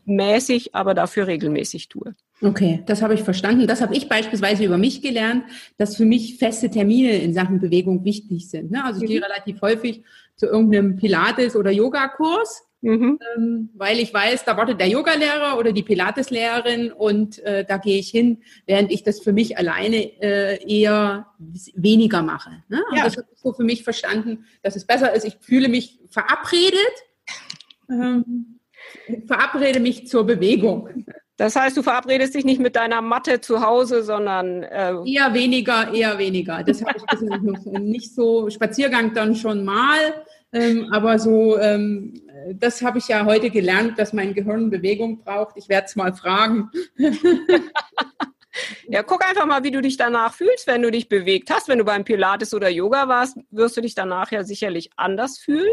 mäßig, 0.04 0.74
aber 0.74 0.94
dafür 0.94 1.26
regelmäßig 1.26 1.88
tue. 1.88 2.14
Okay, 2.42 2.82
das 2.86 3.02
habe 3.02 3.14
ich 3.14 3.22
verstanden. 3.22 3.66
Das 3.66 3.82
habe 3.82 3.94
ich 3.94 4.08
beispielsweise 4.08 4.64
über 4.64 4.78
mich 4.78 5.02
gelernt, 5.02 5.44
dass 5.76 5.96
für 5.96 6.06
mich 6.06 6.38
feste 6.38 6.70
Termine 6.70 7.18
in 7.18 7.34
Sachen 7.34 7.60
Bewegung 7.60 8.04
wichtig 8.04 8.48
sind. 8.48 8.70
Ne? 8.70 8.82
Also 8.82 9.02
ich 9.02 9.08
mhm. 9.08 9.12
gehe 9.12 9.22
relativ 9.22 9.60
häufig 9.60 10.02
zu 10.36 10.46
irgendeinem 10.46 10.96
Pilates- 10.96 11.54
oder 11.54 11.70
Yogakurs, 11.70 12.62
mhm. 12.80 13.18
ähm, 13.36 13.68
weil 13.74 13.98
ich 13.98 14.14
weiß, 14.14 14.46
da 14.46 14.56
wartet 14.56 14.80
der 14.80 14.88
Yogalehrer 14.88 15.58
oder 15.58 15.72
die 15.72 15.82
Pilateslehrerin 15.82 16.92
und 16.92 17.40
äh, 17.40 17.66
da 17.66 17.76
gehe 17.76 17.98
ich 17.98 18.08
hin, 18.08 18.38
während 18.64 18.90
ich 18.90 19.02
das 19.02 19.20
für 19.20 19.34
mich 19.34 19.58
alleine 19.58 19.96
äh, 20.22 20.64
eher 20.66 21.26
weniger 21.74 22.22
mache. 22.22 22.62
Ne? 22.68 22.82
Und 22.90 22.96
ja. 22.96 23.04
das 23.04 23.18
habe 23.18 23.26
ich 23.30 23.38
so 23.38 23.52
für 23.52 23.64
mich 23.64 23.84
verstanden, 23.84 24.46
dass 24.62 24.76
es 24.76 24.86
besser 24.86 25.12
ist. 25.12 25.26
Ich 25.26 25.36
fühle 25.42 25.68
mich 25.68 26.00
verabredet. 26.08 26.74
Ähm, 27.90 28.60
verabrede 29.26 29.80
mich 29.80 30.08
zur 30.08 30.24
Bewegung. 30.24 31.04
Das 31.40 31.56
heißt, 31.56 31.74
du 31.74 31.82
verabredest 31.82 32.34
dich 32.34 32.44
nicht 32.44 32.60
mit 32.60 32.76
deiner 32.76 33.00
Matte 33.00 33.40
zu 33.40 33.62
Hause, 33.62 34.02
sondern 34.02 34.62
äh 34.62 34.92
eher 35.06 35.32
weniger, 35.32 35.90
eher 35.90 36.18
weniger. 36.18 36.62
Das 36.62 36.84
habe 36.84 36.98
ich 36.98 37.20
noch 37.22 37.80
nicht 37.80 38.14
so 38.14 38.50
Spaziergang 38.50 39.14
dann 39.14 39.34
schon 39.34 39.64
mal, 39.64 40.22
ähm, 40.52 40.92
aber 40.92 41.18
so 41.18 41.58
ähm, 41.58 42.20
das 42.52 42.82
habe 42.82 42.98
ich 42.98 43.08
ja 43.08 43.24
heute 43.24 43.48
gelernt, 43.48 43.98
dass 43.98 44.12
mein 44.12 44.34
Gehirn 44.34 44.68
Bewegung 44.68 45.22
braucht. 45.24 45.56
Ich 45.56 45.70
werde 45.70 45.86
es 45.86 45.96
mal 45.96 46.12
fragen. 46.12 46.70
Ja, 48.88 49.04
guck 49.04 49.24
einfach 49.24 49.46
mal, 49.46 49.62
wie 49.62 49.70
du 49.70 49.80
dich 49.80 49.96
danach 49.96 50.34
fühlst, 50.34 50.66
wenn 50.66 50.82
du 50.82 50.90
dich 50.90 51.08
bewegt 51.08 51.50
hast. 51.50 51.68
Wenn 51.68 51.78
du 51.78 51.84
beim 51.84 52.02
Pilates 52.02 52.52
oder 52.52 52.68
Yoga 52.68 53.06
warst, 53.06 53.38
wirst 53.52 53.76
du 53.76 53.80
dich 53.80 53.94
danach 53.94 54.32
ja 54.32 54.42
sicherlich 54.42 54.90
anders 54.96 55.38
fühlen. 55.38 55.72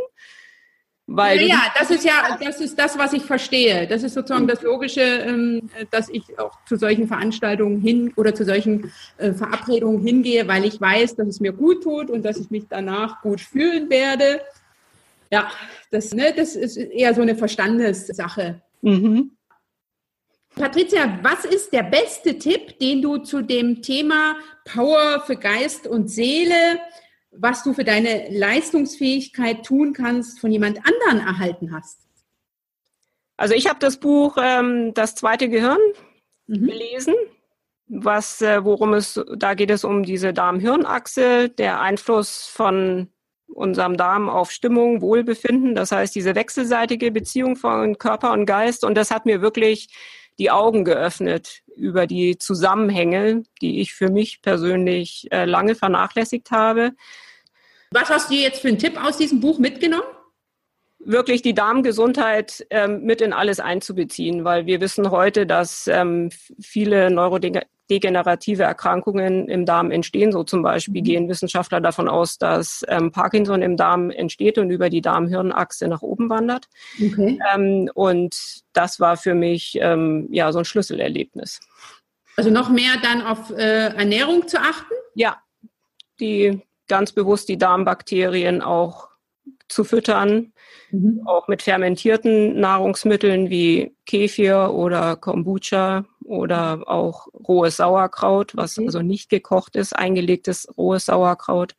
Weil 1.09 1.39
ja, 1.39 1.47
ja, 1.47 1.61
das 1.79 1.89
ist 1.89 2.03
ja, 2.03 2.37
das 2.37 2.59
ist 2.59 2.77
das, 2.77 2.97
was 2.97 3.13
ich 3.13 3.23
verstehe. 3.23 3.87
Das 3.87 4.03
ist 4.03 4.13
sozusagen 4.13 4.45
das 4.45 4.61
Logische, 4.61 5.01
ähm, 5.01 5.69
dass 5.89 6.09
ich 6.09 6.37
auch 6.37 6.57
zu 6.65 6.75
solchen 6.75 7.07
Veranstaltungen 7.07 7.79
hin 7.79 8.11
oder 8.17 8.35
zu 8.35 8.43
solchen 8.43 8.91
äh, 9.17 9.31
Verabredungen 9.31 10.05
hingehe, 10.05 10.45
weil 10.49 10.65
ich 10.65 10.81
weiß, 10.81 11.15
dass 11.15 11.27
es 11.27 11.39
mir 11.39 11.53
gut 11.53 11.83
tut 11.83 12.09
und 12.09 12.23
dass 12.23 12.37
ich 12.37 12.51
mich 12.51 12.65
danach 12.69 13.21
gut 13.21 13.39
fühlen 13.39 13.89
werde. 13.89 14.41
Ja, 15.31 15.49
das, 15.91 16.13
ne, 16.13 16.33
das 16.35 16.57
ist 16.57 16.75
eher 16.75 17.13
so 17.13 17.21
eine 17.21 17.35
Verstandessache. 17.35 18.61
Mhm. 18.81 19.31
Patricia, 20.55 21.19
was 21.21 21.45
ist 21.45 21.71
der 21.71 21.83
beste 21.83 22.37
Tipp, 22.37 22.79
den 22.79 23.01
du 23.01 23.17
zu 23.19 23.41
dem 23.43 23.81
Thema 23.81 24.35
Power 24.65 25.23
für 25.25 25.37
Geist 25.37 25.87
und 25.87 26.09
Seele 26.09 26.79
was 27.39 27.63
du 27.63 27.73
für 27.73 27.83
deine 27.83 28.29
Leistungsfähigkeit 28.29 29.65
tun 29.65 29.93
kannst, 29.93 30.39
von 30.39 30.51
jemand 30.51 30.79
anderen 30.79 31.25
erhalten 31.25 31.73
hast? 31.73 31.99
Also 33.37 33.53
ich 33.53 33.67
habe 33.67 33.79
das 33.79 33.97
Buch 33.97 34.37
ähm, 34.41 34.93
Das 34.93 35.15
zweite 35.15 35.47
Gehirn 35.47 35.79
mhm. 36.47 36.67
gelesen, 36.67 37.13
was, 37.87 38.41
äh, 38.41 38.63
worum 38.63 38.93
es, 38.93 39.19
da 39.37 39.53
geht 39.53 39.71
es 39.71 39.83
um 39.83 40.03
diese 40.03 40.33
Darm-Hirn-Achse, 40.33 41.49
der 41.49 41.79
Einfluss 41.79 42.47
von 42.47 43.09
unserem 43.47 43.95
Darm 43.95 44.27
auf 44.27 44.51
Stimmung, 44.51 45.01
Wohlbefinden, 45.01 45.73
das 45.73 45.91
heißt 45.91 46.13
diese 46.13 46.35
wechselseitige 46.35 47.11
Beziehung 47.11 47.55
von 47.55 47.97
Körper 47.97 48.33
und 48.33 48.45
Geist. 48.45 48.83
Und 48.83 48.95
das 48.95 49.09
hat 49.09 49.25
mir 49.25 49.41
wirklich 49.41 49.87
die 50.37 50.51
Augen 50.51 50.83
geöffnet 50.83 51.61
über 51.75 52.07
die 52.07 52.37
Zusammenhänge, 52.37 53.43
die 53.61 53.79
ich 53.79 53.93
für 53.93 54.09
mich 54.09 54.41
persönlich 54.41 55.27
äh, 55.31 55.45
lange 55.45 55.75
vernachlässigt 55.75 56.51
habe. 56.51 56.93
Was 57.91 58.09
hast 58.09 58.29
du 58.29 58.35
jetzt 58.35 58.61
für 58.61 58.67
einen 58.67 58.79
Tipp 58.79 59.01
aus 59.01 59.17
diesem 59.17 59.39
Buch 59.39 59.59
mitgenommen? 59.59 60.03
Wirklich 60.99 61.41
die 61.41 61.53
Darmgesundheit 61.53 62.65
ähm, 62.69 63.03
mit 63.03 63.21
in 63.21 63.31
alles 63.31 63.59
einzubeziehen, 63.59 64.43
weil 64.43 64.65
wir 64.65 64.81
wissen 64.81 65.09
heute, 65.11 65.45
dass 65.45 65.87
ähm, 65.87 66.31
viele 66.59 67.11
neurodegenerative 67.11 68.63
Erkrankungen 68.63 69.47
im 69.47 69.65
Darm 69.65 69.91
entstehen. 69.91 70.31
So 70.31 70.43
zum 70.43 70.63
Beispiel 70.63 71.01
gehen 71.01 71.29
Wissenschaftler 71.29 71.79
davon 71.79 72.09
aus, 72.09 72.39
dass 72.39 72.83
ähm, 72.89 73.11
Parkinson 73.11 73.61
im 73.61 73.77
Darm 73.77 74.09
entsteht 74.09 74.57
und 74.57 74.69
über 74.69 74.89
die 74.89 75.01
Darm-Hirn-Achse 75.01 75.87
nach 75.87 76.01
oben 76.01 76.29
wandert. 76.29 76.67
Okay. 77.01 77.39
Ähm, 77.53 77.89
und 77.93 78.63
das 78.73 78.99
war 78.99 79.15
für 79.15 79.35
mich 79.35 79.77
ähm, 79.79 80.27
ja 80.31 80.51
so 80.51 80.59
ein 80.59 80.65
Schlüsselerlebnis. 80.65 81.61
Also 82.35 82.49
noch 82.49 82.69
mehr 82.69 82.97
dann 83.01 83.21
auf 83.21 83.51
äh, 83.51 83.95
Ernährung 83.95 84.47
zu 84.47 84.59
achten? 84.59 84.93
Ja, 85.15 85.41
die 86.19 86.61
ganz 86.87 87.11
bewusst 87.11 87.49
die 87.49 87.57
Darmbakterien 87.57 88.61
auch 88.61 89.09
zu 89.67 89.83
füttern, 89.83 90.53
mhm. 90.91 91.21
auch 91.25 91.47
mit 91.47 91.61
fermentierten 91.61 92.59
Nahrungsmitteln 92.59 93.49
wie 93.49 93.95
Kefir 94.05 94.71
oder 94.73 95.15
Kombucha 95.15 96.05
oder 96.23 96.83
auch 96.87 97.27
rohes 97.33 97.77
Sauerkraut, 97.77 98.55
was 98.55 98.77
okay. 98.77 98.87
also 98.87 99.01
nicht 99.01 99.29
gekocht 99.29 99.75
ist, 99.75 99.95
eingelegtes 99.95 100.67
rohes 100.77 101.05
Sauerkraut. 101.05 101.75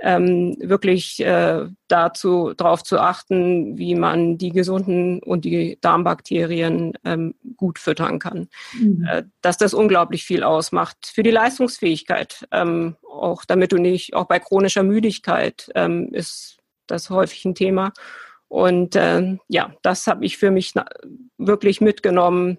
Ähm, 0.00 0.56
wirklich 0.60 1.18
äh, 1.20 1.66
dazu 1.88 2.54
darauf 2.56 2.84
zu 2.84 3.00
achten, 3.00 3.76
wie 3.76 3.96
man 3.96 4.38
die 4.38 4.50
gesunden 4.50 5.20
und 5.20 5.44
die 5.44 5.76
Darmbakterien 5.80 6.92
ähm, 7.04 7.34
gut 7.56 7.80
füttern 7.80 8.20
kann. 8.20 8.48
Mhm. 8.78 9.04
Äh, 9.10 9.24
dass 9.42 9.58
das 9.58 9.74
unglaublich 9.74 10.24
viel 10.24 10.44
ausmacht 10.44 11.10
für 11.12 11.24
die 11.24 11.32
Leistungsfähigkeit. 11.32 12.46
Ähm, 12.52 12.96
auch 13.10 13.44
damit 13.44 13.72
du 13.72 13.78
nicht, 13.78 14.14
auch 14.14 14.26
bei 14.26 14.38
chronischer 14.38 14.84
Müdigkeit 14.84 15.68
ähm, 15.74 16.10
ist 16.12 16.58
das 16.86 17.10
häufig 17.10 17.44
ein 17.44 17.56
Thema. 17.56 17.92
Und 18.48 18.96
äh, 18.96 19.36
ja, 19.48 19.74
das 19.82 20.06
habe 20.06 20.24
ich 20.24 20.38
für 20.38 20.50
mich 20.50 20.74
wirklich 21.36 21.80
mitgenommen, 21.80 22.58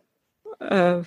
äh, 0.60 1.02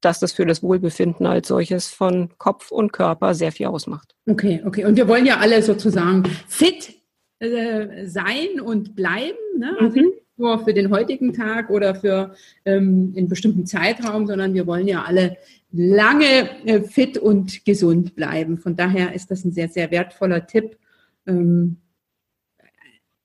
dass 0.00 0.20
das 0.20 0.32
für 0.32 0.46
das 0.46 0.62
Wohlbefinden 0.62 1.26
als 1.26 1.48
solches 1.48 1.88
von 1.88 2.30
Kopf 2.38 2.70
und 2.70 2.92
Körper 2.92 3.34
sehr 3.34 3.52
viel 3.52 3.66
ausmacht. 3.66 4.14
Okay, 4.28 4.62
okay. 4.64 4.84
Und 4.84 4.96
wir 4.96 5.08
wollen 5.08 5.26
ja 5.26 5.38
alle 5.38 5.62
sozusagen 5.62 6.24
fit 6.48 6.94
äh, 7.38 8.06
sein 8.06 8.60
und 8.62 8.94
bleiben. 8.94 9.38
Ne? 9.58 9.76
Also 9.78 10.00
mhm. 10.00 10.12
nur 10.36 10.64
für 10.64 10.74
den 10.74 10.90
heutigen 10.90 11.32
Tag 11.32 11.70
oder 11.70 11.94
für 11.94 12.34
ähm, 12.64 13.14
einen 13.16 13.28
bestimmten 13.28 13.66
Zeitraum, 13.66 14.26
sondern 14.26 14.54
wir 14.54 14.66
wollen 14.66 14.88
ja 14.88 15.04
alle 15.04 15.36
lange 15.72 16.66
äh, 16.66 16.82
fit 16.82 17.18
und 17.18 17.64
gesund 17.64 18.14
bleiben. 18.16 18.58
Von 18.58 18.76
daher 18.76 19.14
ist 19.14 19.30
das 19.30 19.44
ein 19.44 19.52
sehr, 19.52 19.68
sehr 19.68 19.90
wertvoller 19.90 20.46
Tipp. 20.46 20.76
Ähm, 21.26 21.76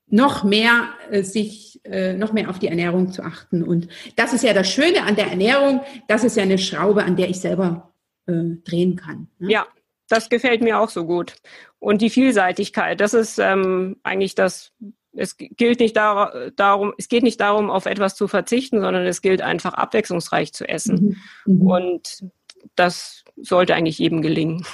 noch 0.08 0.44
mehr 0.44 0.88
äh, 1.10 1.22
sich 1.22 1.80
äh, 1.84 2.14
noch 2.14 2.32
mehr 2.32 2.48
auf 2.48 2.58
die 2.58 2.68
Ernährung 2.68 3.10
zu 3.10 3.22
achten 3.22 3.62
und 3.62 3.88
das 4.14 4.32
ist 4.32 4.44
ja 4.44 4.52
das 4.52 4.68
Schöne 4.68 5.02
an 5.02 5.16
der 5.16 5.28
Ernährung 5.28 5.80
das 6.08 6.24
ist 6.24 6.36
ja 6.36 6.44
eine 6.44 6.58
Schraube 6.58 7.04
an 7.04 7.16
der 7.16 7.28
ich 7.28 7.40
selber 7.40 7.92
äh, 8.26 8.56
drehen 8.64 8.96
kann 8.96 9.28
ne? 9.38 9.50
ja 9.50 9.66
das 10.08 10.28
gefällt 10.28 10.62
mir 10.62 10.78
auch 10.78 10.90
so 10.90 11.06
gut 11.06 11.34
und 11.80 12.02
die 12.02 12.10
Vielseitigkeit 12.10 13.00
das 13.00 13.14
ist 13.14 13.38
ähm, 13.38 13.96
eigentlich 14.04 14.34
das 14.34 14.72
es 15.12 15.36
gilt 15.36 15.80
nicht 15.80 15.96
dar 15.96 16.50
darum 16.54 16.92
es 16.98 17.08
geht 17.08 17.24
nicht 17.24 17.40
darum 17.40 17.68
auf 17.70 17.86
etwas 17.86 18.14
zu 18.14 18.28
verzichten 18.28 18.80
sondern 18.80 19.06
es 19.06 19.22
gilt 19.22 19.42
einfach 19.42 19.74
abwechslungsreich 19.74 20.52
zu 20.52 20.68
essen 20.68 21.16
mhm. 21.46 21.54
Mhm. 21.54 21.66
und 21.66 22.24
das 22.76 23.24
sollte 23.36 23.74
eigentlich 23.74 23.98
jedem 23.98 24.22
gelingen 24.22 24.64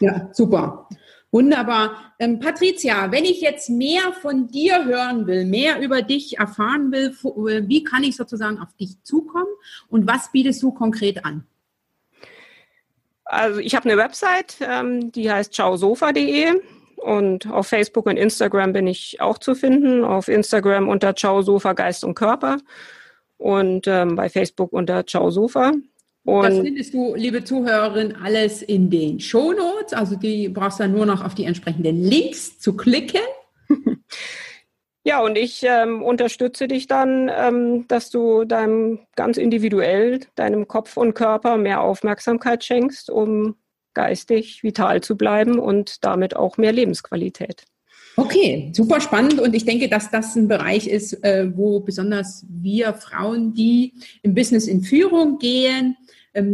ja 0.00 0.30
super 0.32 0.88
Wunderbar. 1.34 2.14
Ähm, 2.20 2.38
Patricia, 2.38 3.10
wenn 3.10 3.24
ich 3.24 3.40
jetzt 3.40 3.68
mehr 3.68 4.12
von 4.22 4.46
dir 4.46 4.84
hören 4.84 5.26
will, 5.26 5.44
mehr 5.44 5.80
über 5.80 6.00
dich 6.00 6.38
erfahren 6.38 6.92
will, 6.92 7.08
äh, 7.48 7.68
wie 7.68 7.82
kann 7.82 8.04
ich 8.04 8.14
sozusagen 8.14 8.60
auf 8.60 8.72
dich 8.78 9.02
zukommen 9.02 9.48
und 9.88 10.06
was 10.06 10.30
bietest 10.30 10.62
du 10.62 10.70
konkret 10.70 11.24
an? 11.24 11.44
Also 13.24 13.58
ich 13.58 13.74
habe 13.74 13.90
eine 13.90 13.98
Website, 14.00 14.58
ähm, 14.60 15.10
die 15.10 15.28
heißt 15.28 15.52
ciaosofa.de 15.52 16.52
und 16.98 17.50
auf 17.50 17.66
Facebook 17.66 18.06
und 18.06 18.16
Instagram 18.16 18.72
bin 18.72 18.86
ich 18.86 19.20
auch 19.20 19.38
zu 19.38 19.56
finden. 19.56 20.04
Auf 20.04 20.28
Instagram 20.28 20.88
unter 20.88 21.16
Ciao 21.16 21.42
Sofa 21.42 21.72
Geist 21.72 22.04
und 22.04 22.14
Körper 22.14 22.58
und 23.38 23.88
ähm, 23.88 24.14
bei 24.14 24.28
Facebook 24.28 24.72
unter 24.72 25.04
Ciao 25.04 25.32
Sofa. 25.32 25.72
Und 26.24 26.44
das 26.44 26.58
findest 26.58 26.94
du, 26.94 27.14
liebe 27.14 27.44
Zuhörerin, 27.44 28.14
alles 28.22 28.62
in 28.62 28.88
den 28.90 29.20
Show 29.20 29.52
Notes. 29.52 29.92
Also 29.92 30.16
die 30.16 30.48
brauchst 30.48 30.80
dann 30.80 30.92
nur 30.92 31.06
noch 31.06 31.24
auf 31.24 31.34
die 31.34 31.44
entsprechenden 31.44 32.02
Links 32.02 32.58
zu 32.58 32.76
klicken. 32.76 33.20
Ja, 35.06 35.20
und 35.20 35.36
ich 35.36 35.62
ähm, 35.64 36.02
unterstütze 36.02 36.66
dich 36.66 36.86
dann, 36.86 37.30
ähm, 37.30 37.84
dass 37.88 38.08
du 38.08 38.46
deinem 38.46 39.00
ganz 39.16 39.36
individuell, 39.36 40.20
deinem 40.34 40.66
Kopf 40.66 40.96
und 40.96 41.12
Körper 41.12 41.58
mehr 41.58 41.82
Aufmerksamkeit 41.82 42.64
schenkst, 42.64 43.10
um 43.10 43.54
geistig 43.92 44.62
vital 44.62 45.02
zu 45.02 45.18
bleiben 45.18 45.58
und 45.58 46.06
damit 46.06 46.36
auch 46.36 46.56
mehr 46.56 46.72
Lebensqualität. 46.72 47.66
Okay, 48.16 48.70
super 48.72 49.00
spannend 49.00 49.40
und 49.40 49.54
ich 49.54 49.66
denke, 49.66 49.88
dass 49.90 50.10
das 50.10 50.36
ein 50.36 50.48
Bereich 50.48 50.86
ist, 50.86 51.22
äh, 51.22 51.50
wo 51.54 51.80
besonders 51.80 52.46
wir 52.48 52.94
Frauen, 52.94 53.52
die 53.52 53.92
im 54.22 54.34
Business 54.34 54.68
in 54.68 54.82
Führung 54.82 55.38
gehen, 55.38 55.96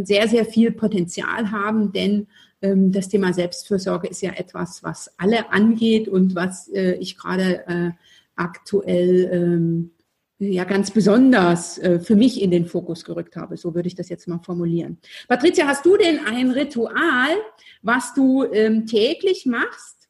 sehr, 0.03 0.27
sehr 0.27 0.45
viel 0.45 0.71
Potenzial 0.71 1.51
haben, 1.51 1.91
denn 1.91 2.27
ähm, 2.61 2.91
das 2.91 3.09
Thema 3.09 3.33
Selbstfürsorge 3.33 4.07
ist 4.07 4.21
ja 4.21 4.31
etwas, 4.31 4.83
was 4.83 5.11
alle 5.17 5.51
angeht 5.51 6.07
und 6.07 6.35
was 6.35 6.67
äh, 6.69 6.93
ich 6.93 7.17
gerade 7.17 7.67
äh, 7.67 7.91
aktuell 8.35 9.29
ähm, 9.31 9.91
ja 10.37 10.63
ganz 10.63 10.91
besonders 10.91 11.77
äh, 11.77 11.99
für 11.99 12.15
mich 12.15 12.41
in 12.41 12.51
den 12.51 12.65
Fokus 12.65 13.03
gerückt 13.03 13.35
habe. 13.35 13.57
So 13.57 13.75
würde 13.75 13.87
ich 13.87 13.95
das 13.95 14.09
jetzt 14.09 14.27
mal 14.27 14.39
formulieren. 14.39 14.99
Patricia, 15.27 15.67
hast 15.67 15.85
du 15.85 15.97
denn 15.97 16.19
ein 16.25 16.51
Ritual, 16.51 17.35
was 17.81 18.13
du 18.13 18.43
ähm, 18.43 18.85
täglich 18.85 19.45
machst? 19.45 20.09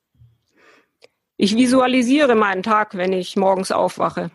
Ich 1.38 1.56
visualisiere 1.56 2.36
meinen 2.36 2.64
Tag, 2.64 2.96
wenn 2.96 3.14
ich 3.14 3.36
morgens 3.36 3.72
aufwache. 3.72 4.32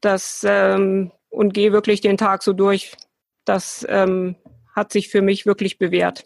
Das 0.00 0.44
ähm, 0.46 1.10
und 1.30 1.52
gehe 1.52 1.72
wirklich 1.72 2.00
den 2.00 2.16
Tag 2.16 2.42
so 2.42 2.52
durch. 2.52 2.92
Das 3.44 3.86
ähm, 3.88 4.36
hat 4.74 4.92
sich 4.92 5.08
für 5.08 5.22
mich 5.22 5.46
wirklich 5.46 5.78
bewährt. 5.78 6.24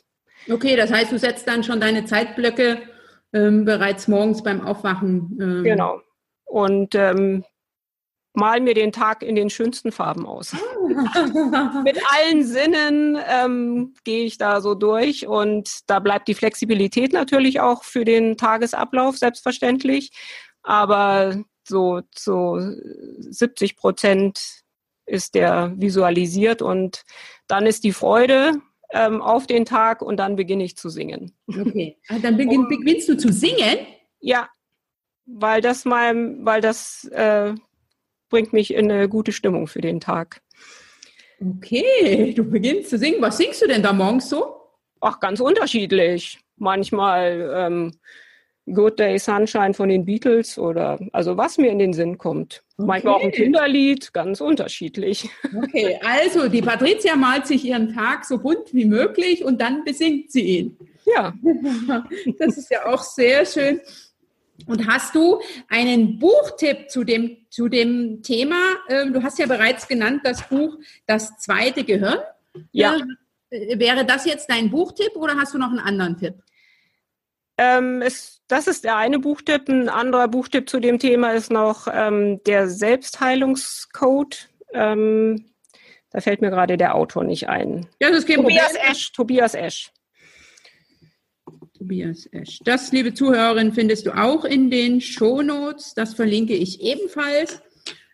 Okay, 0.51 0.77
das 0.77 0.93
heißt, 0.93 1.12
du 1.12 1.19
setzt 1.19 1.47
dann 1.47 1.64
schon 1.64 1.81
deine 1.81 2.05
Zeitblöcke 2.05 2.79
ähm, 3.33 3.64
bereits 3.64 4.09
morgens 4.09 4.43
beim 4.43 4.61
Aufwachen. 4.66 5.39
Ähm. 5.41 5.64
Genau. 5.64 6.01
Und 6.45 6.95
ähm, 6.95 7.45
mal 8.33 8.61
mir 8.61 8.75
den 8.75 8.93
Tag 8.93 9.23
in 9.23 9.35
den 9.35 9.51
schönsten 9.51 9.93
Farben 9.93 10.25
aus. 10.25 10.53
Mit 11.85 11.99
allen 12.12 12.45
Sinnen 12.45 13.19
ähm, 13.29 13.95
gehe 14.05 14.25
ich 14.25 14.39
da 14.39 14.61
so 14.61 14.75
durch 14.75 15.27
und 15.27 15.81
da 15.89 15.99
bleibt 15.99 16.29
die 16.29 16.35
Flexibilität 16.35 17.12
natürlich 17.12 17.61
auch 17.61 17.85
für 17.85 18.05
den 18.05 18.37
Tagesablauf 18.37 19.19
selbstverständlich. 19.19 20.12
Aber 20.62 21.43
so 21.66 22.01
zu 22.12 22.59
70 23.19 23.77
Prozent 23.77 24.62
ist 25.09 25.35
der 25.35 25.73
visualisiert 25.77 26.63
und 26.63 27.05
dann 27.47 27.67
ist 27.67 27.85
die 27.85 27.93
Freude 27.93 28.53
ähm, 28.93 29.21
auf 29.21 29.47
den 29.47 29.65
Tag 29.65 30.03
und 30.03 30.19
dann 30.19 30.37
beginne 30.37 30.65
ich 30.65 30.77
zu 30.77 30.89
singen. 30.89 31.33
Okay, 31.49 31.99
ah, 32.09 32.19
dann 32.21 32.37
beginn, 32.37 32.61
und, 32.61 32.69
beginnst 32.69 33.09
du 33.09 33.17
zu 33.17 33.33
singen? 33.33 33.87
Ja, 34.21 34.49
weil 35.27 35.61
das 35.61 35.85
mal, 35.85 36.15
weil 36.45 36.61
das 36.61 37.05
äh, 37.13 37.55
bringt 38.29 38.53
mich 38.53 38.73
in 38.75 38.91
eine 38.91 39.09
gute 39.09 39.33
Stimmung 39.33 39.67
für 39.67 39.81
den 39.81 40.01
Tag. 40.01 40.43
Okay, 41.41 42.33
du 42.35 42.45
beginnst 42.45 42.91
zu 42.91 42.99
singen. 42.99 43.21
Was 43.21 43.39
singst 43.39 43.63
du 43.63 43.67
denn 43.67 43.83
da 43.83 43.93
morgens 43.93 44.29
so? 44.29 44.57
Ach, 45.01 45.21
ganz 45.21 45.41
unterschiedlich. 45.41 46.41
Manchmal 46.57 47.53
ähm, 47.55 47.99
Good 48.75 48.99
Day 48.99 49.19
Sunshine 49.19 49.75
von 49.75 49.89
den 49.89 50.05
Beatles 50.05 50.59
oder 50.59 50.99
also 51.12 51.37
was 51.37 51.59
mir 51.59 51.71
in 51.71 51.79
den 51.79 51.93
Sinn 51.93 52.19
kommt. 52.19 52.62
Okay. 52.77 52.87
Manchmal 52.87 53.14
auch 53.14 53.23
ein 53.23 53.33
Kinderlied, 53.33 54.12
ganz 54.12 54.41
unterschiedlich. 54.41 55.29
Okay, 55.62 55.99
also 56.05 56.49
die 56.49 56.62
Patricia 56.62 57.16
malt 57.16 57.47
sich 57.47 57.64
ihren 57.64 57.95
Tag 57.95 58.25
so 58.25 58.39
bunt 58.39 58.73
wie 58.73 58.85
möglich 58.85 59.45
und 59.45 59.61
dann 59.61 59.85
besingt 59.85 60.31
sie 60.31 60.43
ihn. 60.43 60.77
Ja. 61.07 61.35
Das 62.39 62.57
ist 62.57 62.71
ja 62.71 62.87
auch 62.87 63.03
sehr 63.03 63.45
schön. 63.47 63.81
Und 64.66 64.87
hast 64.87 65.14
du 65.14 65.41
einen 65.69 66.19
Buchtipp 66.19 66.91
zu 66.91 67.05
dem, 67.05 67.39
zu 67.49 67.69
dem 67.69 68.23
Thema? 68.23 68.61
Ähm, 68.89 69.12
du 69.12 69.23
hast 69.23 69.39
ja 69.39 69.47
bereits 69.47 69.87
genannt 69.87 70.21
das 70.25 70.47
Buch 70.49 70.77
Das 71.07 71.39
zweite 71.39 71.85
Gehirn. 71.85 72.19
Ja. 72.73 72.99
Äh, 73.51 73.79
wäre 73.79 74.05
das 74.05 74.25
jetzt 74.27 74.51
dein 74.51 74.71
Buchtipp 74.71 75.14
oder 75.16 75.37
hast 75.37 75.55
du 75.55 75.59
noch 75.59 75.71
einen 75.71 75.79
anderen 75.79 76.16
Tipp? 76.16 76.35
Ähm, 77.57 78.03
es, 78.03 78.38
das 78.49 78.66
ist 78.66 78.84
der 78.84 78.96
eine 78.96 79.18
Buchtipp. 79.18 79.68
Ein 79.68 79.88
anderer 79.88 80.28
Buchtipp 80.28 80.68
zu 80.68 80.80
dem 80.80 80.99
Thema 80.99 81.32
ist 81.32 81.51
noch 81.51 81.86
ähm, 81.92 82.42
der 82.44 82.68
Selbstheilungscode. 82.68 84.49
Ähm, 84.72 85.46
da 86.11 86.20
fällt 86.20 86.40
mir 86.40 86.51
gerade 86.51 86.76
der 86.76 86.94
Autor 86.94 87.24
nicht 87.24 87.49
ein. 87.49 87.86
Ja, 88.01 88.11
das 88.11 88.24
Tobias 88.24 88.74
Esch. 88.90 89.12
Tobias 89.12 89.55
Esch. 89.55 89.92
Tobias 91.76 92.26
Esch. 92.32 92.59
Das, 92.64 92.90
liebe 92.90 93.14
Zuhörerin, 93.14 93.72
findest 93.72 94.07
du 94.07 94.12
auch 94.16 94.44
in 94.44 94.70
den 94.70 95.01
Shownotes. 95.01 95.94
Das 95.94 96.14
verlinke 96.14 96.55
ich 96.55 96.80
ebenfalls. 96.80 97.61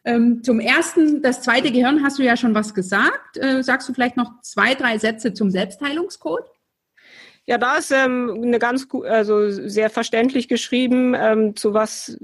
Ähm, 0.05 0.43
zum 0.43 0.61
ersten, 0.61 1.22
das 1.22 1.41
zweite 1.41 1.72
Gehirn 1.72 2.03
hast 2.03 2.18
du 2.18 2.22
ja 2.22 2.37
schon 2.37 2.55
was 2.55 2.74
gesagt. 2.74 3.39
Äh, 3.39 3.62
sagst 3.62 3.89
du 3.89 3.95
vielleicht 3.95 4.18
noch 4.18 4.43
zwei, 4.43 4.74
drei 4.74 4.99
Sätze 4.99 5.32
zum 5.32 5.51
Selbstheilungscode? 5.51 6.45
Ja, 7.47 7.59
da 7.59 7.77
ist 7.77 7.91
ähm, 7.91 8.41
eine 8.43 8.59
ganz 8.59 8.89
also 9.07 9.51
sehr 9.51 9.91
verständlich 9.91 10.49
geschrieben, 10.49 11.15
ähm, 11.15 11.57
zu 11.57 11.75
was 11.75 12.17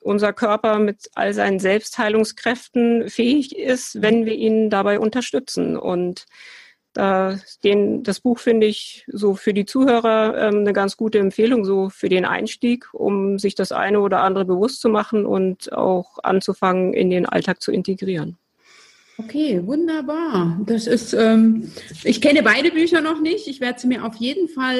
unser 0.00 0.32
Körper 0.32 0.78
mit 0.78 1.10
all 1.14 1.34
seinen 1.34 1.58
Selbstheilungskräften 1.58 3.08
fähig 3.08 3.56
ist, 3.56 4.00
wenn 4.00 4.26
wir 4.26 4.34
ihn 4.34 4.70
dabei 4.70 5.00
unterstützen. 5.00 5.76
Und 5.76 6.26
da, 6.92 7.38
den, 7.64 8.02
das 8.02 8.20
Buch 8.20 8.38
finde 8.38 8.66
ich 8.66 9.04
so 9.08 9.34
für 9.34 9.54
die 9.54 9.66
Zuhörer 9.66 10.36
ähm, 10.36 10.60
eine 10.60 10.72
ganz 10.72 10.96
gute 10.96 11.18
Empfehlung, 11.18 11.64
so 11.64 11.88
für 11.88 12.08
den 12.08 12.24
Einstieg, 12.24 12.92
um 12.92 13.38
sich 13.38 13.54
das 13.54 13.72
eine 13.72 14.00
oder 14.00 14.22
andere 14.22 14.44
bewusst 14.44 14.80
zu 14.80 14.88
machen 14.88 15.26
und 15.26 15.72
auch 15.72 16.18
anzufangen, 16.22 16.92
in 16.94 17.10
den 17.10 17.26
Alltag 17.26 17.60
zu 17.60 17.72
integrieren. 17.72 18.38
Okay, 19.24 19.60
wunderbar. 19.66 20.58
Das 20.64 20.86
ist, 20.86 21.12
ähm, 21.12 21.70
ich 22.04 22.22
kenne 22.22 22.42
beide 22.42 22.70
Bücher 22.70 23.02
noch 23.02 23.20
nicht. 23.20 23.48
Ich 23.48 23.60
werde 23.60 23.78
sie 23.78 23.86
mir 23.86 24.02
auf 24.04 24.16
jeden 24.16 24.48
Fall 24.48 24.78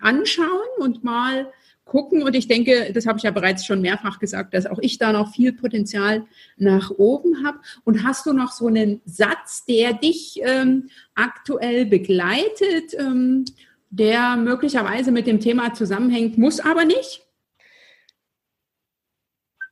äh, 0.00 0.04
anschauen 0.04 0.66
und 0.78 1.04
mal 1.04 1.52
gucken. 1.84 2.24
Und 2.24 2.34
ich 2.34 2.48
denke, 2.48 2.90
das 2.92 3.06
habe 3.06 3.18
ich 3.18 3.22
ja 3.22 3.30
bereits 3.30 3.64
schon 3.64 3.80
mehrfach 3.80 4.18
gesagt, 4.18 4.54
dass 4.54 4.66
auch 4.66 4.80
ich 4.80 4.98
da 4.98 5.12
noch 5.12 5.32
viel 5.32 5.52
Potenzial 5.52 6.26
nach 6.56 6.90
oben 6.90 7.46
habe. 7.46 7.60
Und 7.84 8.02
hast 8.02 8.26
du 8.26 8.32
noch 8.32 8.50
so 8.50 8.66
einen 8.66 9.02
Satz, 9.04 9.64
der 9.66 9.92
dich 9.92 10.40
ähm, 10.42 10.90
aktuell 11.14 11.86
begleitet, 11.86 12.92
ähm, 12.98 13.44
der 13.90 14.36
möglicherweise 14.36 15.12
mit 15.12 15.28
dem 15.28 15.38
Thema 15.38 15.74
zusammenhängt, 15.74 16.38
muss 16.38 16.58
aber 16.58 16.84
nicht? 16.84 17.22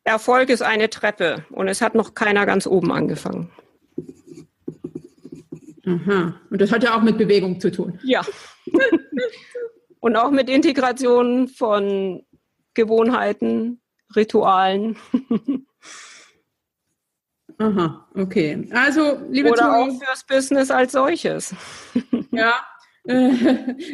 Erfolg 0.05 0.51
ist 0.51 0.62
eine 0.62 0.89
Treppe 0.89 1.45
und 1.51 1.67
es 1.67 1.81
hat 1.81 1.97
noch 1.97 2.15
keiner 2.15 2.47
ganz 2.47 2.69
oben 2.69 2.93
angefangen. 2.93 3.51
Aha. 5.87 6.41
Und 6.51 6.61
das 6.61 6.72
hat 6.72 6.82
ja 6.82 6.97
auch 6.97 7.03
mit 7.03 7.18
Bewegung 7.18 7.61
zu 7.61 7.70
tun. 7.70 7.99
Ja. 8.03 8.22
Und 10.01 10.16
auch 10.16 10.30
mit 10.30 10.51
Integration 10.51 11.49
von 11.49 12.24
Gewohnheiten, 12.74 13.80
Ritualen. 14.14 14.97
Aha, 17.59 18.09
okay. 18.14 18.68
Also, 18.72 19.18
liebe 19.30 19.51
Oder 19.51 19.59
Zuhörer, 19.59 19.78
auch 19.78 20.03
fürs 20.03 20.24
Business 20.24 20.70
als 20.70 20.93
solches. 20.93 21.55
Ja, 22.32 22.55
äh, 23.07 23.30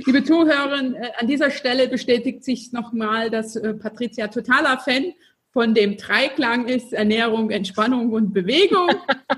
liebe 0.06 0.24
Zuhörerin, 0.24 0.94
äh, 0.94 1.10
an 1.18 1.26
dieser 1.26 1.50
Stelle 1.50 1.88
bestätigt 1.88 2.42
sich 2.42 2.72
nochmal, 2.72 3.28
dass 3.28 3.54
äh, 3.54 3.74
Patricia 3.74 4.28
totaler 4.28 4.78
Fan 4.78 5.12
von 5.52 5.74
dem 5.74 5.98
Dreiklang 5.98 6.66
ist 6.68 6.94
Ernährung, 6.94 7.50
Entspannung 7.50 8.12
und 8.12 8.32
Bewegung 8.32 8.88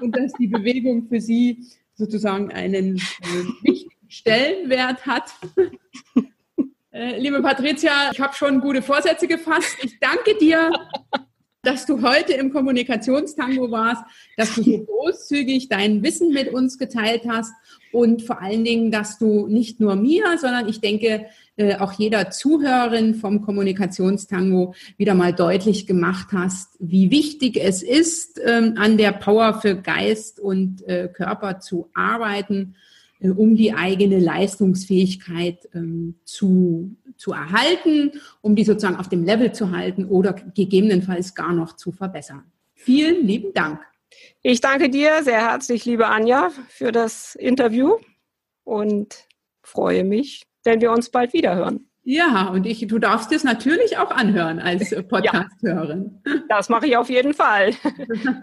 und 0.01 0.17
dass 0.17 0.33
die 0.35 0.47
Bewegung 0.47 1.09
für 1.09 1.21
sie 1.21 1.67
sozusagen 1.95 2.53
einen 2.53 2.97
äh, 2.97 3.01
wichtigen 3.63 4.09
Stellenwert 4.09 5.07
hat. 5.07 5.33
Äh, 6.95 7.19
liebe 7.19 7.41
Patricia, 7.41 8.11
ich 8.13 8.21
habe 8.21 8.35
schon 8.35 8.61
gute 8.61 8.83
Vorsätze 8.83 9.27
gefasst. 9.27 9.79
Ich 9.83 9.99
danke 9.99 10.37
dir, 10.37 10.71
dass 11.63 11.87
du 11.87 12.03
heute 12.03 12.35
im 12.35 12.53
Kommunikationstango 12.53 13.71
warst, 13.71 14.05
dass 14.37 14.55
du 14.57 14.63
so 14.63 14.85
großzügig 14.85 15.71
dein 15.71 16.03
Wissen 16.03 16.35
mit 16.35 16.53
uns 16.53 16.77
geteilt 16.77 17.23
hast 17.27 17.55
und 17.93 18.23
vor 18.23 18.41
allen 18.41 18.65
Dingen, 18.65 18.91
dass 18.91 19.19
du 19.19 19.47
nicht 19.47 19.81
nur 19.81 19.97
mir, 19.97 20.25
sondern 20.39 20.69
ich 20.69 20.81
denke 20.81 21.27
äh, 21.57 21.77
auch 21.77 21.93
jeder 21.93 22.31
Zuhörerin 22.31 23.15
vom 23.15 23.43
Kommunikationstango 23.43 24.75
wieder 24.97 25.15
mal 25.15 25.33
deutlich 25.33 25.87
gemacht 25.87 26.29
hast, 26.33 26.77
wie 26.79 27.11
wichtig 27.11 27.59
es 27.63 27.83
ist, 27.83 28.41
ähm, 28.45 28.75
an 28.77 28.97
der 28.97 29.13
Power 29.13 29.61
für 29.61 29.77
Geist 29.77 30.41
und 30.41 30.83
äh, 30.89 31.09
Körper 31.13 31.61
zu 31.61 31.91
arbeiten 31.95 32.75
äh, 33.21 33.31
um 33.31 33.55
die 33.55 33.73
eigene 33.73 34.19
Leistungsfähigkeit 34.19 35.69
ähm, 35.75 36.17
zu, 36.25 36.97
zu 37.17 37.33
erhalten, 37.33 38.13
um 38.41 38.57
die 38.57 38.65
sozusagen 38.65 38.97
auf 38.97 39.09
dem 39.09 39.25
Level 39.25 39.53
zu 39.53 39.71
halten 39.71 40.07
oder 40.07 40.33
gegebenenfalls 40.33 41.35
gar 41.35 41.53
noch 41.53 41.77
zu 41.77 41.93
verbessern. 41.93 42.45
Vielen 42.75 43.27
lieben 43.27 43.53
Dank. 43.53 43.81
Ich 44.43 44.61
danke 44.61 44.91
dir 44.91 45.23
sehr 45.23 45.41
herzlich, 45.41 45.85
liebe 45.85 46.07
Anja, 46.07 46.51
für 46.69 46.93
das 46.93 47.35
Interview 47.35 47.97
und 48.65 49.27
freue 49.63 50.05
mich, 50.05 50.43
wenn 50.65 50.81
wir 50.81 50.93
uns 50.93 51.11
bald 51.11 51.33
wieder 51.33 51.55
hören. 51.55 51.89
Ja, 52.05 52.49
und 52.49 52.67
ich, 52.67 52.87
du 52.89 52.99
darfst 52.99 53.31
es 53.31 53.45
natürlich 53.45 53.97
auch 53.99 54.11
anhören 54.11 54.59
als 54.59 54.91
Podcast-Hörerin. 54.91 56.21
Ja, 56.27 56.33
das 56.49 56.69
mache 56.69 56.87
ich 56.87 56.97
auf 56.97 57.09
jeden 57.09 57.35
Fall. 57.35 57.75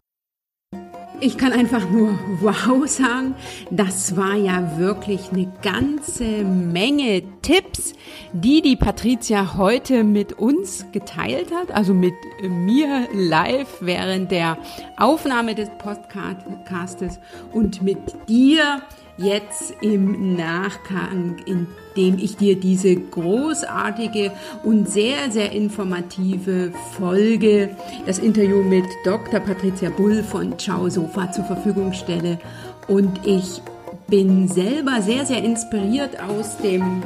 Ich 1.21 1.37
kann 1.37 1.51
einfach 1.51 1.89
nur 1.89 2.17
wow 2.39 2.87
sagen. 2.87 3.35
Das 3.71 4.15
war 4.15 4.35
ja 4.35 4.77
wirklich 4.77 5.31
eine 5.33 5.51
ganze 5.61 6.23
Menge 6.23 7.23
Tipps, 7.41 7.93
die 8.31 8.61
die 8.61 8.77
Patricia 8.77 9.57
heute 9.57 10.05
mit 10.05 10.33
uns 10.33 10.85
geteilt 10.93 11.51
hat, 11.53 11.71
also 11.71 11.93
mit 11.93 12.13
mir 12.41 13.09
live 13.13 13.79
während 13.81 14.31
der 14.31 14.57
Aufnahme 14.95 15.55
des 15.55 15.69
Podcastes 15.77 17.19
und 17.51 17.81
mit 17.81 17.99
dir 18.29 18.81
jetzt 19.19 19.73
im 19.81 20.35
Nachgang, 20.35 21.37
indem 21.45 22.17
ich 22.17 22.37
dir 22.37 22.55
diese 22.55 22.95
großartige 22.95 24.31
und 24.63 24.89
sehr, 24.89 25.29
sehr 25.31 25.51
informative 25.51 26.71
Folge, 26.97 27.75
das 28.05 28.19
Interview 28.19 28.63
mit 28.63 28.85
Dr. 29.03 29.39
Patricia 29.39 29.89
Bull 29.89 30.23
von 30.23 30.57
Ciao 30.57 30.89
Sofa 30.89 31.31
zur 31.31 31.45
Verfügung 31.45 31.93
stelle. 31.93 32.39
Und 32.87 33.25
ich 33.25 33.61
bin 34.07 34.47
selber 34.47 35.01
sehr, 35.01 35.25
sehr 35.25 35.43
inspiriert 35.43 36.19
aus 36.21 36.57
dem 36.57 37.03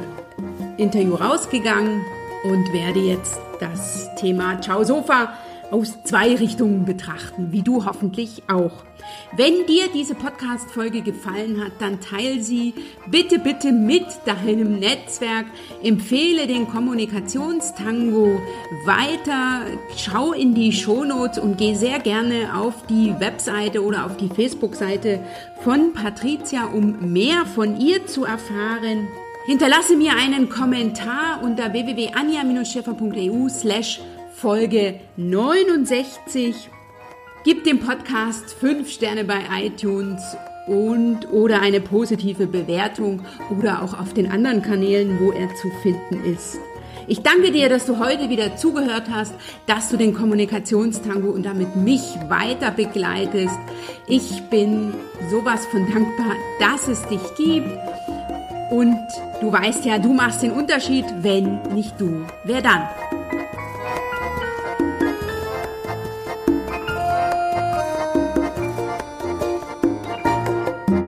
Interview 0.76 1.14
rausgegangen 1.14 2.00
und 2.44 2.72
werde 2.72 3.00
jetzt 3.00 3.38
das 3.60 4.14
Thema 4.16 4.60
Ciao 4.60 4.84
Sofa 4.84 5.34
aus 5.70 6.02
zwei 6.04 6.34
Richtungen 6.34 6.84
betrachten, 6.84 7.48
wie 7.50 7.62
du 7.62 7.84
hoffentlich 7.84 8.42
auch. 8.48 8.84
Wenn 9.36 9.66
dir 9.66 9.88
diese 9.92 10.14
Podcast-Folge 10.14 11.02
gefallen 11.02 11.62
hat, 11.62 11.72
dann 11.80 12.00
teile 12.00 12.40
sie 12.40 12.74
bitte, 13.10 13.38
bitte 13.38 13.72
mit 13.72 14.06
deinem 14.24 14.78
Netzwerk. 14.78 15.46
Empfehle 15.82 16.46
den 16.46 16.68
Kommunikationstango 16.68 18.40
weiter. 18.86 19.66
Schau 19.96 20.32
in 20.32 20.54
die 20.54 20.72
Shownotes 20.72 21.38
und 21.38 21.58
geh 21.58 21.74
sehr 21.74 21.98
gerne 21.98 22.56
auf 22.56 22.86
die 22.86 23.14
Webseite 23.18 23.82
oder 23.82 24.06
auf 24.06 24.16
die 24.16 24.28
Facebook-Seite 24.28 25.20
von 25.62 25.92
Patricia, 25.92 26.66
um 26.66 27.12
mehr 27.12 27.44
von 27.46 27.80
ihr 27.80 28.06
zu 28.06 28.24
erfahren. 28.24 29.08
Hinterlasse 29.46 29.96
mir 29.96 30.12
einen 30.16 30.48
Kommentar 30.48 31.42
unter 31.42 31.72
www.anja-scheffer.eu 31.74 33.48
slash 33.50 34.00
Folge 34.44 35.00
69. 35.16 36.68
Gib 37.44 37.64
dem 37.64 37.80
Podcast 37.80 38.52
5 38.52 38.90
Sterne 38.90 39.24
bei 39.24 39.38
iTunes 39.58 40.36
und 40.66 41.32
oder 41.32 41.62
eine 41.62 41.80
positive 41.80 42.46
Bewertung 42.46 43.22
oder 43.58 43.82
auch 43.82 43.98
auf 43.98 44.12
den 44.12 44.30
anderen 44.30 44.60
Kanälen, 44.60 45.18
wo 45.18 45.32
er 45.32 45.48
zu 45.54 45.70
finden 45.80 46.30
ist. 46.30 46.58
Ich 47.06 47.22
danke 47.22 47.52
dir, 47.52 47.70
dass 47.70 47.86
du 47.86 47.98
heute 47.98 48.28
wieder 48.28 48.54
zugehört 48.54 49.04
hast, 49.10 49.32
dass 49.64 49.88
du 49.88 49.96
den 49.96 50.12
Kommunikationstango 50.12 51.30
und 51.30 51.46
damit 51.46 51.74
mich 51.76 52.02
weiter 52.28 52.70
begleitest. 52.70 53.58
Ich 54.06 54.42
bin 54.50 54.92
sowas 55.30 55.64
von 55.64 55.90
dankbar, 55.90 56.36
dass 56.60 56.88
es 56.88 57.00
dich 57.06 57.34
gibt. 57.38 57.70
Und 58.70 58.98
du 59.40 59.50
weißt 59.50 59.86
ja, 59.86 59.98
du 59.98 60.12
machst 60.12 60.42
den 60.42 60.50
Unterschied, 60.50 61.06
wenn 61.22 61.62
nicht 61.72 61.98
du. 61.98 62.26
Wer 62.44 62.60
dann? 62.60 62.82